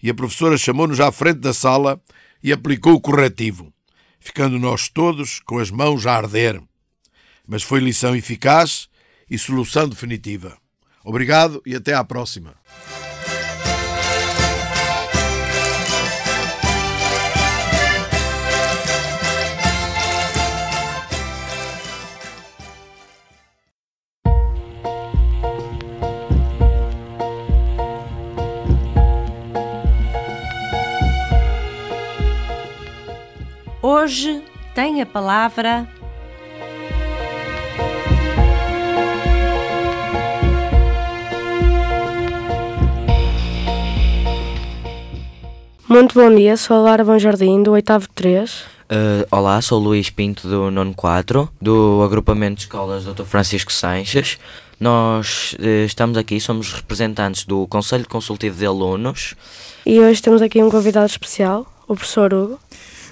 E 0.02 0.10
a 0.10 0.14
professora 0.14 0.56
chamou-nos 0.56 1.00
à 1.00 1.10
frente 1.10 1.40
da 1.40 1.52
sala 1.52 2.00
e 2.42 2.52
aplicou 2.52 2.94
o 2.94 3.00
corretivo, 3.00 3.72
ficando 4.20 4.58
nós 4.58 4.88
todos 4.88 5.40
com 5.40 5.58
as 5.58 5.70
mãos 5.70 6.06
a 6.06 6.14
arder. 6.14 6.62
Mas 7.46 7.62
foi 7.62 7.80
lição 7.80 8.14
eficaz 8.14 8.88
e 9.30 9.38
solução 9.38 9.88
definitiva. 9.88 10.56
Obrigado 11.04 11.62
e 11.64 11.74
até 11.74 11.94
à 11.94 12.04
próxima. 12.04 12.54
Hoje 34.00 34.44
tem 34.76 35.02
a 35.02 35.06
palavra 35.06 35.88
Muito 45.88 46.14
bom 46.14 46.32
dia, 46.32 46.56
sou 46.56 46.76
a 46.76 46.80
Lara 46.80 47.04
Bom 47.04 47.18
Jardim, 47.18 47.60
do 47.60 47.72
oitavo 47.72 48.06
3. 48.14 48.60
Uh, 48.60 49.26
olá, 49.32 49.60
sou 49.60 49.80
Luís 49.80 50.10
Pinto 50.10 50.46
do 50.46 50.70
Nono 50.70 50.94
4, 50.94 51.50
do 51.60 52.00
agrupamento 52.04 52.54
de 52.54 52.62
escolas 52.62 53.04
Dr. 53.04 53.24
Francisco 53.24 53.72
Sanches. 53.72 54.38
Nós 54.78 55.56
uh, 55.58 55.84
estamos 55.84 56.16
aqui, 56.16 56.38
somos 56.38 56.72
representantes 56.72 57.44
do 57.44 57.66
Conselho 57.66 58.08
Consultivo 58.08 58.56
de 58.56 58.64
Alunos. 58.64 59.34
E 59.84 59.98
hoje 59.98 60.22
temos 60.22 60.40
aqui 60.40 60.62
um 60.62 60.70
convidado 60.70 61.06
especial, 61.06 61.66
o 61.88 61.96
professor 61.96 62.32
Hugo. 62.32 62.60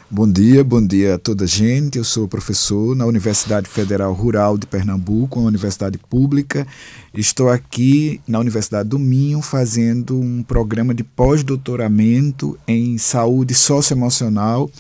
Bom 0.08 0.30
dia, 0.30 0.62
bom 0.62 0.86
dia 0.86 1.16
a 1.16 1.18
toda 1.18 1.42
a 1.42 1.46
gente. 1.48 1.98
Eu 1.98 2.04
sou 2.04 2.28
professor 2.28 2.94
na 2.94 3.04
Universidade 3.04 3.68
Federal 3.68 4.12
Rural 4.12 4.56
de 4.56 4.64
Pernambuco, 4.64 5.40
uma 5.40 5.48
universidade 5.48 5.98
pública. 5.98 6.64
Estou 7.12 7.48
aqui 7.48 8.20
na 8.24 8.38
Universidade 8.38 8.88
do 8.88 9.00
Minho 9.00 9.42
fazendo 9.42 10.16
um 10.20 10.44
programa 10.44 10.94
de 10.94 11.02
pós-doutoramento 11.02 12.56
em 12.68 12.96
saúde 12.98 13.52
socioemocional 13.52 14.70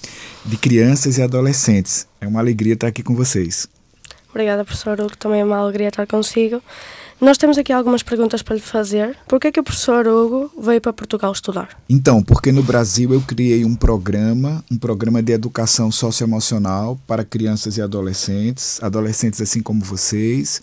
de 0.44 0.56
crianças 0.56 1.18
e 1.18 1.22
adolescentes. 1.22 2.06
É 2.20 2.26
uma 2.28 2.38
alegria 2.38 2.74
estar 2.74 2.86
aqui 2.86 3.02
com 3.02 3.16
vocês. 3.16 3.66
Obrigada, 4.30 4.64
professor 4.64 5.00
Hugo. 5.00 5.16
Também 5.16 5.40
é 5.40 5.44
uma 5.44 5.56
alegria 5.56 5.88
estar 5.88 6.06
consigo. 6.06 6.62
Nós 7.18 7.38
temos 7.38 7.56
aqui 7.56 7.72
algumas 7.72 8.02
perguntas 8.02 8.42
para 8.42 8.56
lhe 8.56 8.60
fazer. 8.60 9.16
Por 9.26 9.40
que, 9.40 9.46
é 9.46 9.52
que 9.52 9.58
o 9.58 9.64
professor 9.64 10.06
Hugo 10.06 10.50
veio 10.60 10.80
para 10.82 10.92
Portugal 10.92 11.32
estudar? 11.32 11.70
Então, 11.88 12.22
porque 12.22 12.52
no 12.52 12.62
Brasil 12.62 13.14
eu 13.14 13.22
criei 13.22 13.64
um 13.64 13.74
programa, 13.74 14.62
um 14.70 14.76
programa 14.76 15.22
de 15.22 15.32
educação 15.32 15.90
socioemocional 15.90 17.00
para 17.06 17.24
crianças 17.24 17.78
e 17.78 17.82
adolescentes, 17.82 18.82
adolescentes 18.82 19.40
assim 19.40 19.62
como 19.62 19.82
vocês. 19.82 20.60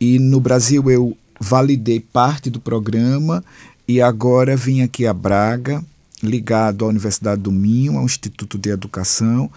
E 0.00 0.20
no 0.20 0.38
Brasil 0.38 0.88
eu 0.88 1.16
validei 1.40 1.98
parte 1.98 2.48
do 2.48 2.60
programa 2.60 3.44
e 3.86 4.00
agora 4.00 4.56
vim 4.56 4.82
aqui 4.82 5.04
a 5.04 5.12
Braga, 5.12 5.84
ligado 6.22 6.84
à 6.84 6.88
Universidade 6.88 7.42
do 7.42 7.50
Minho, 7.50 7.98
ao 7.98 8.04
Instituto 8.04 8.56
de 8.56 8.70
Educação, 8.70 9.50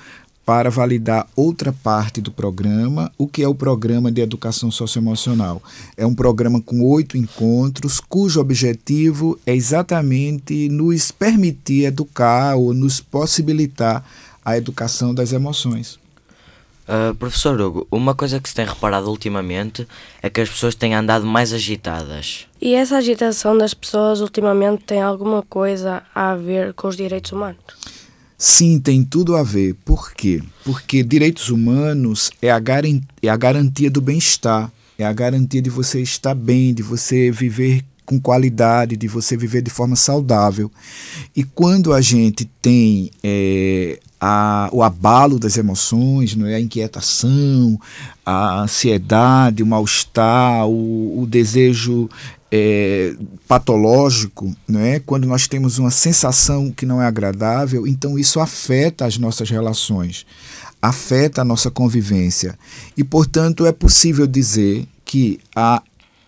para 0.46 0.70
validar 0.70 1.28
outra 1.36 1.72
parte 1.72 2.20
do 2.20 2.32
programa. 2.32 3.12
O 3.18 3.28
que 3.28 3.44
é 3.44 3.48
o 3.48 3.56
programa 3.56 4.12
de 4.12 4.22
educação 4.22 4.72
socioemocional? 4.72 5.62
É 5.96 6.06
um 6.06 6.16
programa 6.16 6.62
com 6.62 6.82
oito 6.82 7.18
encontros, 7.18 8.00
cujo 8.00 8.40
objetivo 8.40 9.40
é 9.46 9.56
exatamente 9.56 10.68
nos 10.70 11.12
permitir 11.12 11.86
educar 11.86 12.56
ou 12.56 12.74
nos 12.74 13.00
possibilitar 13.00 14.04
a 14.44 14.58
educação 14.58 15.14
das 15.14 15.32
emoções. 15.32 16.00
Uh, 16.88 17.16
professor 17.16 17.62
Hugo, 17.62 17.88
uma 17.92 18.14
coisa 18.14 18.40
que 18.40 18.50
se 18.50 18.56
tem 18.56 18.66
reparado 18.66 19.10
ultimamente 19.10 19.88
é 20.22 20.30
que 20.30 20.42
as 20.42 20.50
pessoas 20.50 20.76
têm 20.76 20.96
andado 20.96 21.26
mais 21.26 21.54
agitadas. 21.54 22.48
E 22.60 22.74
essa 22.74 22.98
agitação 22.98 23.58
das 23.58 23.74
pessoas 23.74 24.20
ultimamente 24.20 24.84
tem 24.84 25.02
alguma 25.02 25.42
coisa 25.44 26.04
a 26.14 26.36
ver 26.36 26.74
com 26.74 26.88
os 26.88 26.98
direitos 26.98 27.32
humanos? 27.32 27.62
Sim, 28.44 28.80
tem 28.80 29.04
tudo 29.04 29.36
a 29.36 29.44
ver. 29.44 29.76
Por 29.86 30.16
quê? 30.16 30.42
Porque 30.66 31.04
direitos 31.04 31.50
humanos 31.50 32.32
é 32.42 32.50
a, 32.50 32.60
é 33.22 33.30
a 33.30 33.38
garantia 33.38 33.92
do 33.92 34.02
bem-estar, 34.02 34.72
é 34.98 35.06
a 35.06 35.14
garantia 35.14 35.62
de 35.62 35.70
você 35.70 36.02
estar 36.02 36.34
bem, 36.34 36.74
de 36.74 36.82
você 36.82 37.30
viver 37.30 37.86
com 38.04 38.20
qualidade, 38.20 38.98
de 38.98 39.08
você 39.08 39.38
viver 39.38 39.62
de 39.62 39.70
forma 39.70 39.96
saudável. 39.96 40.72
E 41.36 41.44
quando 41.44 41.94
a 41.94 42.02
gente 42.02 42.46
tem 42.60 43.12
é, 43.22 44.00
a, 44.20 44.70
o 44.72 44.82
abalo 44.82 45.38
das 45.38 45.56
emoções, 45.56 46.36
não 46.36 46.48
é? 46.48 46.56
a 46.56 46.60
inquietação, 46.60 47.80
a 48.26 48.62
ansiedade, 48.62 49.62
o 49.62 49.68
mal-estar, 49.68 50.66
o, 50.66 51.22
o 51.22 51.28
desejo 51.28 52.10
é, 52.52 53.16
patológico, 53.48 54.54
é? 54.76 55.00
quando 55.00 55.26
nós 55.26 55.48
temos 55.48 55.80
uma 55.80 55.90
sensação 55.90 56.70
que 56.70 56.86
não 56.86 57.02
é 57.02 57.06
agradável, 57.06 57.88
então 57.88 58.20
isso 58.20 58.40
afeta 58.40 59.06
as 59.06 59.18
nossas 59.18 59.50
relações, 59.50 60.26
afeta 60.82 61.42
a 61.42 61.46
nossa 61.46 61.72
convivência. 61.72 62.60
E, 62.98 63.04
portanto, 63.04 63.66
é 63.66 63.72
possível 63.72 64.28
dizer 64.28 64.86
que 65.06 65.40
a, 65.56 65.82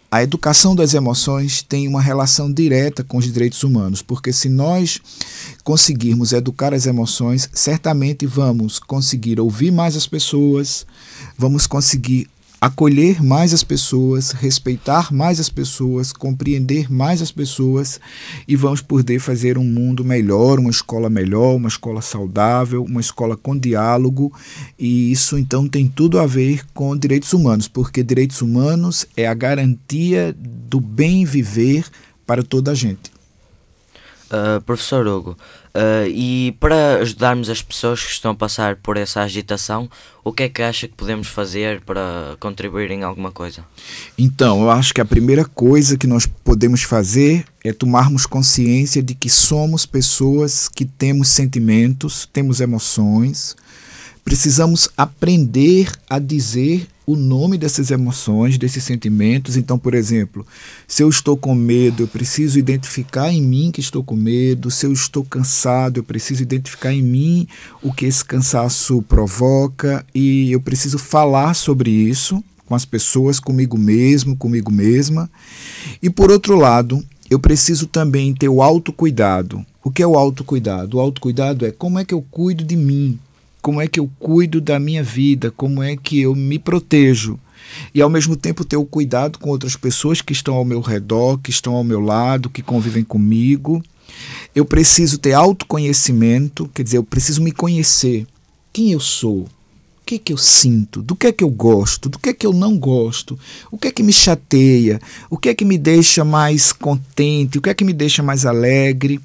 a 0.10 0.24
educação 0.24 0.74
das 0.74 0.94
emoções 0.94 1.62
tem 1.62 1.90
uma 1.90 2.02
relação 2.02 2.52
direta 2.52 3.04
com 3.04 3.18
os 3.18 3.26
direitos 3.26 3.62
humanos, 3.64 4.02
porque 4.02 4.32
se 4.32 4.48
nós 4.48 5.02
conseguirmos 5.64 6.32
educar 6.32 6.74
as 6.74 6.86
emoções, 6.86 7.50
certamente 7.52 8.26
vamos 8.26 8.80
conseguir 8.80 9.42
ouvir 9.42 9.72
mais 9.72 9.98
as 9.98 10.08
pessoas, 10.08 10.86
vamos 11.38 11.68
conseguir 11.68 12.30
acolher 12.64 13.22
mais 13.22 13.54
as 13.54 13.62
pessoas, 13.62 14.32
respeitar 14.32 15.14
mais 15.14 15.38
as 15.38 15.50
pessoas, 15.50 16.14
compreender 16.14 16.90
mais 16.90 17.22
as 17.22 17.30
pessoas 17.30 18.00
e 18.48 18.56
vamos 18.56 18.80
poder 18.80 19.20
fazer 19.20 19.58
um 19.58 19.66
mundo 19.66 20.06
melhor, 20.06 20.60
uma 20.60 20.70
escola 20.70 21.10
melhor, 21.10 21.56
uma 21.56 21.68
escola 21.68 22.02
saudável, 22.02 22.82
uma 22.86 23.02
escola 23.02 23.36
com 23.36 23.58
diálogo 23.58 24.32
e 24.80 25.12
isso 25.12 25.38
então 25.38 25.68
tem 25.68 25.90
tudo 25.90 26.18
a 26.18 26.26
ver 26.26 26.66
com 26.74 26.96
direitos 26.96 27.34
humanos, 27.34 27.68
porque 27.68 28.02
direitos 28.02 28.42
humanos 28.42 29.06
é 29.18 29.28
a 29.28 29.34
garantia 29.34 30.34
do 30.34 30.80
bem 30.80 31.26
viver 31.26 31.86
para 32.26 32.44
toda 32.44 32.72
a 32.72 32.76
gente. 32.76 33.13
Uh, 34.34 34.60
professor 34.62 35.06
Hugo, 35.06 35.38
uh, 35.76 36.08
e 36.08 36.58
para 36.60 36.96
ajudarmos 36.96 37.52
as 37.52 37.62
pessoas 37.62 38.04
que 38.04 38.10
estão 38.10 38.32
a 38.32 38.36
passar 38.36 38.78
por 38.78 38.98
essa 38.98 39.22
agitação, 39.22 39.88
o 40.24 40.34
que 40.34 40.42
é 40.42 40.50
que 40.50 40.64
acha 40.64 40.88
que 40.88 40.96
podemos 40.96 41.28
fazer 41.28 41.82
para 41.82 42.36
contribuir 42.40 42.90
em 42.90 43.04
alguma 43.04 43.32
coisa? 43.32 43.64
Então, 44.18 44.64
eu 44.64 44.72
acho 44.72 44.92
que 44.92 45.00
a 45.00 45.06
primeira 45.06 45.46
coisa 45.46 45.96
que 45.98 46.08
nós 46.08 46.26
podemos 46.26 46.82
fazer 46.82 47.46
é 47.64 47.72
tomarmos 47.72 48.26
consciência 48.26 49.04
de 49.04 49.14
que 49.14 49.30
somos 49.30 49.86
pessoas 49.86 50.68
que 50.68 50.84
temos 50.84 51.28
sentimentos, 51.28 52.28
temos 52.34 52.60
emoções, 52.60 53.56
precisamos 54.24 54.90
aprender 54.98 55.92
a 56.10 56.20
dizer 56.20 56.88
o 57.06 57.16
nome 57.16 57.58
dessas 57.58 57.92
emoções, 57.92 58.58
desses 58.58 58.84
sentimentos. 58.84 59.58
Então, 59.58 59.78
por 59.78 59.94
exemplo, 59.94 60.46
se 60.88 61.04
eu 61.04 61.10
estou 61.10 61.36
com 61.36 61.54
medo, 61.54 62.04
eu 62.04 62.08
preciso 62.08 62.58
identificar 62.58 63.32
em 63.32 63.42
mim 63.42 63.72
que 63.72 63.82
estou 63.82 64.04
com 64.04 64.16
medo. 64.16 64.72
Se 64.72 64.86
eu 64.86 64.94
estou 64.94 65.24
cansado, 65.24 65.98
eu 65.98 66.04
preciso 66.04 66.42
identificar 66.42 66.94
em 66.94 67.02
mim 67.02 67.48
o 67.82 67.92
que 67.92 68.06
esse 68.06 68.24
cansaço 68.24 69.02
provoca 69.04 70.06
e 70.16 70.52
eu 70.52 70.62
preciso 70.62 70.98
falar 70.98 71.54
sobre 71.54 71.92
isso 71.92 72.44
com 72.66 72.76
as 72.76 72.86
pessoas, 72.86 73.40
comigo 73.40 73.78
mesmo, 73.78 74.38
comigo 74.38 74.72
mesma. 74.72 75.30
E 76.02 76.10
por 76.10 76.32
outro 76.32 76.56
lado, 76.56 77.04
eu 77.30 77.38
preciso 77.40 77.88
também 77.88 78.34
ter 78.34 78.48
o 78.48 78.62
autocuidado. 78.62 79.66
O 79.84 79.92
que 79.92 80.02
é 80.02 80.08
o 80.08 80.18
autocuidado? 80.18 80.98
O 80.98 81.00
autocuidado 81.02 81.66
é 81.66 81.72
como 81.72 82.00
é 82.00 82.06
que 82.06 82.14
eu 82.14 82.22
cuido 82.32 82.64
de 82.64 82.78
mim, 82.78 83.20
como 83.64 83.80
é 83.80 83.88
que 83.88 83.98
eu 83.98 84.12
cuido 84.20 84.60
da 84.60 84.78
minha 84.78 85.02
vida, 85.02 85.50
como 85.50 85.82
é 85.82 85.96
que 85.96 86.20
eu 86.20 86.36
me 86.36 86.60
protejo. 86.60 87.40
E 87.96 88.02
ao 88.02 88.10
mesmo 88.10 88.36
tempo 88.36 88.66
ter 88.66 88.76
o 88.76 88.86
cuidado 88.86 89.40
com 89.40 89.50
outras 89.50 89.78
pessoas 89.78 90.22
que 90.22 90.34
estão 90.34 90.56
ao 90.56 90.66
meu 90.66 90.82
redor, 90.82 91.38
que 91.38 91.50
estão 91.50 91.74
ao 91.74 91.84
meu 91.84 92.02
lado, 92.02 92.50
que 92.50 92.62
convivem 92.62 93.06
comigo. 93.06 93.82
Eu 94.54 94.66
preciso 94.66 95.18
ter 95.18 95.32
autoconhecimento, 95.32 96.70
quer 96.74 96.84
dizer, 96.84 96.98
eu 96.98 97.06
preciso 97.06 97.42
me 97.42 97.54
conhecer. 97.54 98.28
Quem 98.74 98.92
eu 98.92 99.00
sou? 99.00 99.48
Que 100.14 100.18
é 100.18 100.20
que 100.20 100.34
eu 100.34 100.38
sinto? 100.38 101.02
Do 101.02 101.16
que 101.16 101.26
é 101.26 101.32
que 101.32 101.44
eu 101.44 101.50
gosto? 101.50 102.08
Do 102.08 102.20
que 102.20 102.30
é 102.30 102.34
que 102.34 102.46
eu 102.46 102.54
não 102.54 102.78
gosto? 102.78 103.40
O 103.72 103.80
que 103.80 103.88
é 103.88 103.92
que 103.92 104.04
me 104.04 104.14
chateia? 104.14 105.02
O 105.28 105.40
que 105.40 105.50
é 105.50 105.56
que 105.56 105.66
me 105.66 105.76
deixa 105.76 106.24
mais 106.24 106.72
contente? 106.72 107.58
O 107.58 107.62
que 107.64 107.72
é 107.72 107.74
que 107.74 107.84
me 107.84 107.94
deixa 107.94 108.22
mais 108.22 108.46
alegre? 108.46 109.20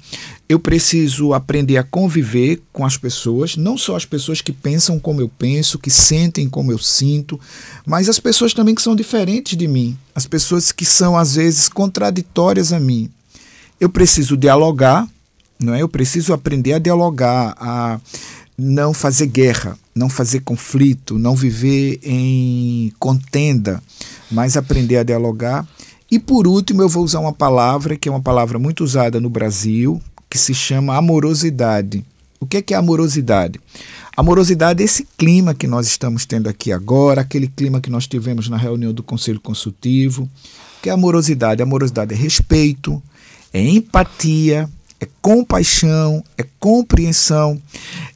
Eu 0.47 0.59
preciso 0.59 1.31
aprender 1.31 1.77
a 1.77 1.83
conviver 1.83 2.63
com 2.73 2.83
as 2.83 2.97
pessoas, 2.97 3.55
não 3.55 3.77
só 3.77 3.95
as 3.95 4.03
pessoas 4.03 4.41
que 4.41 4.51
pensam 4.51 4.99
como 4.99 5.21
eu 5.21 5.29
penso, 5.29 5.77
que 5.77 5.91
sentem 5.91 6.49
como 6.49 6.71
eu 6.71 6.79
sinto, 6.79 7.39
mas 7.85 8.09
as 8.09 8.19
pessoas 8.19 8.51
também 8.51 8.73
que 8.73 8.81
são 8.81 8.95
diferentes 8.95 9.55
de 9.55 9.67
mim, 9.67 9.95
as 10.15 10.25
pessoas 10.25 10.71
que 10.71 10.85
são 10.85 11.15
às 11.15 11.35
vezes 11.35 11.69
contraditórias 11.69 12.73
a 12.73 12.79
mim. 12.79 13.11
Eu 13.79 13.89
preciso 13.89 14.35
dialogar, 14.35 15.07
não 15.59 15.75
é? 15.75 15.83
Eu 15.83 15.89
preciso 15.89 16.33
aprender 16.33 16.73
a 16.73 16.79
dialogar, 16.79 17.55
a 17.59 17.99
não 18.59 18.93
fazer 18.93 19.27
guerra, 19.27 19.77
não 19.95 20.09
fazer 20.09 20.41
conflito, 20.41 21.17
não 21.17 21.35
viver 21.35 21.99
em 22.03 22.93
contenda, 22.99 23.81
mas 24.29 24.57
aprender 24.57 24.97
a 24.97 25.03
dialogar. 25.03 25.67
E 26.11 26.19
por 26.19 26.47
último, 26.47 26.81
eu 26.81 26.89
vou 26.89 27.03
usar 27.03 27.19
uma 27.19 27.33
palavra 27.33 27.95
que 27.95 28.09
é 28.09 28.11
uma 28.11 28.21
palavra 28.21 28.59
muito 28.59 28.83
usada 28.83 29.19
no 29.19 29.29
Brasil, 29.29 30.01
que 30.29 30.37
se 30.37 30.53
chama 30.53 30.95
amorosidade. 30.95 32.03
O 32.39 32.45
que 32.45 32.57
é, 32.57 32.61
que 32.61 32.73
é 32.73 32.77
amorosidade? 32.77 33.59
Amorosidade 34.15 34.81
é 34.81 34.85
esse 34.85 35.07
clima 35.17 35.53
que 35.53 35.67
nós 35.67 35.87
estamos 35.87 36.25
tendo 36.25 36.49
aqui 36.49 36.71
agora, 36.71 37.21
aquele 37.21 37.47
clima 37.47 37.79
que 37.79 37.89
nós 37.89 38.07
tivemos 38.07 38.49
na 38.49 38.57
reunião 38.57 38.93
do 38.93 39.03
Conselho 39.03 39.39
Consultivo. 39.39 40.23
O 40.23 40.81
que 40.81 40.89
é 40.89 40.93
amorosidade? 40.93 41.61
Amorosidade 41.61 42.13
é 42.13 42.17
respeito, 42.17 43.01
é 43.53 43.61
empatia, 43.61 44.69
é 44.99 45.07
compaixão, 45.21 46.23
é 46.37 46.45
compreensão. 46.59 47.61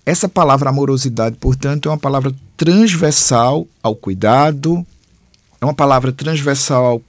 Essa 0.06 0.28
palavra 0.28 0.70
amorosidade, 0.70 1.38
portanto, 1.38 1.88
é 1.88 1.92
uma 1.92 1.98
palavra 1.98 2.34
transversal 2.58 3.68
ao 3.82 3.96
cuidado, 3.96 4.86
é 5.62 5.66
uma 5.66 5.74
palavra 5.74 6.12
transversal 6.12 6.86
ao, 6.86 7.02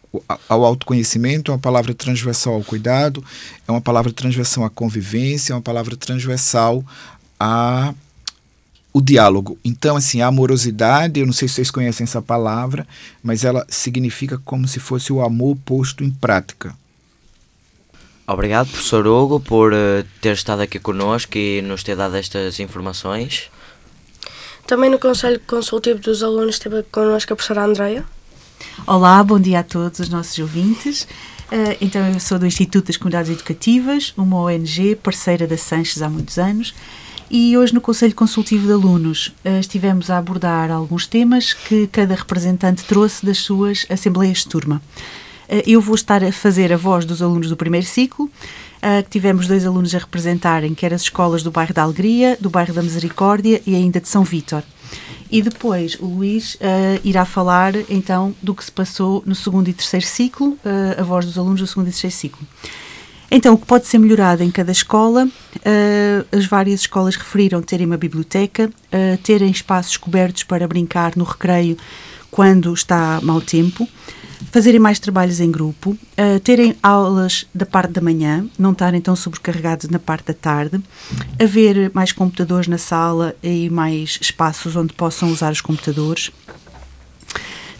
ao 0.49 0.65
autoconhecimento, 0.65 1.51
é 1.51 1.55
uma 1.55 1.61
palavra 1.61 1.93
transversal 1.93 2.55
ao 2.55 2.63
cuidado, 2.63 3.25
é 3.67 3.71
uma 3.71 3.81
palavra 3.81 4.13
transversal 4.13 4.65
à 4.65 4.71
convivência, 4.71 5.53
é 5.53 5.57
uma 5.57 5.63
palavra 5.63 5.97
transversal 5.97 6.85
a 7.39 7.93
o 8.93 9.01
diálogo. 9.01 9.59
Então, 9.65 9.97
assim, 9.97 10.23
a 10.23 10.29
amorosidade, 10.29 11.19
eu 11.19 11.27
não 11.27 11.33
sei 11.33 11.49
se 11.49 11.55
vocês 11.55 11.71
conhecem 11.73 12.05
essa 12.05 12.23
palavra, 12.23 12.87
mas 13.21 13.43
ela 13.43 13.67
significa 13.69 14.39
como 14.45 14.69
se 14.69 14.79
fosse 14.79 15.13
o 15.13 15.21
amor 15.21 15.57
posto 15.65 16.05
em 16.05 16.11
prática. 16.13 16.77
Obrigado, 18.27 18.69
professor 18.71 19.07
Hugo, 19.07 19.39
por 19.39 19.75
uh, 19.75 20.03
ter 20.23 20.33
estado 20.33 20.63
aqui 20.63 20.79
connosco 20.79 21.37
e 21.37 21.61
nos 21.61 21.83
ter 21.83 21.95
dado 21.95 22.17
estas 22.17 22.59
informações. 22.59 23.51
Também 24.67 24.89
no 24.89 24.99
Conselho 24.99 25.39
Consultivo 25.47 26.01
dos 26.01 26.23
Alunos 26.23 26.55
esteve 26.55 26.83
connosco 26.85 27.35
a 27.35 27.37
professora 27.37 27.67
Andreia. 27.67 28.03
Olá, 28.87 29.23
bom 29.23 29.39
dia 29.39 29.61
a 29.61 29.63
todos 29.63 30.01
os 30.01 30.09
nossos 30.09 30.39
ouvintes. 30.39 31.03
Uh, 31.53 31.77
então, 31.83 32.01
eu 32.09 32.19
sou 32.19 32.39
do 32.39 32.47
Instituto 32.47 32.87
das 32.87 32.97
Comunidades 32.97 33.31
Educativas, 33.31 34.15
uma 34.17 34.41
ONG 34.41 34.97
parceira 34.97 35.47
da 35.47 35.59
Sanches 35.59 36.01
há 36.01 36.09
muitos 36.09 36.39
anos, 36.39 36.75
e 37.31 37.59
hoje 37.59 37.75
no 37.75 37.81
Conselho 37.83 38.15
Consultivo 38.15 38.67
de 38.67 38.73
Alunos 38.73 39.35
uh, 39.45 39.61
estivemos 39.61 40.09
a 40.09 40.17
abordar 40.17 40.71
alguns 40.71 41.07
temas 41.07 41.53
que 41.53 41.87
cada 41.89 42.15
representante 42.15 42.85
trouxe 42.85 43.27
das 43.27 43.37
suas 43.37 43.85
assembleias 43.91 44.39
de 44.39 44.49
turma. 44.49 44.81
Uh, 45.49 45.63
eu 45.67 45.81
vou 45.81 45.95
estar 45.95 46.23
a 46.25 46.33
fazer 46.33 46.73
a 46.73 46.77
voz 46.77 47.05
dos 47.05 47.23
alunos 47.23 47.49
do 47.49 47.57
primeiro 47.57 47.87
ciclo, 47.87 48.31
que 49.05 49.11
tivemos 49.11 49.47
dois 49.47 49.65
alunos 49.65 49.95
a 49.95 49.99
representarem, 49.99 50.75
que 50.75 50.85
eram 50.85 50.95
as 50.95 51.01
escolas 51.01 51.43
do 51.43 51.51
bairro 51.51 51.73
da 51.73 51.83
Alegria, 51.83 52.37
do 52.39 52.51
bairro 52.51 52.75
da 52.75 52.83
Misericórdia 52.83 53.63
e 53.67 53.75
ainda 53.75 53.99
de 53.99 54.07
São 54.07 54.23
Vítor. 54.25 54.63
E 55.31 55.43
depois 55.43 55.97
o 55.99 56.07
Luís 56.07 56.55
uh, 56.55 57.01
irá 57.03 57.25
falar 57.25 57.75
então 57.91 58.35
do 58.43 58.55
que 58.55 58.65
se 58.65 58.71
passou 58.71 59.23
no 59.27 59.35
segundo 59.35 59.69
e 59.69 59.73
terceiro 59.73 60.07
ciclo, 60.07 60.51
uh, 60.65 61.01
a 61.01 61.03
voz 61.03 61.27
dos 61.27 61.39
alunos 61.39 61.61
do 61.61 61.67
segundo 61.67 61.89
e 61.89 61.91
terceiro 61.91 62.15
ciclo. 62.15 62.47
Então, 63.31 63.55
o 63.55 63.59
que 63.59 63.67
pode 63.67 63.87
ser 63.87 63.99
melhorado 63.99 64.45
em 64.45 64.51
cada 64.51 64.71
escola, 64.71 65.27
uh, 65.27 66.37
as 66.37 66.47
várias 66.47 66.81
escolas 66.81 67.17
referiram 67.17 67.61
terem 67.63 67.87
uma 67.87 67.97
biblioteca, 67.97 68.71
terem 69.25 69.51
espaços 69.51 69.97
cobertos 69.97 70.45
para 70.45 70.69
brincar 70.69 71.17
no 71.17 71.25
recreio 71.25 71.77
quando 72.31 72.73
está 72.73 73.19
mau 73.23 73.41
tempo, 73.41 73.89
fazerem 74.51 74.81
mais 74.81 74.99
trabalhos 74.99 75.41
em 75.41 75.51
grupo, 75.51 75.91
uh, 75.91 76.41
terem 76.41 76.77
aulas 76.83 77.47
da 77.55 77.67
parte 77.67 77.93
da 77.93 78.01
manhã, 78.01 78.47
não 78.59 78.73
estarem 78.73 79.01
tão 79.01 79.17
sobrecarregados 79.17 79.89
na 79.89 79.99
parte 79.99 80.27
da 80.27 80.35
tarde, 80.35 80.81
haver 81.41 81.91
mais 81.95 82.13
computadores 82.13 82.69
na 82.69 82.79
sala 82.79 83.35
e 83.43 83.69
mais 83.71 84.19
espaços 84.21 84.77
onde 84.77 84.93
possam 84.93 85.31
usar 85.31 85.53
os 85.53 85.61
computadores, 85.61 86.31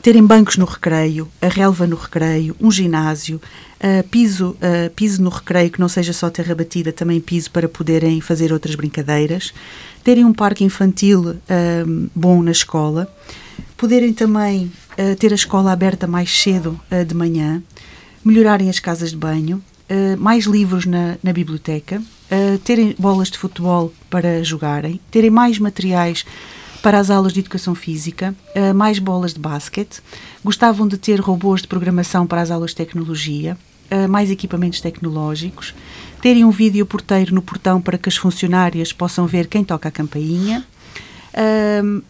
terem 0.03 0.25
bancos 0.25 0.57
no 0.57 0.67
recreio, 0.67 1.29
a 1.41 1.49
relva 1.49 1.87
no 1.87 1.97
recreio, 1.97 2.55
um 2.61 2.71
ginásio, 2.71 3.41
uh, 3.81 4.07
piso, 4.09 4.51
uh, 4.51 4.91
piso 4.91 5.23
no 5.23 5.31
recreio 5.31 5.71
que 5.71 5.81
não 5.81 5.89
seja 5.89 6.13
só 6.13 6.29
terra 6.29 6.55
batida, 6.55 6.93
também 6.93 7.21
piso 7.21 7.51
para 7.51 7.69
poderem 7.69 8.21
fazer 8.21 8.53
outras 8.53 8.75
brincadeiras, 8.75 9.55
terem 10.03 10.25
um 10.25 10.33
parque 10.33 10.63
infantil 10.63 11.37
bom 12.15 12.43
na 12.43 12.51
escola, 12.51 13.09
poderem 13.77 14.13
também 14.13 14.71
uh, 14.99 15.17
ter 15.17 15.33
a 15.33 15.35
escola 15.35 15.73
aberta 15.73 16.07
mais 16.07 16.31
cedo 16.31 16.81
uh, 16.91 17.05
de 17.05 17.15
manhã, 17.15 17.63
melhorarem 18.25 18.71
as 18.71 18.79
casas 18.79 19.11
de 19.11 19.17
banho, 19.17 19.63
uh, 19.91 20.21
mais 20.21 20.45
livros 20.45 20.87
na, 20.87 21.17
na 21.23 21.33
biblioteca, 21.33 22.03
terem 22.65 22.97
bolas 22.99 23.31
de 23.31 23.39
futebol 23.39 23.93
para 24.11 24.43
jogarem, 24.43 24.99
terem 25.09 25.31
mais 25.31 25.59
materiais 25.59 26.25
para 26.83 26.99
as 26.99 27.09
aulas 27.09 27.33
de 27.33 27.39
educação 27.39 27.77
física, 27.77 28.35
mais 28.75 28.99
bolas 28.99 29.35
de 29.35 29.39
basquete, 29.39 30.01
gostavam 30.43 30.89
de 30.89 30.99
ter 30.99 31.21
robôs 31.21 31.63
de 31.63 31.69
programação 31.69 32.27
para 32.27 32.41
as 32.41 32.51
aulas 32.51 32.71
de 32.71 32.77
tecnologia, 32.77 33.57
mais 34.09 34.33
equipamentos 34.33 34.81
tecnológicos, 34.81 35.75
terem 36.21 36.45
um 36.45 36.51
vídeo 36.51 36.85
porteiro 36.85 37.33
no 37.33 37.43
portão 37.43 37.81
para 37.81 37.99
que 37.99 38.09
as 38.09 38.17
funcionárias 38.17 38.93
possam 38.93 39.29
ver 39.29 39.47
quem 39.47 39.63
toca 39.63 39.91
a 39.91 39.93
campainha, 39.93 40.67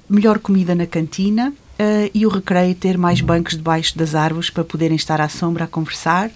melhor 0.08 0.38
comida 0.38 0.74
na 0.74 0.86
cantina, 0.86 1.52
uh, 1.78 2.10
e 2.12 2.26
o 2.26 2.28
recreio 2.28 2.74
ter 2.74 2.96
mais 2.98 3.20
bancos 3.20 3.56
debaixo 3.56 3.96
das 3.96 4.14
árvores 4.14 4.50
para 4.50 4.64
poderem 4.64 4.96
estar 4.96 5.20
à 5.20 5.28
sombra 5.28 5.64
a 5.64 5.68
conversar 5.68 6.30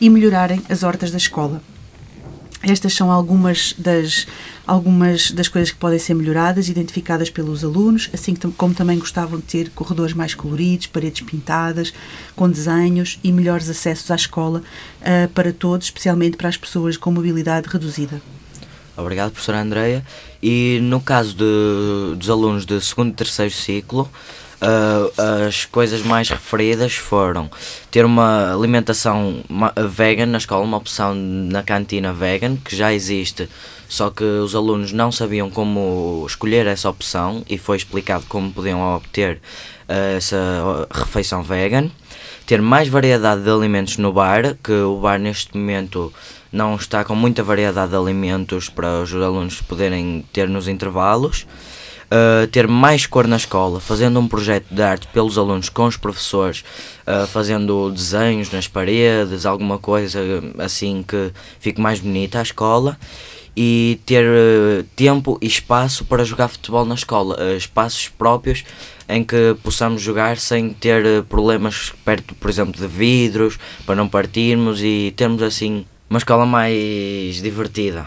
e 0.00 0.10
melhorarem 0.10 0.62
as 0.68 0.82
hortas 0.82 1.10
da 1.10 1.18
escola. 1.18 1.62
Estas 2.62 2.94
são 2.94 3.10
algumas 3.10 3.74
das, 3.76 4.26
algumas 4.66 5.30
das 5.30 5.48
coisas 5.48 5.70
que 5.70 5.76
podem 5.76 5.98
ser 5.98 6.14
melhoradas, 6.14 6.68
identificadas 6.70 7.28
pelos 7.28 7.62
alunos, 7.62 8.08
assim 8.14 8.34
como 8.56 8.72
também 8.72 8.98
gostavam 8.98 9.38
de 9.38 9.44
ter 9.44 9.70
corredores 9.70 10.14
mais 10.14 10.34
coloridos, 10.34 10.86
paredes 10.86 11.20
pintadas, 11.20 11.92
com 12.34 12.48
desenhos 12.48 13.18
e 13.22 13.30
melhores 13.30 13.68
acessos 13.68 14.10
à 14.10 14.14
escola 14.14 14.62
uh, 15.02 15.28
para 15.28 15.52
todos, 15.52 15.88
especialmente 15.88 16.38
para 16.38 16.48
as 16.48 16.56
pessoas 16.56 16.96
com 16.96 17.10
mobilidade 17.10 17.68
reduzida. 17.68 18.22
Obrigado, 18.96 19.32
professora 19.32 19.60
Andreia. 19.60 20.04
E 20.42 20.78
no 20.82 21.00
caso 21.00 21.34
de, 21.34 22.16
dos 22.16 22.30
alunos 22.30 22.64
de 22.64 22.80
segundo 22.80 23.10
e 23.10 23.14
terceiro 23.14 23.52
ciclo, 23.52 24.08
Uh, 24.60 25.46
as 25.46 25.64
coisas 25.64 26.02
mais 26.02 26.28
referidas 26.28 26.94
foram 26.94 27.50
ter 27.90 28.04
uma 28.04 28.54
alimentação 28.54 29.42
vegan 29.88 30.26
na 30.26 30.38
escola, 30.38 30.64
uma 30.64 30.76
opção 30.76 31.14
na 31.14 31.62
cantina 31.62 32.12
vegan, 32.12 32.56
que 32.56 32.74
já 32.74 32.92
existe, 32.92 33.48
só 33.88 34.10
que 34.10 34.24
os 34.24 34.54
alunos 34.54 34.92
não 34.92 35.12
sabiam 35.12 35.50
como 35.50 36.24
escolher 36.26 36.66
essa 36.66 36.88
opção 36.88 37.44
e 37.48 37.58
foi 37.58 37.76
explicado 37.76 38.24
como 38.28 38.52
podiam 38.52 38.80
obter 38.94 39.36
uh, 39.88 40.16
essa 40.16 40.88
refeição 40.90 41.42
vegan. 41.42 41.90
Ter 42.46 42.60
mais 42.60 42.88
variedade 42.88 43.42
de 43.42 43.50
alimentos 43.50 43.96
no 43.96 44.12
bar, 44.12 44.56
que 44.62 44.72
o 44.72 44.98
bar 45.00 45.18
neste 45.18 45.56
momento 45.56 46.12
não 46.52 46.76
está 46.76 47.02
com 47.02 47.14
muita 47.14 47.42
variedade 47.42 47.90
de 47.90 47.96
alimentos 47.96 48.68
para 48.68 49.00
os 49.00 49.12
alunos 49.14 49.60
poderem 49.62 50.24
ter 50.32 50.48
nos 50.48 50.68
intervalos 50.68 51.46
uh, 52.06 52.46
ter 52.48 52.66
mais 52.66 53.06
cor 53.06 53.26
na 53.26 53.36
escola, 53.36 53.80
fazendo 53.80 54.18
um 54.20 54.28
projeto 54.28 54.66
de 54.70 54.82
arte 54.82 55.06
pelos 55.08 55.38
alunos 55.38 55.68
com 55.68 55.84
os 55.84 55.96
professores, 55.96 56.64
uh, 57.06 57.26
fazendo 57.26 57.90
desenhos 57.90 58.50
nas 58.50 58.68
paredes, 58.68 59.46
alguma 59.46 59.78
coisa 59.78 60.20
assim 60.58 61.04
que 61.06 61.32
fique 61.60 61.80
mais 61.80 62.00
bonita 62.00 62.38
a 62.38 62.42
escola 62.42 62.98
e 63.56 64.00
ter 64.04 64.24
uh, 64.24 64.82
tempo 64.96 65.38
e 65.40 65.46
espaço 65.46 66.04
para 66.04 66.24
jogar 66.24 66.48
futebol 66.48 66.84
na 66.84 66.94
escola, 66.94 67.36
uh, 67.40 67.56
espaços 67.56 68.08
próprios 68.08 68.64
em 69.08 69.22
que 69.22 69.56
possamos 69.62 70.02
jogar 70.02 70.38
sem 70.38 70.70
ter 70.70 71.04
uh, 71.04 71.22
problemas 71.24 71.92
perto, 72.04 72.34
por 72.34 72.50
exemplo, 72.50 72.80
de 72.80 72.86
vidros, 72.86 73.58
para 73.86 73.94
não 73.94 74.08
partirmos 74.08 74.82
e 74.82 75.12
termos 75.16 75.42
assim 75.42 75.84
uma 76.08 76.18
escola 76.18 76.44
mais 76.44 77.40
divertida. 77.40 78.06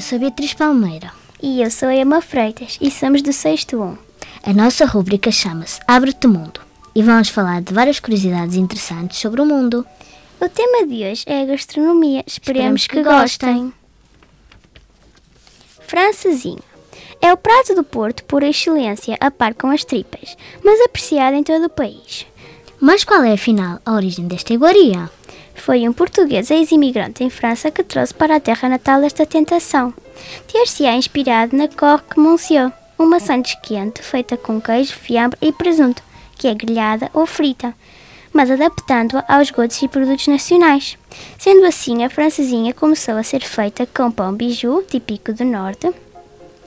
Eu 0.00 0.02
sou 0.02 0.18
Beatriz 0.18 0.54
Palmeira. 0.54 1.12
E 1.42 1.60
eu 1.60 1.70
sou 1.70 1.90
Emma 1.90 2.22
Freitas 2.22 2.78
e 2.80 2.90
somos 2.90 3.20
do 3.20 3.34
sexto 3.34 3.76
1. 3.82 3.98
A 4.44 4.52
nossa 4.54 4.86
rúbrica 4.86 5.30
chama-se 5.30 5.78
Abre-te 5.86 6.26
Mundo 6.26 6.58
e 6.94 7.02
vamos 7.02 7.28
falar 7.28 7.60
de 7.60 7.74
várias 7.74 8.00
curiosidades 8.00 8.56
interessantes 8.56 9.18
sobre 9.18 9.42
o 9.42 9.44
mundo. 9.44 9.86
O 10.40 10.48
tema 10.48 10.86
de 10.86 11.04
hoje 11.04 11.22
é 11.26 11.42
a 11.42 11.44
gastronomia. 11.44 12.24
Esperemos, 12.26 12.80
Esperemos 12.80 12.86
que, 12.86 12.96
que 12.96 13.02
gostem. 13.02 13.74
Francesinha. 15.86 16.64
É 17.20 17.30
o 17.30 17.36
prato 17.36 17.74
do 17.74 17.84
Porto 17.84 18.24
por 18.24 18.42
excelência, 18.42 19.18
a 19.20 19.30
par 19.30 19.52
com 19.52 19.66
as 19.66 19.84
tripas, 19.84 20.34
mas 20.64 20.80
apreciado 20.80 21.36
em 21.36 21.44
todo 21.44 21.66
o 21.66 21.70
país. 21.70 22.26
Mas 22.80 23.04
qual 23.04 23.22
é, 23.22 23.34
afinal, 23.34 23.78
a 23.84 23.92
origem 23.92 24.26
desta 24.26 24.54
iguaria? 24.54 25.10
Foi 25.60 25.86
um 25.86 25.92
português 25.92 26.50
ex-imigrante 26.50 27.22
em 27.22 27.28
França 27.28 27.70
que 27.70 27.84
trouxe 27.84 28.14
para 28.14 28.36
a 28.36 28.40
terra 28.40 28.66
natal 28.66 29.02
esta 29.02 29.26
tentação. 29.26 29.92
Ter-se-á 30.50 30.94
inspirado 30.94 31.54
na 31.54 31.68
corque 31.68 32.18
monsieur, 32.18 32.72
uma 32.98 33.20
sandes 33.20 33.58
quente 33.62 34.02
feita 34.02 34.38
com 34.38 34.58
queijo, 34.58 34.94
fiambre 34.94 35.38
e 35.42 35.52
presunto, 35.52 36.02
que 36.38 36.48
é 36.48 36.54
grelhada 36.54 37.10
ou 37.12 37.26
frita, 37.26 37.74
mas 38.32 38.50
adaptando-a 38.50 39.22
aos 39.28 39.50
gostos 39.50 39.82
e 39.82 39.88
produtos 39.88 40.28
nacionais. 40.28 40.96
Sendo 41.38 41.66
assim, 41.66 42.04
a 42.04 42.10
francesinha 42.10 42.72
começou 42.72 43.16
a 43.16 43.22
ser 43.22 43.42
feita 43.42 43.86
com 43.86 44.10
pão 44.10 44.34
bijou, 44.34 44.82
típico 44.82 45.30
do 45.30 45.44
norte, 45.44 45.92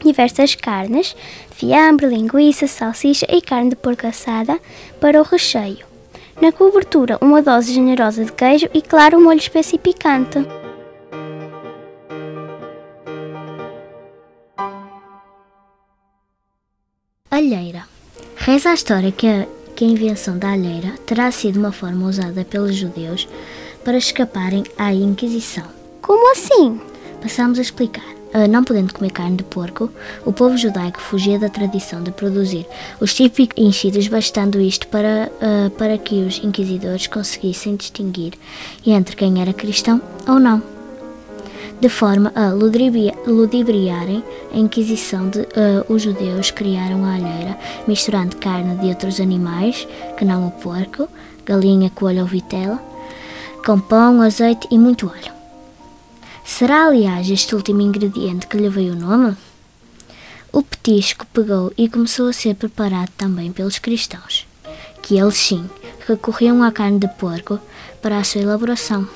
diversas 0.06 0.54
carnes, 0.54 1.16
fiambre, 1.50 2.06
linguiça, 2.06 2.68
salsicha 2.68 3.26
e 3.28 3.42
carne 3.42 3.72
de 3.72 3.76
porco 3.76 4.06
assada 4.06 4.60
para 5.02 5.20
o 5.20 5.24
recheio 5.24 5.93
Na 6.44 6.52
cobertura, 6.52 7.18
uma 7.22 7.42
dose 7.42 7.74
generosa 7.74 8.26
de 8.26 8.34
queijo 8.34 8.68
e, 8.74 8.82
claro, 8.82 9.18
um 9.18 9.24
molho 9.24 9.40
espesso 9.40 9.76
e 9.76 9.80
picante. 9.80 10.40
Alheira. 17.32 17.88
Reza 18.36 18.72
a 18.72 18.74
história 18.74 19.10
que 19.10 19.26
a, 19.26 19.48
que 19.74 19.86
a 19.86 19.88
invenção 19.88 20.38
da 20.38 20.52
alheira 20.52 20.90
terá 21.06 21.32
sido 21.32 21.62
uma 21.62 21.72
forma 21.72 22.06
usada 22.06 22.44
pelos 22.44 22.76
judeus 22.76 23.26
para 23.86 23.98
escaparem 23.98 24.66
à 24.78 24.94
Inquisição. 24.94 25.70
Como 26.02 26.30
assim? 26.30 26.78
Passamos 27.22 27.58
a 27.58 27.62
explicar. 27.62 28.13
Uh, 28.34 28.48
não 28.50 28.64
podendo 28.64 28.94
comer 28.94 29.12
carne 29.12 29.38
de 29.38 29.44
porco, 29.44 29.90
o 30.26 30.34
povo 30.34 30.58
judaico 30.58 31.00
fugia 31.00 31.38
da 31.38 31.50
tradição 31.50 32.02
de 32.02 32.12
produzir 32.12 32.66
os 33.00 33.14
típicos 33.14 33.62
enchidos, 33.62 34.08
bastando 34.08 34.60
isto 34.60 34.88
para, 34.88 35.32
uh, 35.40 35.70
para 35.72 35.98
que 35.98 36.24
os 36.24 36.44
inquisidores 36.44 37.06
conseguissem 37.08 37.76
distinguir 37.76 38.34
entre 38.86 39.16
quem 39.16 39.42
era 39.42 39.54
cristão 39.54 40.02
ou 40.28 40.40
não 40.40 40.74
de 41.84 41.90
forma 41.90 42.32
a 42.34 42.50
ludibriarem 42.50 44.24
a 44.54 44.58
Inquisição 44.58 45.30
de 45.30 45.40
uh, 45.40 45.84
os 45.90 46.02
judeus 46.02 46.50
criaram 46.50 47.04
a 47.04 47.16
alheira, 47.16 47.58
misturando 47.86 48.38
carne 48.38 48.78
de 48.78 48.88
outros 48.88 49.20
animais, 49.20 49.86
que 50.18 50.24
não 50.24 50.48
o 50.48 50.52
porco, 50.52 51.10
galinha, 51.46 51.90
coelho 51.90 52.22
ou 52.22 52.26
vitela, 52.26 52.82
com 53.66 53.78
pão, 53.82 54.22
azeite 54.22 54.66
e 54.72 54.78
muito 54.78 55.08
óleo. 55.08 55.43
Será, 56.46 56.86
aliás, 56.86 57.30
este 57.30 57.56
último 57.56 57.82
ingrediente 57.82 58.48
que 58.48 58.58
lhe 58.58 58.70
veio 58.70 58.94
o 58.94 59.00
nome? 59.00 59.36
O 60.52 60.62
petisco 60.62 61.26
pegou 61.34 61.72
e 61.78 61.90
começou 61.90 62.28
a 62.28 62.34
ser 62.34 62.56
preparado 62.56 63.10
também 63.18 63.52
pelos 63.52 63.80
cristãos, 63.80 64.46
que 65.02 65.18
eles 65.18 65.36
sim 65.36 65.68
recorriam 66.08 66.62
à 66.62 66.72
carne 66.72 67.00
de 67.00 67.08
porco 67.08 67.60
para 68.02 68.18
a 68.18 68.24
sua 68.24 68.42
elaboração. 68.42 69.08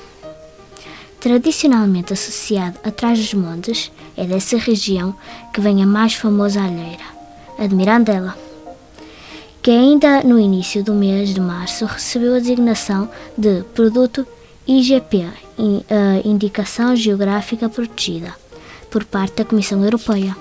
Tradicionalmente 1.20 2.12
associado 2.12 2.78
a 2.82 2.90
Trás-os-Montes, 2.90 3.92
é 4.16 4.24
dessa 4.24 4.56
região 4.56 5.14
que 5.52 5.60
vem 5.60 5.82
a 5.82 5.86
mais 5.86 6.14
famosa 6.14 6.62
alheira, 6.62 7.04
a 7.58 7.66
de 7.66 7.74
Mirandela, 7.74 8.36
que 9.62 9.70
ainda 9.70 10.22
no 10.22 10.40
início 10.40 10.82
do 10.82 10.94
mês 10.94 11.34
de 11.34 11.40
março 11.40 11.84
recebeu 11.84 12.34
a 12.34 12.38
designação 12.38 13.08
de 13.36 13.62
Produto 13.74 14.26
IGP, 14.66 15.28
Indicação 16.24 16.94
Geográfica 16.94 17.68
Protegida, 17.68 18.34
por 18.90 19.04
parte 19.04 19.36
da 19.36 19.44
Comissão 19.44 19.82
Europeia. 19.82 20.36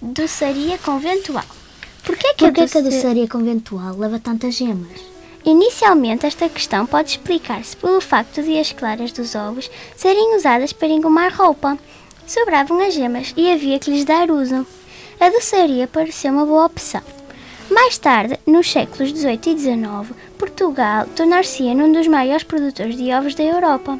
Doçaria 0.00 0.76
conventual. 0.78 1.44
Por 2.04 2.16
que, 2.16 2.34
que, 2.34 2.38
Por 2.38 2.48
a, 2.48 2.50
doce... 2.50 2.78
a 2.78 2.80
doçaria 2.80 3.28
conventual 3.28 3.96
leva 3.96 4.18
tantas 4.18 4.54
gemas? 4.54 5.00
Inicialmente, 5.44 6.26
esta 6.26 6.48
questão 6.48 6.84
pode 6.86 7.10
explicar-se 7.10 7.76
pelo 7.76 8.00
facto 8.00 8.42
de 8.42 8.58
as 8.58 8.72
claras 8.72 9.12
dos 9.12 9.34
ovos 9.34 9.70
serem 9.96 10.36
usadas 10.36 10.72
para 10.72 10.88
engomar 10.88 11.32
roupa. 11.34 11.78
Sobravam 12.26 12.80
as 12.80 12.94
gemas 12.94 13.32
e 13.36 13.50
havia 13.50 13.78
que 13.78 13.90
lhes 13.90 14.04
dar 14.04 14.30
uso. 14.30 14.66
A 15.20 15.30
doçaria 15.30 15.88
pareceu 15.88 16.32
uma 16.32 16.46
boa 16.46 16.66
opção. 16.66 17.02
Mais 17.68 17.98
tarde, 17.98 18.38
nos 18.46 18.70
séculos 18.70 19.10
XVIII 19.10 19.40
e 19.46 19.58
XIX, 19.58 20.16
Portugal 20.38 21.06
tornar-se-ia 21.16 21.74
num 21.74 21.90
dos 21.90 22.06
maiores 22.06 22.44
produtores 22.44 22.96
de 22.96 23.12
ovos 23.12 23.34
da 23.34 23.42
Europa. 23.42 23.98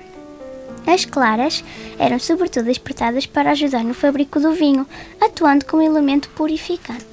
As 0.87 1.05
claras 1.05 1.65
eram 1.99 2.21
sobretudo 2.21 2.71
exportadas 2.71 3.27
para 3.27 3.51
ajudar 3.51 3.83
no 3.83 3.95
fabrico 3.95 4.39
do 4.39 4.53
vinho, 4.53 4.87
atuando 5.21 5.65
como 5.65 5.83
elemento 5.83 6.31
purificante. 6.31 7.05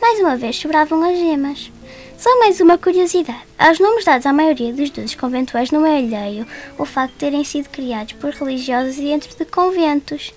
Mais 0.00 0.20
uma 0.20 0.36
vez 0.36 0.56
sobravam 0.56 1.02
as 1.02 1.18
gemas. 1.18 1.72
Só 2.16 2.38
mais 2.38 2.60
uma 2.60 2.78
curiosidade. 2.78 3.42
Aos 3.58 3.80
nomes 3.80 4.04
dados 4.04 4.26
à 4.26 4.32
maioria 4.32 4.72
dos 4.72 4.90
doces 4.90 5.16
conventuais 5.16 5.72
não 5.72 5.84
é 5.84 5.98
alheio 5.98 6.46
o 6.78 6.84
facto 6.84 7.14
de 7.14 7.18
terem 7.18 7.42
sido 7.42 7.68
criados 7.70 8.12
por 8.14 8.30
religiosos 8.30 8.96
dentro 8.96 9.36
de 9.36 9.44
conventos. 9.44 10.32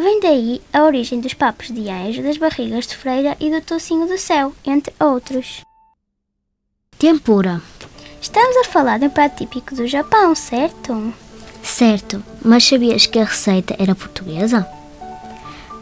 Vem 0.00 0.18
daí 0.18 0.62
a 0.72 0.82
origem 0.84 1.20
dos 1.20 1.34
papos 1.34 1.70
de 1.70 1.90
anjo, 1.90 2.22
das 2.22 2.38
barrigas 2.38 2.86
de 2.86 2.96
freira 2.96 3.36
e 3.38 3.50
do 3.50 3.60
tocinho 3.60 4.08
do 4.08 4.16
céu, 4.16 4.54
entre 4.64 4.94
outros. 4.98 5.60
Tempura. 6.98 7.60
Estamos 8.18 8.56
a 8.56 8.64
falar 8.64 8.98
de 8.98 9.04
um 9.04 9.10
prato 9.10 9.36
típico 9.36 9.74
do 9.74 9.86
Japão, 9.86 10.34
certo? 10.34 11.12
Certo, 11.62 12.24
mas 12.42 12.64
sabias 12.64 13.04
que 13.04 13.18
a 13.18 13.24
receita 13.24 13.76
era 13.78 13.94
portuguesa? 13.94 14.66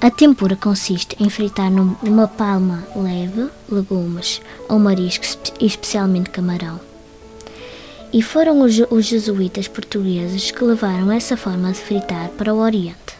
A 0.00 0.10
tempura 0.10 0.56
consiste 0.56 1.16
em 1.20 1.30
fritar 1.30 1.70
numa 1.70 2.26
palma 2.26 2.88
leve 2.96 3.48
legumes 3.70 4.42
ou 4.68 4.80
mariscos, 4.80 5.38
especialmente 5.60 6.30
camarão. 6.30 6.80
E 8.12 8.20
foram 8.20 8.62
os, 8.62 8.80
os 8.90 9.06
jesuítas 9.06 9.68
portugueses 9.68 10.50
que 10.50 10.64
levaram 10.64 11.12
essa 11.12 11.36
forma 11.36 11.70
de 11.70 11.78
fritar 11.78 12.30
para 12.30 12.52
o 12.52 12.58
Oriente. 12.58 13.17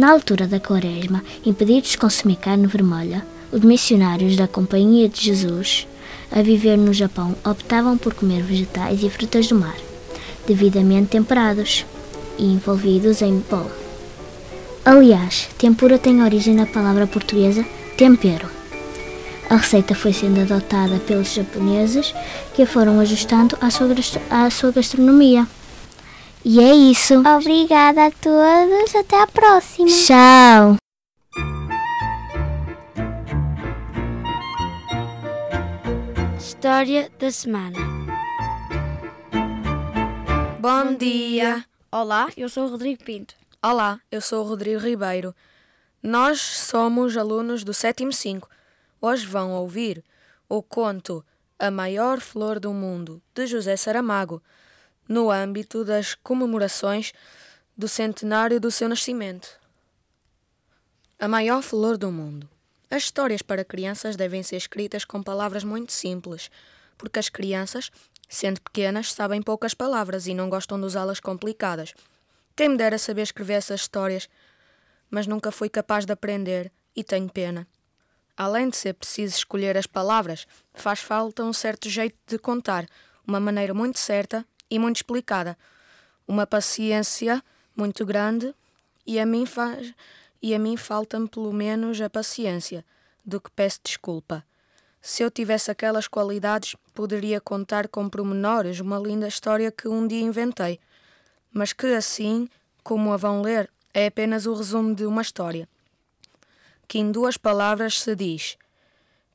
Na 0.00 0.12
altura 0.12 0.46
da 0.46 0.58
Quaresma, 0.58 1.22
impedidos 1.44 1.90
de 1.90 1.98
consumir 1.98 2.36
carne 2.36 2.66
vermelha, 2.66 3.22
os 3.52 3.60
missionários 3.60 4.34
da 4.34 4.48
Companhia 4.48 5.06
de 5.10 5.20
Jesus, 5.20 5.86
a 6.32 6.40
viver 6.40 6.78
no 6.78 6.90
Japão, 6.90 7.36
optavam 7.44 7.98
por 7.98 8.14
comer 8.14 8.42
vegetais 8.42 9.02
e 9.02 9.10
frutas 9.10 9.46
do 9.48 9.56
mar 9.56 9.76
devidamente 10.46 11.08
temperados 11.08 11.84
e 12.38 12.46
envolvidos 12.46 13.20
em 13.20 13.40
pó. 13.40 13.66
Aliás, 14.86 15.50
tempura 15.58 15.98
tem 15.98 16.22
origem 16.22 16.54
na 16.54 16.64
palavra 16.64 17.06
portuguesa 17.06 17.62
tempero. 17.94 18.48
A 19.50 19.56
receita 19.56 19.94
foi 19.94 20.14
sendo 20.14 20.40
adotada 20.40 20.98
pelos 21.00 21.34
japoneses 21.34 22.14
que 22.54 22.62
a 22.62 22.66
foram 22.66 23.00
ajustando 23.00 23.54
à 23.60 23.70
sua, 23.70 23.88
à 24.30 24.48
sua 24.48 24.72
gastronomia. 24.72 25.46
E 26.42 26.58
é 26.58 26.74
isso. 26.74 27.20
Obrigada 27.20 28.06
a 28.06 28.10
todos. 28.10 28.94
Até 28.94 29.20
a 29.20 29.26
próxima. 29.26 29.88
Tchau. 29.88 30.76
História 36.38 37.10
da 37.18 37.30
semana. 37.30 37.76
Bom 40.58 40.94
dia! 40.94 41.64
Olá, 41.92 42.28
eu 42.36 42.48
sou 42.48 42.66
o 42.66 42.70
Rodrigo 42.70 43.04
Pinto. 43.04 43.34
Olá, 43.62 44.00
eu 44.10 44.22
sou 44.22 44.42
o 44.42 44.48
Rodrigo 44.48 44.80
Ribeiro. 44.80 45.34
Nós 46.02 46.40
somos 46.40 47.16
alunos 47.16 47.64
do 47.64 47.74
sétimo 47.74 48.12
5. 48.12 48.48
Hoje 49.00 49.26
vão 49.26 49.52
ouvir 49.52 50.02
o 50.48 50.62
conto 50.62 51.22
A 51.58 51.70
Maior 51.70 52.20
Flor 52.20 52.58
do 52.58 52.72
Mundo, 52.72 53.20
de 53.34 53.46
José 53.46 53.76
Saramago, 53.76 54.42
no 55.10 55.30
âmbito 55.30 55.84
das 55.84 56.14
comemorações 56.14 57.12
do 57.76 57.86
centenário 57.86 58.58
do 58.58 58.70
seu 58.70 58.88
nascimento. 58.88 59.60
A 61.18 61.28
Maior 61.28 61.60
Flor 61.60 61.98
do 61.98 62.10
Mundo. 62.10 62.48
As 62.90 63.02
histórias 63.02 63.42
para 63.42 63.64
crianças 63.64 64.16
devem 64.16 64.42
ser 64.42 64.56
escritas 64.56 65.04
com 65.04 65.22
palavras 65.22 65.64
muito 65.64 65.92
simples, 65.92 66.50
porque 66.96 67.18
as 67.18 67.28
crianças 67.28 67.90
Sendo 68.32 68.60
pequenas, 68.60 69.12
sabem 69.12 69.42
poucas 69.42 69.74
palavras 69.74 70.28
e 70.28 70.34
não 70.34 70.48
gostam 70.48 70.78
de 70.78 70.86
usá-las 70.86 71.18
complicadas. 71.18 71.92
Quem 72.54 72.68
me 72.68 72.76
dera 72.76 72.96
saber 72.96 73.22
escrever 73.22 73.54
essas 73.54 73.80
histórias, 73.80 74.28
mas 75.10 75.26
nunca 75.26 75.50
fui 75.50 75.68
capaz 75.68 76.06
de 76.06 76.12
aprender 76.12 76.70
e 76.94 77.02
tenho 77.02 77.28
pena. 77.28 77.66
Além 78.36 78.70
de 78.70 78.76
ser 78.76 78.94
preciso 78.94 79.34
escolher 79.34 79.76
as 79.76 79.86
palavras, 79.88 80.46
faz 80.72 81.00
falta 81.00 81.42
um 81.42 81.52
certo 81.52 81.90
jeito 81.90 82.16
de 82.24 82.38
contar, 82.38 82.86
uma 83.26 83.40
maneira 83.40 83.74
muito 83.74 83.98
certa 83.98 84.46
e 84.70 84.78
muito 84.78 84.96
explicada, 84.96 85.58
uma 86.26 86.46
paciência 86.46 87.42
muito 87.76 88.06
grande 88.06 88.54
e 89.06 89.18
a 89.18 89.26
mim 89.26 89.44
faz 89.44 89.92
e 90.42 90.54
a 90.54 90.58
mim 90.58 90.76
falta-me 90.76 91.28
pelo 91.28 91.52
menos 91.52 92.00
a 92.00 92.08
paciência, 92.08 92.84
do 93.24 93.40
que 93.40 93.50
peço 93.50 93.80
desculpa. 93.84 94.44
Se 95.02 95.22
eu 95.22 95.30
tivesse 95.30 95.70
aquelas 95.70 96.08
qualidades, 96.08 96.76
poderia 96.94 97.40
contar 97.40 97.88
com 97.88 98.08
pormenores 98.08 98.80
uma 98.80 98.98
linda 98.98 99.28
história 99.28 99.70
que 99.70 99.88
um 99.88 100.06
dia 100.06 100.20
inventei, 100.20 100.78
mas 101.52 101.72
que 101.72 101.86
assim, 101.88 102.48
como 102.82 103.12
a 103.12 103.16
vão 103.16 103.42
ler, 103.42 103.70
é 103.92 104.06
apenas 104.06 104.46
o 104.46 104.54
resumo 104.54 104.94
de 104.94 105.04
uma 105.04 105.22
história. 105.22 105.68
Que 106.86 106.98
em 106.98 107.10
duas 107.10 107.36
palavras 107.36 108.00
se 108.00 108.14
diz: 108.14 108.56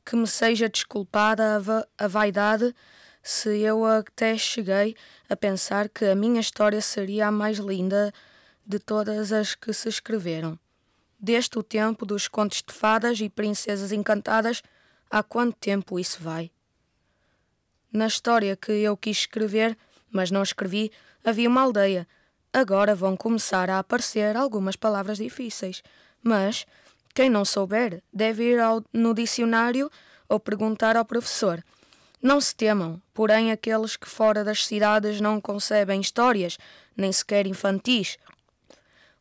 Que 0.06 0.16
me 0.16 0.28
seja 0.28 0.70
desculpada 0.70 1.56
a, 1.56 1.60
va 1.60 1.88
a 1.98 2.08
vaidade 2.08 2.76
se 3.28 3.57
eu 3.57 3.84
até 3.84 4.38
cheguei 4.38 4.95
a 5.28 5.36
pensar 5.36 5.89
que 5.89 6.05
a 6.05 6.15
minha 6.15 6.39
história 6.39 6.80
seria 6.80 7.28
a 7.28 7.32
mais 7.32 7.57
linda 7.57 8.13
de 8.65 8.78
todas 8.78 9.32
as 9.32 9.55
que 9.55 9.73
se 9.73 9.89
escreveram. 9.89 10.59
Desde 11.19 11.57
o 11.57 11.63
tempo 11.63 12.05
dos 12.05 12.28
contos 12.28 12.61
de 12.65 12.73
fadas 12.73 13.19
e 13.19 13.30
princesas 13.30 13.91
encantadas 13.91 14.61
Há 15.09 15.23
quanto 15.23 15.55
tempo 15.57 15.99
isso 15.99 16.21
vai? 16.21 16.51
Na 17.91 18.07
história 18.07 18.55
que 18.55 18.71
eu 18.71 18.97
quis 18.97 19.19
escrever, 19.19 19.78
mas 20.11 20.32
não 20.32 20.43
escrevi, 20.43 20.91
havia 21.23 21.47
uma 21.47 21.61
aldeia. 21.61 22.07
Agora 22.51 22.95
vão 22.95 23.15
começar 23.15 23.69
a 23.69 23.80
aparecer 23.80 24.36
algumas 24.36 24.76
palavras 24.76 25.17
difíceis, 25.17 25.82
mas 26.21 26.65
quem 27.13 27.30
não 27.30 27.45
souber 27.45 28.03
deve 28.11 28.43
ir 28.51 28.59
ao, 28.59 28.84
no 28.91 29.13
dicionário 29.13 29.89
ou 30.28 30.39
perguntar 30.39 30.97
ao 30.97 31.05
professor. 31.05 31.63
Não 32.26 32.41
se 32.41 32.55
temam, 32.55 32.99
porém, 33.13 33.51
aqueles 33.51 33.95
que 33.95 34.09
fora 34.09 34.43
das 34.43 34.65
cidades 34.65 35.21
não 35.21 35.39
concebem 35.39 36.01
histórias, 36.01 36.57
nem 36.97 37.11
sequer 37.11 37.45
infantis. 37.45 38.17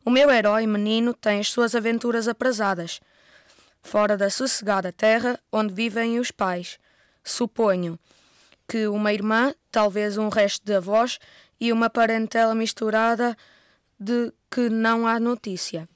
O 0.03 0.09
meu 0.09 0.31
herói 0.31 0.65
menino 0.65 1.13
tem 1.13 1.39
as 1.39 1.49
suas 1.49 1.75
aventuras 1.75 2.27
aprazadas, 2.27 2.99
fora 3.83 4.17
da 4.17 4.27
sossegada 4.31 4.91
terra 4.91 5.39
onde 5.51 5.71
vivem 5.71 6.17
os 6.17 6.31
pais. 6.31 6.79
Suponho 7.23 7.99
que 8.67 8.87
uma 8.87 9.13
irmã, 9.13 9.53
talvez 9.71 10.17
um 10.17 10.27
resto 10.27 10.65
de 10.65 10.73
avós 10.73 11.19
e 11.59 11.71
uma 11.71 11.91
parentela 11.91 12.55
misturada 12.55 13.37
de 13.99 14.33
que 14.49 14.67
não 14.67 15.05
há 15.05 15.19
notícia. 15.19 15.87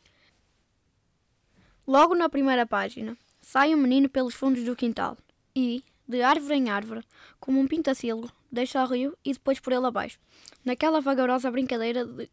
Logo 1.88 2.14
na 2.14 2.30
primeira 2.30 2.68
página, 2.68 3.18
sai 3.42 3.74
um 3.74 3.80
menino 3.80 4.08
pelos 4.08 4.36
fundos 4.36 4.64
do 4.64 4.76
quintal 4.76 5.18
e, 5.56 5.84
de 6.10 6.24
árvore 6.24 6.56
em 6.56 6.72
árvore, 6.72 7.06
como 7.40 7.60
um 7.60 7.68
pintacilgo, 7.68 8.32
deixa 8.52 8.84
o 8.84 8.88
rio 8.88 9.16
e 9.24 9.32
depois 9.32 9.60
por 9.60 9.72
ele 9.72 9.86
abaixo, 9.86 10.20
naquela 10.66 11.00
vagarosa 11.00 11.52
brincadeira 11.52 12.04
de 12.04 12.28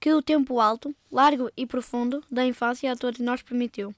que 0.00 0.12
o 0.12 0.20
tempo 0.20 0.58
alto, 0.58 0.92
largo 1.12 1.48
e 1.56 1.64
profundo 1.64 2.24
da 2.28 2.44
infância 2.44 2.90
a 2.90 2.96
todos 2.96 3.20
nós 3.20 3.40
permitiu. 3.40 3.94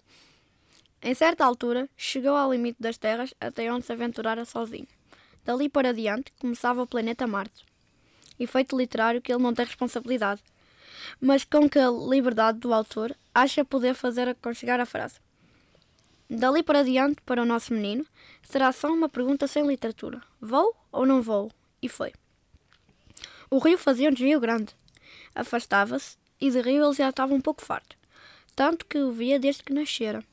Em 1.03 1.15
certa 1.15 1.47
altura, 1.47 1.89
chegou 1.97 2.37
ao 2.37 2.53
limite 2.53 2.77
das 2.79 2.99
terras 2.99 3.33
até 3.41 3.73
onde 3.73 3.87
se 3.87 3.93
aventurara 3.93 4.45
sozinho. 4.45 4.87
Dali 5.47 5.71
para 5.71 5.95
diante 5.95 6.31
começava 6.39 6.83
o 6.83 6.87
planeta 6.87 7.27
Marte. 7.27 7.65
Efeito 8.39 8.77
literário 8.77 9.23
que 9.23 9.33
ele 9.33 9.43
não 9.43 9.55
tem 9.55 9.65
responsabilidade, 9.65 10.43
mas 11.19 11.43
com 11.43 11.71
que 11.71 11.79
a 11.79 11.89
liberdade 11.89 12.59
do 12.59 12.75
autor 12.75 13.17
acha 13.35 13.65
poder 13.65 13.95
fazer 13.95 14.29
aconchegar 14.29 14.79
a 14.79 14.85
frase. 14.85 15.26
Dali 16.29 16.61
para 16.65 16.83
diante, 16.83 17.23
para 17.23 17.43
o 17.43 17.47
nosso 17.47 17.73
menino, 17.73 18.05
será 18.43 18.73
só 18.73 18.93
uma 18.93 19.09
pergunta 19.09 19.47
sem 19.47 19.65
literatura: 19.65 20.21
vou 20.41 20.77
ou 20.91 21.07
não 21.07 21.23
vou? 21.23 21.53
E 21.81 21.89
foi. 21.89 22.13
O 23.49 23.59
rio 23.59 23.79
fazia 23.79 24.09
um 24.09 24.13
desvio 24.13 24.41
grande. 24.41 24.75
Afastava-se 25.37 26.17
e 26.41 26.51
de 26.51 26.61
rio 26.61 26.85
ele 26.85 26.95
já 26.95 27.11
estava 27.11 27.33
um 27.33 27.41
pouco 27.41 27.65
farto, 27.65 27.97
tanto 28.57 28.87
que 28.87 28.99
o 28.99 29.13
via 29.13 29.39
desde 29.39 29.63
que 29.63 29.73
nascera. 29.73 30.25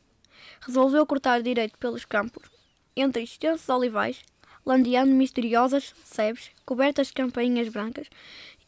Resolveu 0.62 1.06
cortar 1.06 1.44
direito 1.44 1.78
pelos 1.78 2.06
campos, 2.06 2.50
entre 2.96 3.22
extensos 3.22 3.70
olivais, 3.70 4.20
landeando 4.66 5.14
misteriosas 5.14 5.94
sebes 6.04 6.50
cobertas 6.66 7.08
de 7.08 7.14
campainhas 7.14 7.70
brancas 7.70 8.08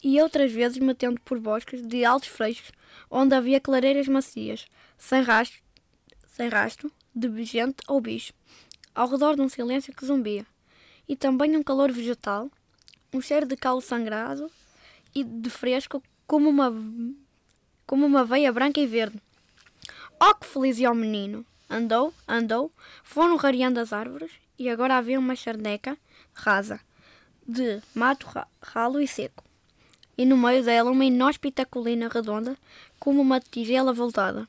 e 0.00 0.20
outras 0.20 0.52
vezes 0.52 0.78
metendo 0.78 1.20
por 1.22 1.40
bosques 1.40 1.84
de 1.84 2.04
altos 2.04 2.28
freixos, 2.28 2.70
onde 3.10 3.34
havia 3.34 3.60
clareiras 3.60 4.06
macias, 4.06 4.66
sem 4.96 5.22
rastro, 5.22 5.60
sem 6.28 6.48
rastro 6.48 6.92
de 7.16 7.44
gente 7.44 7.78
ou 7.88 7.98
bicho, 7.98 8.34
ao 8.94 9.08
redor 9.08 9.36
de 9.36 9.40
um 9.40 9.48
silêncio 9.48 9.94
que 9.94 10.04
zumbia, 10.04 10.44
e 11.08 11.16
também 11.16 11.56
um 11.56 11.62
calor 11.62 11.90
vegetal, 11.90 12.50
um 13.10 13.22
cheiro 13.22 13.46
de 13.46 13.56
calo 13.56 13.80
sangrado 13.80 14.50
e 15.14 15.24
de 15.24 15.48
fresco 15.48 16.02
como 16.26 16.50
uma, 16.50 16.70
como 17.86 18.04
uma 18.04 18.22
veia 18.22 18.52
branca 18.52 18.78
e 18.78 18.86
verde. 18.86 19.18
Oh, 20.20 20.34
que 20.34 20.46
feliz 20.46 20.78
é 20.78 20.90
o 20.90 20.94
menino! 20.94 21.44
Andou, 21.68 22.12
andou, 22.28 22.70
foram 23.02 23.36
rareando 23.36 23.80
as 23.80 23.92
árvores 23.92 24.30
e 24.58 24.68
agora 24.68 24.98
havia 24.98 25.18
uma 25.18 25.34
charneca 25.34 25.96
rasa, 26.34 26.78
de 27.48 27.80
mato 27.94 28.26
ralo 28.62 29.00
e 29.00 29.08
seco, 29.08 29.42
e 30.18 30.24
no 30.24 30.36
meio 30.36 30.62
dela 30.62 30.90
uma 30.90 31.04
inóspita 31.04 31.64
colina 31.64 32.08
redonda, 32.08 32.56
como 33.00 33.20
uma 33.22 33.40
tigela 33.40 33.92
voltada. 33.92 34.46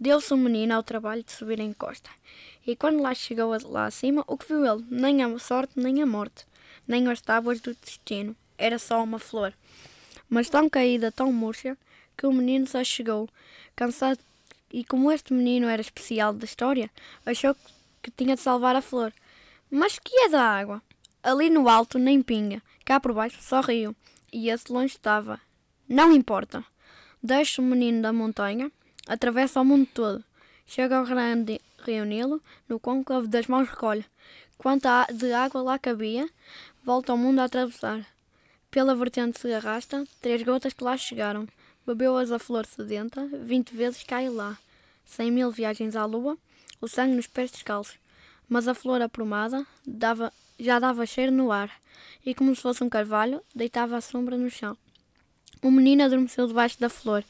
Deu-se 0.00 0.32
o 0.32 0.36
um 0.36 0.40
menino 0.40 0.74
ao 0.74 0.82
trabalho 0.82 1.24
de 1.24 1.32
subir 1.32 1.60
a 1.60 1.64
encosta, 1.64 2.08
e 2.64 2.76
quando 2.76 3.02
lá 3.02 3.14
chegou 3.14 3.56
lá 3.64 3.86
acima, 3.86 4.22
o 4.28 4.38
que 4.38 4.46
viu 4.46 4.64
ele? 4.64 4.84
Nem 4.88 5.24
a 5.24 5.38
sorte, 5.38 5.72
nem 5.74 6.00
a 6.00 6.06
morte, 6.06 6.46
nem 6.86 7.08
as 7.08 7.20
tábuas 7.20 7.60
do 7.60 7.74
destino, 7.74 8.36
era 8.56 8.78
só 8.78 9.02
uma 9.02 9.18
flor. 9.18 9.52
Mas 10.28 10.48
tão 10.48 10.68
caída, 10.68 11.10
tão 11.10 11.32
murcha, 11.32 11.76
que 12.16 12.26
o 12.26 12.32
menino 12.32 12.66
só 12.66 12.84
chegou, 12.84 13.28
cansado, 13.74 14.20
e 14.72 14.84
como 14.84 15.10
este 15.10 15.32
menino 15.32 15.66
era 15.66 15.80
especial 15.80 16.32
da 16.32 16.44
história, 16.44 16.90
achou 17.24 17.56
que 18.02 18.10
tinha 18.10 18.36
de 18.36 18.40
salvar 18.40 18.76
a 18.76 18.82
flor. 18.82 19.12
Mas 19.70 19.98
que 19.98 20.14
é 20.24 20.28
da 20.28 20.42
água? 20.42 20.82
Ali 21.22 21.50
no 21.50 21.68
alto 21.68 21.98
nem 21.98 22.22
pinga, 22.22 22.62
cá 22.84 23.00
por 23.00 23.12
baixo 23.12 23.42
só 23.42 23.60
rio, 23.60 23.96
e 24.32 24.48
esse 24.48 24.72
longe 24.72 24.94
estava. 24.94 25.40
Não 25.88 26.12
importa. 26.12 26.64
Deixa 27.22 27.60
o 27.60 27.64
menino 27.64 28.02
da 28.02 28.12
montanha, 28.12 28.70
atravessa 29.08 29.60
o 29.60 29.64
mundo 29.64 29.88
todo, 29.92 30.22
chega 30.66 30.98
ao 30.98 31.06
grande 31.06 31.60
rio 31.84 32.04
Nilo, 32.04 32.42
no 32.68 32.78
côncavo 32.78 33.26
das 33.26 33.46
mãos 33.46 33.68
recolhe. 33.68 34.04
Quanta 34.58 35.06
de 35.12 35.32
água 35.32 35.62
lá 35.62 35.78
cabia, 35.78 36.28
volta 36.84 37.12
ao 37.12 37.18
mundo 37.18 37.38
a 37.38 37.44
atravessar. 37.44 38.06
Pela 38.70 38.94
vertente 38.94 39.40
se 39.40 39.52
arrasta, 39.52 40.04
três 40.20 40.42
gotas 40.42 40.74
que 40.74 40.84
lá 40.84 40.96
chegaram. 40.96 41.48
Bebeu-as 41.86 42.30
a 42.30 42.38
flor 42.38 42.66
sedenta, 42.66 43.26
vinte 43.42 43.74
vezes 43.74 44.02
cai 44.02 44.28
lá. 44.28 44.58
Cem 45.06 45.30
mil 45.30 45.50
viagens 45.50 45.96
à 45.96 46.04
lua, 46.04 46.36
o 46.80 46.86
sangue 46.86 47.16
nos 47.16 47.26
pés 47.26 47.50
descalços. 47.50 47.98
Mas 48.46 48.68
a 48.68 48.74
flor 48.74 49.00
aprumada 49.00 49.66
dava, 49.86 50.32
já 50.60 50.78
dava 50.78 51.06
cheiro 51.06 51.32
no 51.32 51.50
ar, 51.50 51.70
e 52.26 52.34
como 52.34 52.54
se 52.54 52.60
fosse 52.60 52.84
um 52.84 52.90
carvalho, 52.90 53.42
deitava 53.54 53.96
a 53.96 54.00
sombra 54.02 54.36
no 54.36 54.50
chão. 54.50 54.76
O 55.62 55.70
menino 55.70 56.04
adormeceu 56.04 56.46
debaixo 56.46 56.78
da 56.78 56.88
flor. 56.88 57.24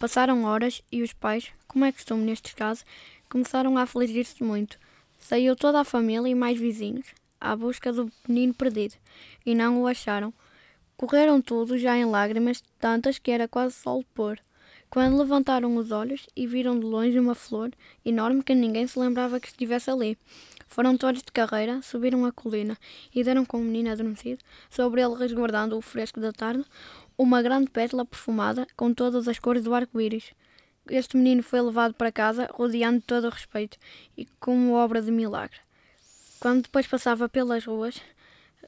Passaram 0.00 0.44
horas 0.44 0.80
e 0.90 1.02
os 1.02 1.12
pais, 1.12 1.50
como 1.68 1.84
é 1.84 1.92
costume 1.92 2.24
nestes 2.24 2.54
casos, 2.54 2.86
começaram 3.28 3.76
a 3.76 3.82
afligir-se 3.82 4.42
muito. 4.42 4.78
Saiu 5.18 5.54
toda 5.54 5.78
a 5.78 5.84
família 5.84 6.26
e 6.26 6.34
mais 6.34 6.58
vizinhos 6.58 7.08
à 7.38 7.54
busca 7.54 7.92
do 7.92 8.10
menino 8.26 8.54
perdido, 8.54 8.94
e 9.44 9.54
não 9.54 9.82
o 9.82 9.86
acharam. 9.86 10.32
Correram 10.96 11.42
todos 11.42 11.82
já 11.82 11.98
em 11.98 12.06
lágrimas, 12.06 12.62
tantas 12.78 13.18
que 13.18 13.30
era 13.30 13.46
quase 13.46 13.74
sol 13.74 14.02
pôr. 14.14 14.40
Quando 14.88 15.18
levantaram 15.18 15.76
os 15.76 15.90
olhos 15.90 16.26
e 16.34 16.46
viram 16.46 16.80
de 16.80 16.86
longe 16.86 17.18
uma 17.18 17.34
flor 17.34 17.70
enorme 18.02 18.42
que 18.42 18.54
ninguém 18.54 18.86
se 18.86 18.98
lembrava 18.98 19.38
que 19.38 19.48
estivesse 19.48 19.90
ali. 19.90 20.16
Foram 20.66 20.96
todos 20.96 21.22
de 21.22 21.30
carreira, 21.30 21.82
subiram 21.82 22.24
a 22.24 22.32
colina 22.32 22.78
e 23.14 23.22
deram 23.22 23.44
com 23.44 23.58
o 23.58 23.60
menino 23.60 23.90
adormecido, 23.90 24.42
sobre 24.70 25.02
ele 25.02 25.14
resguardando 25.14 25.76
o 25.76 25.82
fresco 25.82 26.20
da 26.20 26.32
tarde, 26.32 26.64
uma 27.22 27.42
grande 27.42 27.70
pétala 27.70 28.06
perfumada 28.06 28.66
com 28.74 28.94
todas 28.94 29.28
as 29.28 29.38
cores 29.38 29.62
do 29.62 29.74
arco-íris. 29.74 30.32
Este 30.88 31.18
menino 31.18 31.42
foi 31.42 31.60
levado 31.60 31.92
para 31.92 32.10
casa, 32.10 32.48
rodeando 32.50 33.02
todo 33.06 33.26
o 33.26 33.30
respeito 33.30 33.76
e 34.16 34.26
como 34.40 34.72
obra 34.72 35.02
de 35.02 35.10
milagre. 35.10 35.58
Quando 36.40 36.62
depois 36.62 36.86
passava 36.86 37.28
pelas 37.28 37.66
ruas, 37.66 38.00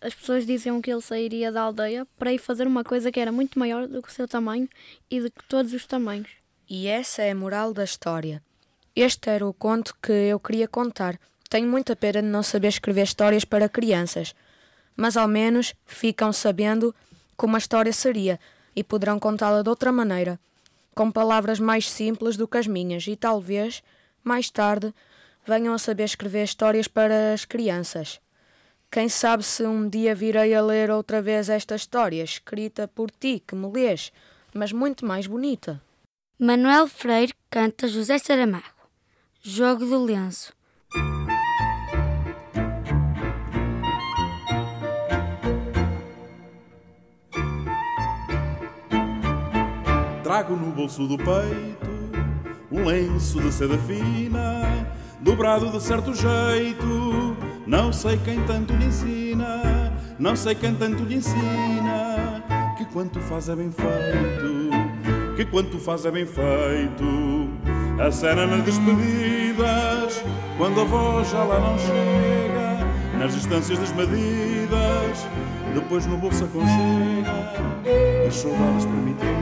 as 0.03 0.15
pessoas 0.15 0.45
diziam 0.45 0.83
que 0.83 0.93
ele 0.93 1.01
sairia 1.01 1.51
da 1.51 1.63
aldeia 1.63 2.07
para 2.19 2.31
ir 2.31 2.37
fazer 2.37 2.67
uma 2.67 2.85
coisa 2.85 3.11
que 3.11 3.19
era 3.19 3.33
muito 3.33 3.59
maior 3.59 3.89
do 3.89 4.03
que 4.03 4.11
o 4.11 4.13
seu 4.13 4.29
tamanho 4.29 4.69
e 5.11 5.19
de 5.19 5.31
todos 5.49 5.73
os 5.73 5.87
tamanhos. 5.87 6.29
E 6.69 6.87
essa 6.87 7.23
é 7.23 7.31
a 7.31 7.35
moral 7.35 7.73
da 7.73 7.85
história. 7.85 8.43
Este 8.95 9.31
era 9.31 9.47
o 9.47 9.55
conto 9.55 9.97
que 10.03 10.13
eu 10.13 10.39
queria 10.39 10.69
contar. 10.69 11.19
Tenho 11.49 11.67
muita 11.67 11.97
pena 11.97 12.21
de 12.21 12.29
não 12.29 12.43
saber 12.43 12.69
escrever 12.69 13.05
histórias 13.05 13.47
para 13.47 13.67
crianças, 13.67 14.35
mas 14.95 15.17
ao 15.17 15.27
menos 15.27 15.75
ficam 15.87 16.35
sabendo 16.35 16.95
como 17.43 17.57
a 17.57 17.59
história 17.59 17.93
seria 17.93 18.39
e 18.77 18.85
poderão 18.85 19.19
contá-la 19.19 19.63
de 19.63 19.69
outra 19.69 19.91
maneira, 19.91 20.39
com 20.95 21.11
palavras 21.11 21.59
mais 21.59 21.91
simples 21.91 22.37
do 22.37 22.47
que 22.47 22.57
as 22.57 22.69
minhas, 22.69 23.05
e 23.09 23.17
talvez, 23.17 23.83
mais 24.23 24.49
tarde, 24.49 24.95
venham 25.45 25.75
a 25.75 25.79
saber 25.79 26.05
escrever 26.05 26.45
histórias 26.45 26.87
para 26.87 27.33
as 27.33 27.45
crianças. 27.45 28.21
Quem 28.89 29.09
sabe 29.09 29.43
se 29.43 29.65
um 29.65 29.89
dia 29.89 30.15
virei 30.15 30.55
a 30.55 30.63
ler 30.63 30.89
outra 30.89 31.21
vez 31.21 31.49
esta 31.49 31.75
história, 31.75 32.23
escrita 32.23 32.87
por 32.87 33.11
ti, 33.11 33.43
que 33.45 33.57
me 33.57 33.67
lês, 33.73 34.13
mas 34.55 34.71
muito 34.71 35.05
mais 35.05 35.27
bonita. 35.27 35.83
Manuel 36.39 36.87
Freire 36.87 37.35
canta 37.51 37.89
José 37.89 38.19
Saramago. 38.19 38.87
Jogo 39.43 39.85
do 39.85 40.05
lenço. 40.05 40.53
Trago 50.33 50.57
no 50.57 50.73
bolso 50.73 51.07
do 51.07 51.19
peito 51.19 51.93
um 52.71 52.87
lenço 52.87 53.39
de 53.39 53.53
seda 53.53 53.77
fina, 53.77 54.63
dobrado 55.21 55.71
de 55.71 55.79
certo 55.79 56.15
jeito. 56.15 57.37
Não 57.67 57.93
sei 57.93 58.17
quem 58.17 58.43
tanto 58.47 58.73
lhe 58.73 58.87
ensina, 58.87 59.93
não 60.19 60.35
sei 60.35 60.55
quem 60.55 60.75
tanto 60.75 61.05
lhe 61.05 61.17
ensina, 61.17 62.43
que 62.79 62.87
quanto 62.87 63.21
faz 63.21 63.51
é 63.51 63.57
bem 63.57 63.71
feito, 63.71 65.37
que 65.37 65.45
quanto 65.45 65.79
faz 65.79 66.07
é 66.07 66.11
bem 66.11 66.25
feito. 66.25 67.51
A 68.03 68.11
cena 68.11 68.47
nas 68.47 68.65
despedidas, 68.65 70.25
quando 70.57 70.81
a 70.81 70.85
voz 70.85 71.31
já 71.31 71.45
lá 71.45 71.61
não 71.61 71.79
chega, 71.79 72.42
nas 73.23 73.35
distâncias 73.35 73.79
desmedidas, 73.79 75.29
depois 75.73 76.05
no 76.07 76.17
bolso 76.17 76.45
aconchega 76.45 77.31
as 78.27 78.35
saudades 78.35 78.85
permitidas. 78.85 79.33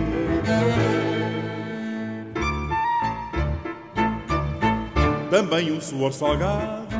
Também 5.30 5.72
um 5.72 5.80
suor 5.80 6.12
salgado, 6.12 6.94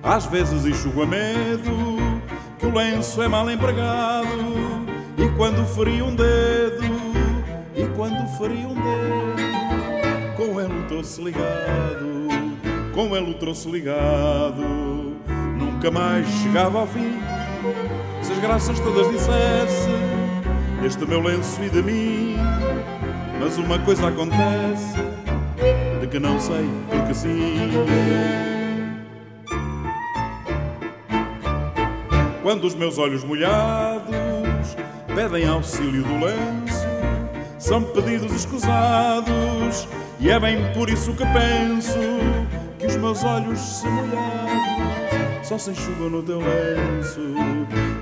às 0.00 0.26
vezes 0.26 0.64
enxuga 0.64 1.04
medo, 1.04 1.72
que 2.60 2.66
o 2.66 2.72
lenço 2.72 3.20
é 3.20 3.26
mal 3.26 3.50
empregado, 3.50 4.28
e 5.16 5.28
quando 5.36 5.66
feri 5.66 6.00
um 6.00 6.14
dedo, 6.14 6.84
e 7.74 7.84
quando 7.96 8.24
feri 8.38 8.64
um 8.64 8.74
dedo, 8.74 10.36
com 10.36 10.60
ele 10.60 10.84
trouxe 10.86 11.20
ligado, 11.24 12.28
com 12.94 13.16
ele 13.16 13.34
trouxe 13.34 13.68
ligado, 13.68 14.87
nunca 15.78 15.92
mais 15.92 16.26
chegava 16.42 16.80
ao 16.80 16.86
fim, 16.88 17.20
se 18.20 18.32
as 18.32 18.38
graças 18.40 18.80
todas 18.80 19.08
dissesse, 19.12 19.88
este 20.84 21.06
meu 21.06 21.22
lenço 21.22 21.62
e 21.62 21.70
de 21.70 21.80
mim, 21.80 22.36
mas 23.40 23.56
uma 23.58 23.78
coisa 23.78 24.08
acontece, 24.08 24.96
de 26.00 26.06
que 26.08 26.18
não 26.18 26.40
sei 26.40 26.68
porque 26.88 27.14
sim. 27.14 27.70
Quando 32.42 32.64
os 32.64 32.74
meus 32.74 32.98
olhos 32.98 33.22
molhados 33.22 34.76
pedem 35.14 35.46
auxílio 35.46 36.02
do 36.02 36.14
lenço, 36.14 36.88
são 37.56 37.84
pedidos 37.84 38.32
escusados, 38.32 39.86
e 40.18 40.28
é 40.28 40.40
bem 40.40 40.72
por 40.72 40.90
isso 40.90 41.12
que 41.12 41.24
penso 41.26 42.00
que 42.80 42.86
os 42.86 42.96
meus 42.96 43.22
olhos 43.22 43.60
se 43.60 43.86
molhados 43.86 44.47
só 45.48 45.56
se 45.56 45.70
enxugam 45.70 46.10
no 46.10 46.22
teu 46.22 46.40
lenço. 46.40 47.20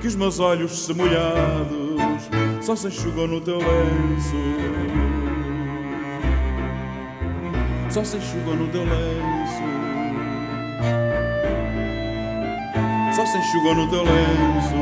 Que 0.01 0.09
os 0.09 0.17
meus 0.17 0.41
olhos 0.41 0.85
se 0.85 0.93
molhados 0.93 1.97
só 2.61 2.75
se 2.75 2.89
enxugam 2.89 3.29
no 3.29 3.41
teu 3.41 3.59
lenço. 3.59 4.35
Só 7.89 8.03
se 8.03 8.17
enxugam 8.17 8.57
no 8.57 8.67
teu 8.67 8.83
lenço. 8.83 9.63
só 13.15 13.25
se 13.25 13.39
enxugam 13.39 13.75
no 13.77 13.91
teu 13.91 14.03
lenço. 14.03 14.75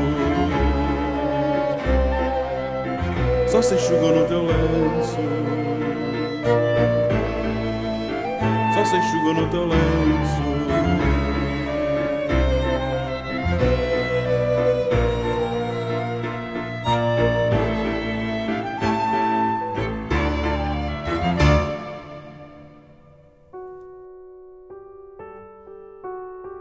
Só 3.47 3.61
se 3.61 3.75
enxugam 3.75 4.15
no 4.15 4.25
teu 4.25 4.41
lenço. 4.41 5.17
Só 8.73 8.85
se 8.85 8.97
no 9.35 9.49
teu 9.51 9.67
lenço. 9.67 10.54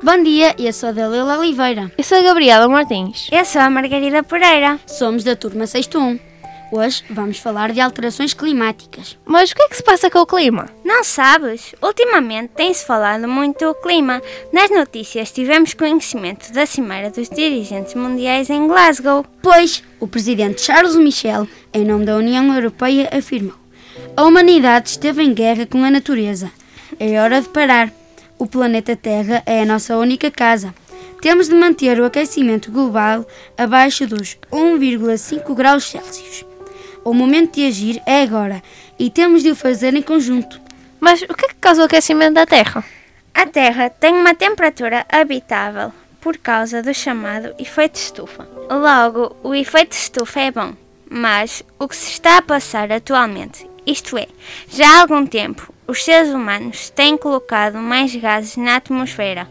Bom 0.05 0.23
dia, 0.23 0.55
eu 0.59 0.71
sou 0.71 0.91
a 0.91 0.93
Dalila 0.93 1.39
Oliveira. 1.39 1.91
Eu 1.97 2.05
sou 2.05 2.19
a 2.19 2.21
Gabriela 2.21 2.69
Martins. 2.69 3.27
Eu 3.33 3.43
sou 3.43 3.63
a 3.63 3.71
Margarida 3.71 4.23
Pereira. 4.23 4.79
Somos 4.87 5.25
da 5.25 5.35
turma 5.35 5.67
61. 5.67 6.21
Hoje 6.71 7.03
vamos 7.09 7.39
falar 7.39 7.73
de 7.73 7.81
alterações 7.81 8.35
climáticas. 8.35 9.17
Mas 9.25 9.51
o 9.51 9.55
que 9.55 9.63
é 9.63 9.69
que 9.71 9.77
se 9.79 9.83
passa 9.83 10.11
com 10.11 10.19
o 10.19 10.27
clima? 10.27 10.69
Não 10.85 11.03
sabes? 11.03 11.75
Ultimamente 11.81 12.51
tem-se 12.55 12.85
falado 12.85 13.27
muito 13.27 13.65
do 13.65 13.75
clima. 13.77 14.21
Nas 14.53 14.71
notícias 14.71 15.33
tivemos 15.33 15.73
conhecimento 15.73 16.53
da 16.53 16.67
Cimeira 16.67 17.09
dos 17.09 17.31
Dirigentes 17.31 17.95
Mundiais 17.95 18.51
em 18.51 18.69
Glasgow. 18.69 19.25
Pois, 19.41 19.83
o 19.99 20.07
presidente 20.07 20.61
Charles 20.61 20.97
Michel, 20.97 21.49
em 21.73 21.83
nome 21.83 22.05
da 22.05 22.19
União 22.19 22.55
Europeia, 22.55 23.09
afirmou: 23.11 23.55
A 24.15 24.23
humanidade 24.23 24.91
esteve 24.91 25.23
em 25.23 25.33
guerra 25.33 25.65
com 25.65 25.83
a 25.83 25.91
natureza. 25.91 26.53
É 27.01 27.19
hora 27.19 27.41
de 27.41 27.49
parar. 27.49 28.04
O 28.39 28.47
planeta 28.47 28.97
Terra 28.97 29.43
é 29.47 29.63
a 29.63 29.67
nossa 29.67 29.97
única 29.97 30.31
casa. 30.31 30.75
Temos 31.21 31.49
de 31.49 31.55
manter 31.55 32.01
o 32.01 32.05
aquecimento 32.05 32.71
global 32.71 33.27
abaixo 33.57 34.07
dos 34.07 34.37
1,5 34.53 35.55
graus 35.55 35.85
Celsius. 35.85 36.45
O 37.05 37.15
momento 37.15 37.55
de 37.55 37.67
agir 37.67 38.03
é 38.07 38.23
agora 38.23 38.63
e 38.99 39.11
temos 39.11 39.43
de 39.43 39.51
o 39.51 39.57
fazer 39.57 39.95
em 39.95 40.03
conjunto. 40.03 40.61
Mas 40.99 41.23
o 41.23 41.35
que 41.35 41.47
é 41.47 41.49
que 41.49 41.55
causa 41.57 41.83
o 41.83 41.85
aquecimento 41.85 42.35
da 42.35 42.47
Terra? 42.47 42.85
A 43.33 43.47
Terra 43.47 43.91
tem 43.91 44.15
uma 44.15 44.35
temperatura 44.35 45.05
habitável 45.09 45.93
por 46.21 46.39
causa 46.39 46.83
do 46.83 46.95
chamado 46.95 47.55
efeito 47.59 47.97
estufa. 47.97 48.49
Logo, 48.71 49.37
o 49.43 49.55
efeito 49.55 49.93
estufa 49.93 50.41
é 50.41 50.51
bom, 50.51 50.73
mas 51.11 51.63
o 51.79 51.87
que 51.87 51.97
se 51.97 52.13
está 52.13 52.39
a 52.39 52.43
passar 52.43 52.91
atualmente, 52.91 53.69
isto 53.87 54.17
é, 54.17 54.27
já 54.71 54.89
há 54.89 55.01
algum 55.03 55.27
tempo, 55.27 55.74
os 55.87 56.05
seres 56.05 56.31
humanos 56.31 56.91
têm 56.91 57.17
colocado 57.17 57.79
mais 57.79 58.15
gases 58.15 58.57
na 58.57 58.77
atmosfera, 58.77 59.49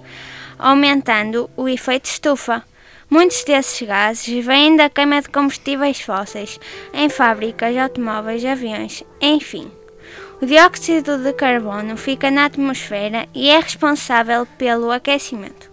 aumentando 0.57 1.49
o 1.55 1.67
efeito 1.67 2.05
estufa. 2.05 2.63
Muitos 3.09 3.43
desses 3.43 3.87
gases 3.87 4.45
vêm 4.45 4.75
da 4.75 4.89
queima 4.89 5.21
de 5.21 5.29
combustíveis 5.29 6.01
fósseis 6.01 6.59
em 6.93 7.09
fábricas, 7.09 7.77
automóveis, 7.77 8.43
aviões, 8.43 9.03
enfim. 9.21 9.71
O 10.41 10.45
dióxido 10.45 11.19
de 11.19 11.31
carbono 11.33 11.95
fica 11.95 12.29
na 12.31 12.45
atmosfera 12.45 13.27
e 13.33 13.49
é 13.49 13.59
responsável 13.59 14.45
pelo 14.57 14.91
aquecimento. 14.91 15.71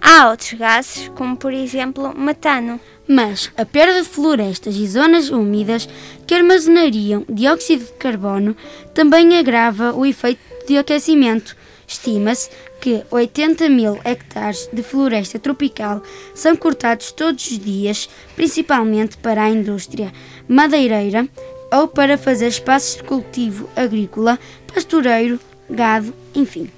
Há 0.00 0.30
outros 0.30 0.54
gases, 0.54 1.08
como 1.10 1.36
por 1.36 1.52
exemplo 1.52 2.16
metano. 2.16 2.80
Mas 3.12 3.50
a 3.56 3.66
perda 3.66 4.02
de 4.02 4.08
florestas 4.08 4.76
e 4.76 4.86
zonas 4.86 5.30
úmidas 5.30 5.88
que 6.28 6.32
armazenariam 6.32 7.24
dióxido 7.28 7.84
de 7.84 7.92
carbono 7.94 8.56
também 8.94 9.36
agrava 9.36 9.92
o 9.92 10.06
efeito 10.06 10.40
de 10.68 10.78
aquecimento. 10.78 11.56
Estima-se 11.88 12.48
que 12.80 13.02
80 13.10 13.68
mil 13.68 13.98
hectares 14.04 14.70
de 14.72 14.84
floresta 14.84 15.40
tropical 15.40 16.04
são 16.36 16.54
cortados 16.54 17.10
todos 17.10 17.50
os 17.50 17.58
dias, 17.58 18.08
principalmente 18.36 19.18
para 19.18 19.42
a 19.42 19.50
indústria 19.50 20.12
madeireira 20.46 21.28
ou 21.72 21.88
para 21.88 22.16
fazer 22.16 22.46
espaços 22.46 22.98
de 22.98 23.02
cultivo 23.02 23.68
agrícola, 23.74 24.38
pastoreiro, 24.72 25.40
gado, 25.68 26.14
enfim. 26.32 26.70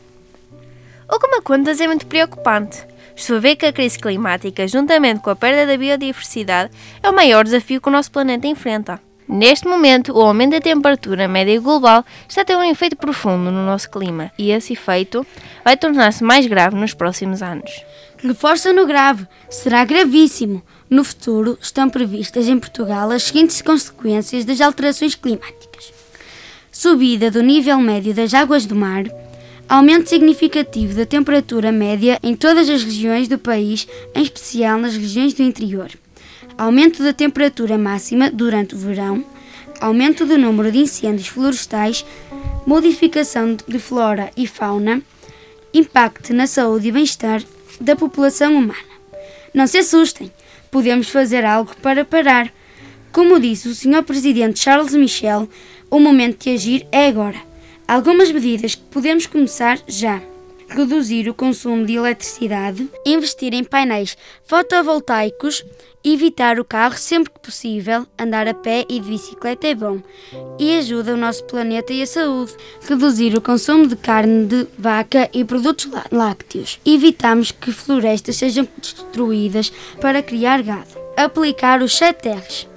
O 1.10 1.18
que 1.18 1.28
me 1.28 1.42
contas 1.42 1.78
é 1.78 1.86
muito 1.86 2.06
preocupante. 2.06 2.90
A 3.14 3.38
ver 3.38 3.56
que 3.56 3.66
a 3.66 3.72
crise 3.72 3.98
climática, 3.98 4.66
juntamente 4.66 5.20
com 5.20 5.30
a 5.30 5.36
perda 5.36 5.66
da 5.66 5.76
biodiversidade, 5.76 6.70
é 7.02 7.08
o 7.08 7.14
maior 7.14 7.44
desafio 7.44 7.80
que 7.80 7.88
o 7.88 7.92
nosso 7.92 8.10
planeta 8.10 8.46
enfrenta. 8.46 9.00
Neste 9.28 9.66
momento, 9.66 10.12
o 10.12 10.20
aumento 10.20 10.52
da 10.52 10.60
temperatura 10.60 11.28
média 11.28 11.58
global 11.60 12.04
está 12.28 12.42
a 12.42 12.44
ter 12.44 12.56
um 12.56 12.62
efeito 12.62 12.96
profundo 12.96 13.50
no 13.50 13.64
nosso 13.64 13.90
clima 13.90 14.30
e 14.36 14.50
esse 14.50 14.74
efeito 14.74 15.26
vai 15.64 15.76
tornar-se 15.76 16.22
mais 16.22 16.46
grave 16.46 16.76
nos 16.76 16.92
próximos 16.92 17.42
anos. 17.42 17.70
Reforça 18.22 18.72
no 18.72 18.86
grave, 18.86 19.26
será 19.48 19.84
gravíssimo. 19.84 20.62
No 20.90 21.02
futuro, 21.02 21.56
estão 21.60 21.88
previstas 21.88 22.46
em 22.46 22.58
Portugal 22.58 23.10
as 23.10 23.22
seguintes 23.22 23.62
consequências 23.62 24.44
das 24.44 24.60
alterações 24.60 25.14
climáticas: 25.14 25.92
subida 26.70 27.30
do 27.30 27.42
nível 27.42 27.78
médio 27.78 28.12
das 28.12 28.34
águas 28.34 28.66
do 28.66 28.74
mar, 28.74 29.04
aumento 29.68 30.08
significativo 30.08 30.94
da 30.94 31.06
temperatura 31.06 31.72
média 31.72 32.18
em 32.22 32.34
todas 32.34 32.68
as 32.68 32.82
regiões 32.82 33.28
do 33.28 33.38
país, 33.38 33.86
em 34.14 34.22
especial 34.22 34.78
nas 34.78 34.96
regiões 34.96 35.34
do 35.34 35.42
interior, 35.42 35.90
aumento 36.58 37.02
da 37.02 37.12
temperatura 37.12 37.78
máxima 37.78 38.30
durante 38.30 38.74
o 38.74 38.78
verão, 38.78 39.24
aumento 39.80 40.26
do 40.26 40.38
número 40.38 40.70
de 40.70 40.78
incêndios 40.78 41.28
florestais, 41.28 42.04
modificação 42.66 43.56
de 43.66 43.78
flora 43.78 44.30
e 44.36 44.46
fauna, 44.46 45.02
impacto 45.72 46.34
na 46.34 46.46
saúde 46.46 46.88
e 46.88 46.92
bem-estar 46.92 47.42
da 47.80 47.96
população 47.96 48.56
humana. 48.56 48.92
Não 49.54 49.66
se 49.66 49.78
assustem, 49.78 50.30
podemos 50.70 51.08
fazer 51.08 51.44
algo 51.44 51.74
para 51.82 52.04
parar. 52.04 52.52
Como 53.10 53.40
disse 53.40 53.68
o 53.68 53.74
Sr. 53.74 54.02
Presidente 54.02 54.60
Charles 54.60 54.94
Michel, 54.94 55.48
o 55.90 55.98
momento 55.98 56.44
de 56.44 56.50
agir 56.50 56.86
é 56.90 57.08
agora. 57.08 57.51
Algumas 57.86 58.30
medidas 58.30 58.74
que 58.74 58.82
podemos 58.82 59.26
começar 59.26 59.78
já. 59.86 60.20
Reduzir 60.68 61.28
o 61.28 61.34
consumo 61.34 61.84
de 61.84 61.96
eletricidade, 61.96 62.88
investir 63.04 63.52
em 63.52 63.62
painéis 63.62 64.16
fotovoltaicos, 64.46 65.62
evitar 66.02 66.58
o 66.58 66.64
carro 66.64 66.96
sempre 66.96 67.30
que 67.30 67.40
possível, 67.40 68.06
andar 68.18 68.48
a 68.48 68.54
pé 68.54 68.86
e 68.88 68.98
de 68.98 69.10
bicicleta 69.10 69.66
é 69.66 69.74
bom 69.74 70.00
e 70.58 70.78
ajuda 70.78 71.12
o 71.12 71.16
nosso 71.18 71.44
planeta 71.44 71.92
e 71.92 72.00
a 72.00 72.06
saúde. 72.06 72.54
Reduzir 72.88 73.36
o 73.36 73.42
consumo 73.42 73.86
de 73.86 73.96
carne 73.96 74.46
de 74.46 74.66
vaca 74.78 75.28
e 75.34 75.44
produtos 75.44 75.90
lácteos. 76.10 76.80
Evitamos 76.86 77.52
que 77.52 77.70
florestas 77.70 78.36
sejam 78.36 78.66
destruídas 78.78 79.70
para 80.00 80.22
criar 80.22 80.62
gado. 80.62 81.02
Aplicar 81.18 81.82
os 81.82 81.94
7 81.94 82.30
R's 82.30 82.71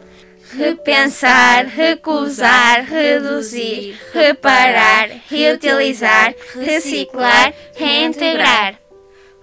repensar, 0.58 1.66
recusar, 1.68 2.86
reduzir, 2.86 3.98
reparar, 4.14 5.10
reutilizar, 5.30 6.34
reciclar, 6.56 7.54
reintegrar. 7.76 8.76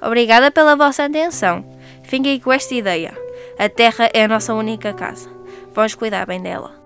Obrigada 0.00 0.50
pela 0.50 0.74
vossa 0.74 1.04
atenção. 1.04 1.64
Fiquem 2.04 2.40
com 2.40 2.52
esta 2.52 2.74
ideia. 2.74 3.16
A 3.58 3.68
Terra 3.68 4.10
é 4.12 4.24
a 4.24 4.28
nossa 4.28 4.52
única 4.54 4.92
casa. 4.92 5.30
Vamos 5.72 5.94
cuidar 5.94 6.26
bem 6.26 6.42
dela. 6.42 6.81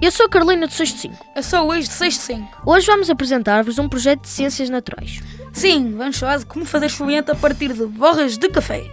Eu 0.00 0.10
sou 0.10 0.26
a 0.26 0.28
Carolina 0.28 0.66
do 0.66 0.72
65. 0.72 1.26
Eu 1.34 1.42
sou 1.42 1.60
o 1.60 1.66
Luís 1.68 1.88
do 1.88 1.92
65. 1.92 2.62
Hoje 2.66 2.86
vamos 2.86 3.08
apresentar-vos 3.08 3.78
um 3.78 3.88
projeto 3.88 4.22
de 4.22 4.28
ciências 4.28 4.68
naturais. 4.68 5.20
Sim, 5.52 5.94
vamos 5.96 6.18
falar 6.18 6.38
de 6.38 6.46
como 6.46 6.66
fazer 6.66 6.86
esfoliante 6.86 7.30
a 7.30 7.34
partir 7.34 7.72
de 7.72 7.86
borras 7.86 8.36
de 8.36 8.48
café. 8.48 8.84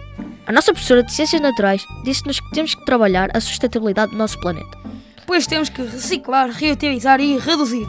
A 0.46 0.52
nossa 0.52 0.72
professora 0.72 1.02
de 1.02 1.12
ciências 1.12 1.40
naturais 1.40 1.84
disse-nos 2.04 2.40
que 2.40 2.50
temos 2.52 2.74
que 2.74 2.84
trabalhar 2.84 3.30
a 3.34 3.40
sustentabilidade 3.40 4.12
do 4.12 4.18
nosso 4.18 4.40
planeta. 4.40 4.78
Pois 5.26 5.46
temos 5.46 5.68
que 5.68 5.82
reciclar, 5.82 6.50
reutilizar 6.50 7.20
e 7.20 7.38
reduzir. 7.38 7.86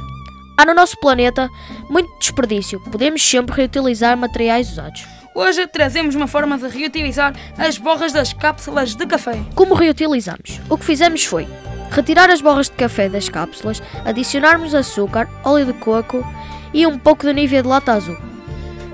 Há 0.57 0.65
no 0.65 0.73
nosso 0.73 0.97
planeta 0.99 1.49
muito 1.89 2.09
desperdício. 2.19 2.81
Podemos 2.91 3.21
sempre 3.21 3.55
reutilizar 3.55 4.17
materiais 4.17 4.71
usados. 4.71 5.05
Hoje 5.33 5.67
trazemos 5.67 6.15
uma 6.15 6.27
forma 6.27 6.57
de 6.57 6.67
reutilizar 6.67 7.35
as 7.57 7.77
borras 7.77 8.13
das 8.13 8.31
cápsulas 8.31 8.95
de 8.95 9.05
café. 9.05 9.41
Como 9.53 9.73
reutilizamos? 9.73 10.61
O 10.69 10.77
que 10.77 10.85
fizemos 10.85 11.25
foi 11.25 11.45
retirar 11.91 12.29
as 12.29 12.41
borras 12.41 12.69
de 12.69 12.75
café 12.75 13.09
das 13.09 13.29
cápsulas, 13.29 13.81
adicionarmos 14.03 14.73
açúcar, 14.73 15.29
óleo 15.43 15.67
de 15.67 15.73
coco 15.73 16.25
e 16.73 16.85
um 16.85 16.97
pouco 16.97 17.25
de 17.25 17.33
nívea 17.33 17.61
de 17.61 17.69
lata 17.69 17.93
azul. 17.93 18.17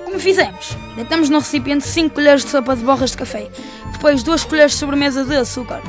Como 0.06 0.20
fizemos? 0.20 0.78
Deitamos 0.96 1.30
no 1.30 1.40
recipiente 1.40 1.88
5 1.88 2.16
colheres 2.16 2.44
de 2.44 2.52
sopa 2.52 2.76
de 2.76 2.84
borras 2.84 3.12
de 3.12 3.18
café, 3.18 3.50
depois 3.92 4.24
2 4.24 4.44
colheres 4.46 4.74
de 4.74 4.78
sobremesa 4.78 5.24
de 5.24 5.36
açúcar, 5.36 5.82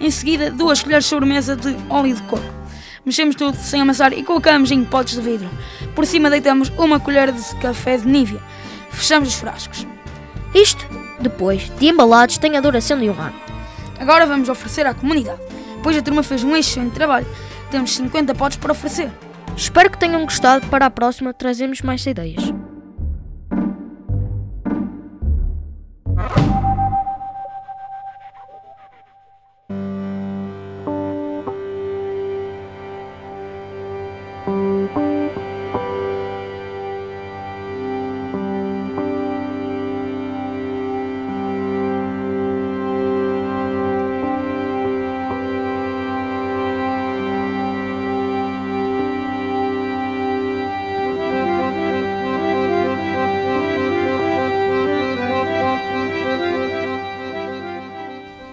em 0.00 0.10
seguida 0.10 0.50
2 0.50 0.82
colheres 0.82 1.04
de 1.04 1.10
sobremesa 1.10 1.56
de 1.56 1.76
óleo 1.90 2.14
de 2.14 2.22
coco. 2.22 2.56
Mexemos 3.04 3.36
tudo 3.36 3.56
sem 3.56 3.82
amassar 3.82 4.12
e 4.12 4.24
colocamos 4.24 4.72
em 4.72 4.84
potes 4.84 5.14
de 5.14 5.20
vidro. 5.20 5.48
Por 5.94 6.04
cima 6.04 6.28
deitamos 6.28 6.70
uma 6.70 6.98
colher 6.98 7.30
de 7.30 7.54
café 7.56 7.96
de 7.96 8.08
nívea. 8.08 8.40
Fechamos 8.90 9.28
os 9.28 9.34
frascos. 9.36 9.86
Isto, 10.52 10.84
depois 11.20 11.70
de 11.78 11.86
embalados, 11.86 12.38
tem 12.38 12.56
a 12.56 12.60
duração 12.60 12.98
de 12.98 13.08
um 13.08 13.20
ano. 13.20 13.36
Agora 14.00 14.26
vamos 14.26 14.48
oferecer 14.48 14.86
à 14.86 14.94
comunidade. 14.94 15.40
Pois 15.82 15.96
a 15.96 16.02
turma 16.02 16.22
fez 16.22 16.42
um 16.42 16.56
excelente 16.56 16.94
trabalho. 16.94 17.26
Temos 17.70 17.94
50 17.94 18.34
potes 18.34 18.56
para 18.58 18.72
oferecer. 18.72 19.10
Espero 19.56 19.90
que 19.90 19.98
tenham 19.98 20.24
gostado. 20.24 20.66
Para 20.66 20.86
a 20.86 20.90
próxima, 20.90 21.32
trazemos 21.32 21.80
mais 21.82 22.04
ideias. 22.04 22.52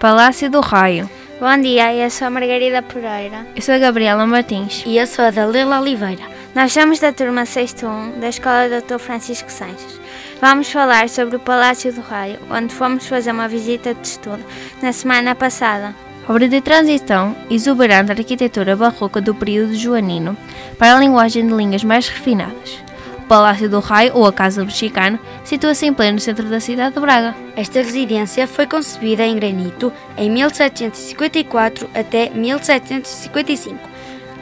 Palácio 0.04 0.50
do 0.50 0.60
Raio. 0.60 1.08
Bom 1.40 1.62
dia, 1.62 1.94
eu 1.94 2.10
sou 2.10 2.26
a 2.26 2.30
Margarida 2.30 2.82
Pereira. 2.82 3.46
Eu 3.56 3.62
sou 3.62 3.74
a 3.74 3.78
Gabriela 3.78 4.26
Martins. 4.26 4.82
E 4.84 4.98
eu 4.98 5.06
sou 5.06 5.24
a 5.24 5.30
Dalila 5.30 5.80
Oliveira. 5.80 6.24
Nós 6.54 6.74
somos 6.74 6.98
da 6.98 7.10
turma 7.10 7.44
6.1 7.44 8.20
da 8.20 8.28
Escola 8.28 8.68
Dr. 8.68 8.98
Francisco 8.98 9.50
Sanches. 9.50 9.98
Vamos 10.42 10.70
falar 10.70 11.08
sobre 11.08 11.36
o 11.36 11.40
Palácio 11.40 11.90
do 11.90 12.02
Raio, 12.02 12.38
onde 12.50 12.74
fomos 12.74 13.06
fazer 13.06 13.30
uma 13.30 13.48
visita 13.48 13.94
de 13.94 14.06
estudo 14.06 14.44
na 14.82 14.92
semana 14.92 15.34
passada. 15.34 15.94
Obra 16.28 16.50
de 16.50 16.60
transição 16.60 17.34
exuberante 17.48 18.12
arquitetura 18.12 18.76
barroca 18.76 19.22
do 19.22 19.34
período 19.34 19.74
joanino 19.74 20.36
para 20.78 20.96
a 20.96 21.00
linguagem 21.00 21.46
de 21.46 21.54
linhas 21.54 21.82
mais 21.82 22.08
refinadas. 22.08 22.83
Palácio 23.28 23.70
do 23.70 23.80
Raio, 23.80 24.12
ou 24.14 24.26
a 24.26 24.32
Casa 24.32 24.64
Mexicana, 24.64 25.18
situa-se 25.44 25.86
em 25.86 25.94
pleno 25.94 26.20
centro 26.20 26.48
da 26.48 26.60
cidade 26.60 26.94
de 26.94 27.00
Braga. 27.00 27.34
Esta 27.56 27.80
residência 27.80 28.46
foi 28.46 28.66
concebida 28.66 29.24
em 29.24 29.36
granito 29.36 29.92
em 30.16 30.30
1754 30.30 31.88
até 31.94 32.28
1755 32.30 33.94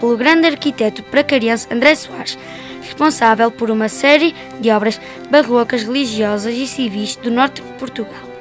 pelo 0.02 0.16
grande 0.16 0.48
arquiteto 0.48 1.00
pracarense 1.04 1.68
André 1.72 1.94
Soares, 1.94 2.36
responsável 2.82 3.52
por 3.52 3.70
uma 3.70 3.88
série 3.88 4.34
de 4.60 4.68
obras 4.68 5.00
barrocas 5.30 5.84
religiosas 5.84 6.52
e 6.54 6.66
civis 6.66 7.14
do 7.14 7.30
norte 7.30 7.62
de 7.62 7.72
Portugal. 7.74 8.32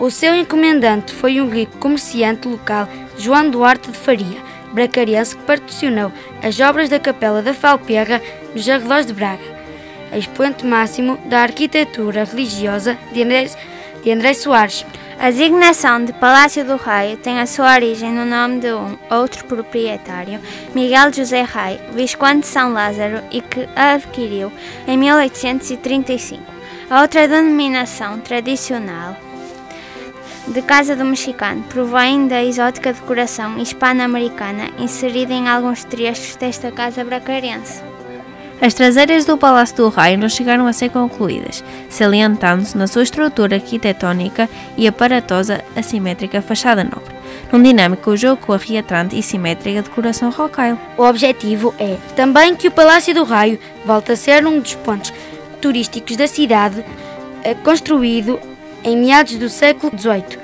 O 0.00 0.10
seu 0.10 0.34
encomendante 0.34 1.12
foi 1.12 1.40
um 1.40 1.48
rico 1.48 1.78
comerciante 1.78 2.48
local, 2.48 2.88
João 3.16 3.48
Duarte 3.48 3.92
de 3.92 3.96
Faria, 3.96 4.42
bracarense 4.72 5.36
que 5.36 5.44
patrocinou 5.44 6.12
as 6.42 6.58
obras 6.58 6.88
da 6.88 6.98
Capela 6.98 7.40
da 7.40 7.54
Falperra 7.54 8.20
nos 8.52 8.68
arredores 8.68 9.06
de 9.06 9.12
Braga 9.12 9.55
expoente 10.12 10.66
máximo 10.66 11.16
da 11.26 11.40
arquitetura 11.40 12.24
religiosa 12.24 12.98
de 13.12 13.22
André, 13.22 13.50
de 14.02 14.10
André 14.10 14.34
Soares. 14.34 14.84
A 15.18 15.30
designação 15.30 16.04
de 16.04 16.12
Palácio 16.12 16.62
do 16.64 16.76
Raio 16.76 17.16
tem 17.16 17.40
a 17.40 17.46
sua 17.46 17.72
origem 17.74 18.12
no 18.12 18.26
nome 18.26 18.60
de 18.60 18.72
um 18.72 18.98
outro 19.10 19.46
proprietário, 19.46 20.38
Miguel 20.74 21.10
José 21.12 21.40
Raio, 21.40 21.80
Visconde 21.94 22.40
de 22.40 22.46
São 22.48 22.72
Lázaro, 22.72 23.22
e 23.30 23.40
que 23.40 23.66
a 23.74 23.94
adquiriu 23.94 24.52
em 24.86 24.98
1835. 24.98 26.42
A 26.90 27.00
outra 27.00 27.26
denominação 27.26 28.20
tradicional 28.20 29.16
de 30.46 30.62
Casa 30.62 30.94
do 30.94 31.04
Mexicano 31.04 31.64
provém 31.64 32.28
da 32.28 32.44
exótica 32.44 32.92
decoração 32.92 33.58
hispano-americana 33.58 34.70
inserida 34.78 35.32
em 35.32 35.48
alguns 35.48 35.82
trechos 35.82 36.36
desta 36.36 36.70
casa 36.70 37.02
bracarense. 37.02 37.95
As 38.60 38.72
traseiras 38.72 39.26
do 39.26 39.36
Palácio 39.36 39.76
do 39.76 39.88
Raio 39.90 40.16
não 40.16 40.30
chegaram 40.30 40.66
a 40.66 40.72
ser 40.72 40.88
concluídas, 40.88 41.62
salientando-se 41.90 42.76
na 42.76 42.86
sua 42.86 43.02
estrutura 43.02 43.56
arquitetónica 43.56 44.48
e 44.78 44.88
aparatosa 44.88 45.62
assimétrica 45.76 46.40
fachada 46.40 46.82
nobre, 46.82 47.14
num 47.52 47.62
dinâmico 47.62 48.16
jogo 48.16 48.40
com 48.46 48.54
a 48.54 48.56
reatrante 48.56 49.18
e 49.18 49.22
simétrica 49.22 49.82
decoração 49.82 50.30
rocaille. 50.30 50.78
O 50.96 51.02
objetivo 51.02 51.74
é 51.78 51.98
também 52.16 52.56
que 52.56 52.68
o 52.68 52.70
Palácio 52.70 53.14
do 53.14 53.24
Raio 53.24 53.58
volte 53.84 54.12
a 54.12 54.16
ser 54.16 54.46
um 54.46 54.58
dos 54.58 54.74
pontos 54.74 55.12
turísticos 55.60 56.16
da 56.16 56.26
cidade, 56.26 56.82
construído 57.62 58.40
em 58.82 58.96
meados 58.96 59.36
do 59.36 59.50
século 59.50 59.92
XVIII. 59.96 60.38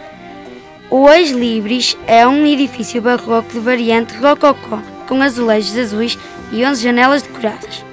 O 0.90 1.08
Ex 1.08 1.30
Libris 1.30 1.96
é 2.06 2.26
um 2.26 2.44
edifício 2.44 3.00
barroco 3.00 3.54
de 3.54 3.58
variante 3.58 4.14
rococó, 4.18 4.82
com 5.08 5.22
azulejos 5.22 5.78
azuis 5.78 6.18
e 6.52 6.62
11 6.62 6.82
janelas 6.82 7.22
decoradas. 7.22 7.91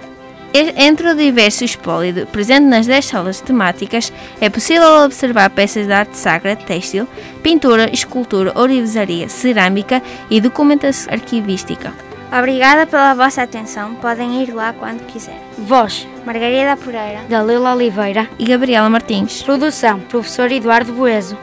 Entre 0.54 1.12
o 1.12 1.16
diverso 1.16 1.64
espólio 1.64 2.26
presente 2.28 2.66
nas 2.66 2.88
10 2.88 3.06
salas 3.06 3.40
temáticas, 3.40 4.12
é 4.42 4.50
possível 4.50 5.04
observar 5.04 5.50
peças 5.52 5.86
de 5.86 5.94
arte 5.94 6.18
sacra, 6.18 6.56
têxtil, 6.56 7.08
pintura, 7.44 7.90
escultura, 7.94 8.52
ourivesaria, 8.56 9.30
cerâmica 9.30 10.02
e 10.30 10.42
documentação 10.42 11.14
arquivística. 11.14 11.94
Obrigada 12.32 12.86
pela 12.86 13.14
vossa 13.14 13.44
atenção. 13.44 13.96
Podem 13.96 14.44
ir 14.44 14.52
lá 14.54 14.74
quando 14.74 15.06
quiserem. 15.08 15.40
Voz: 15.58 16.08
Margarida 16.26 16.78
Pereira, 16.78 17.24
Dalila 17.28 17.74
Oliveira 17.74 18.30
e 18.38 18.46
Gabriela 18.46 18.90
Martins. 18.90 19.42
Produção: 19.44 20.00
Professor 20.00 20.52
Eduardo 20.52 20.94
Boeso. 20.94 21.38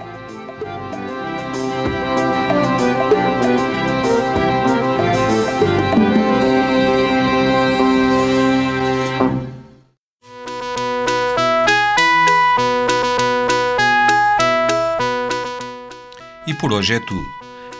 Por 16.58 16.72
hoje 16.72 16.94
é 16.94 17.00
tudo. 17.00 17.26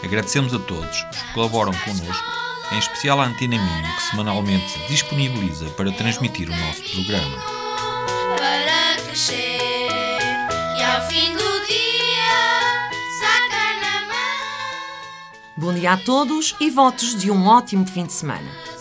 Agradecemos 0.05 0.53
a 0.55 0.59
todos 0.59 0.91
os 0.91 1.17
que 1.17 1.33
colaboram 1.33 1.73
connosco, 1.73 2.25
em 2.73 2.79
especial 2.79 3.21
à 3.21 3.27
Antena 3.27 3.57
Minho, 3.57 3.97
que 3.97 4.03
semanalmente 4.03 4.71
se 4.71 4.79
disponibiliza 4.89 5.67
para 5.71 5.93
transmitir 5.93 6.49
o 6.49 6.57
nosso 6.57 6.83
programa. 6.83 7.37
Para 8.37 9.03
crescer 9.03 9.89
e 10.79 10.83
ao 10.83 11.09
fim 11.09 11.33
do 11.33 11.67
dia 11.67 12.91
saca 13.21 13.81
na 13.81 14.07
mão. 14.07 14.97
Bom 15.57 15.75
dia 15.75 15.93
a 15.93 15.97
todos 15.97 16.55
e 16.61 16.71
votos 16.71 17.17
de 17.17 17.31
um 17.31 17.47
ótimo 17.47 17.87
fim 17.87 18.05
de 18.05 18.13
semana. 18.13 18.76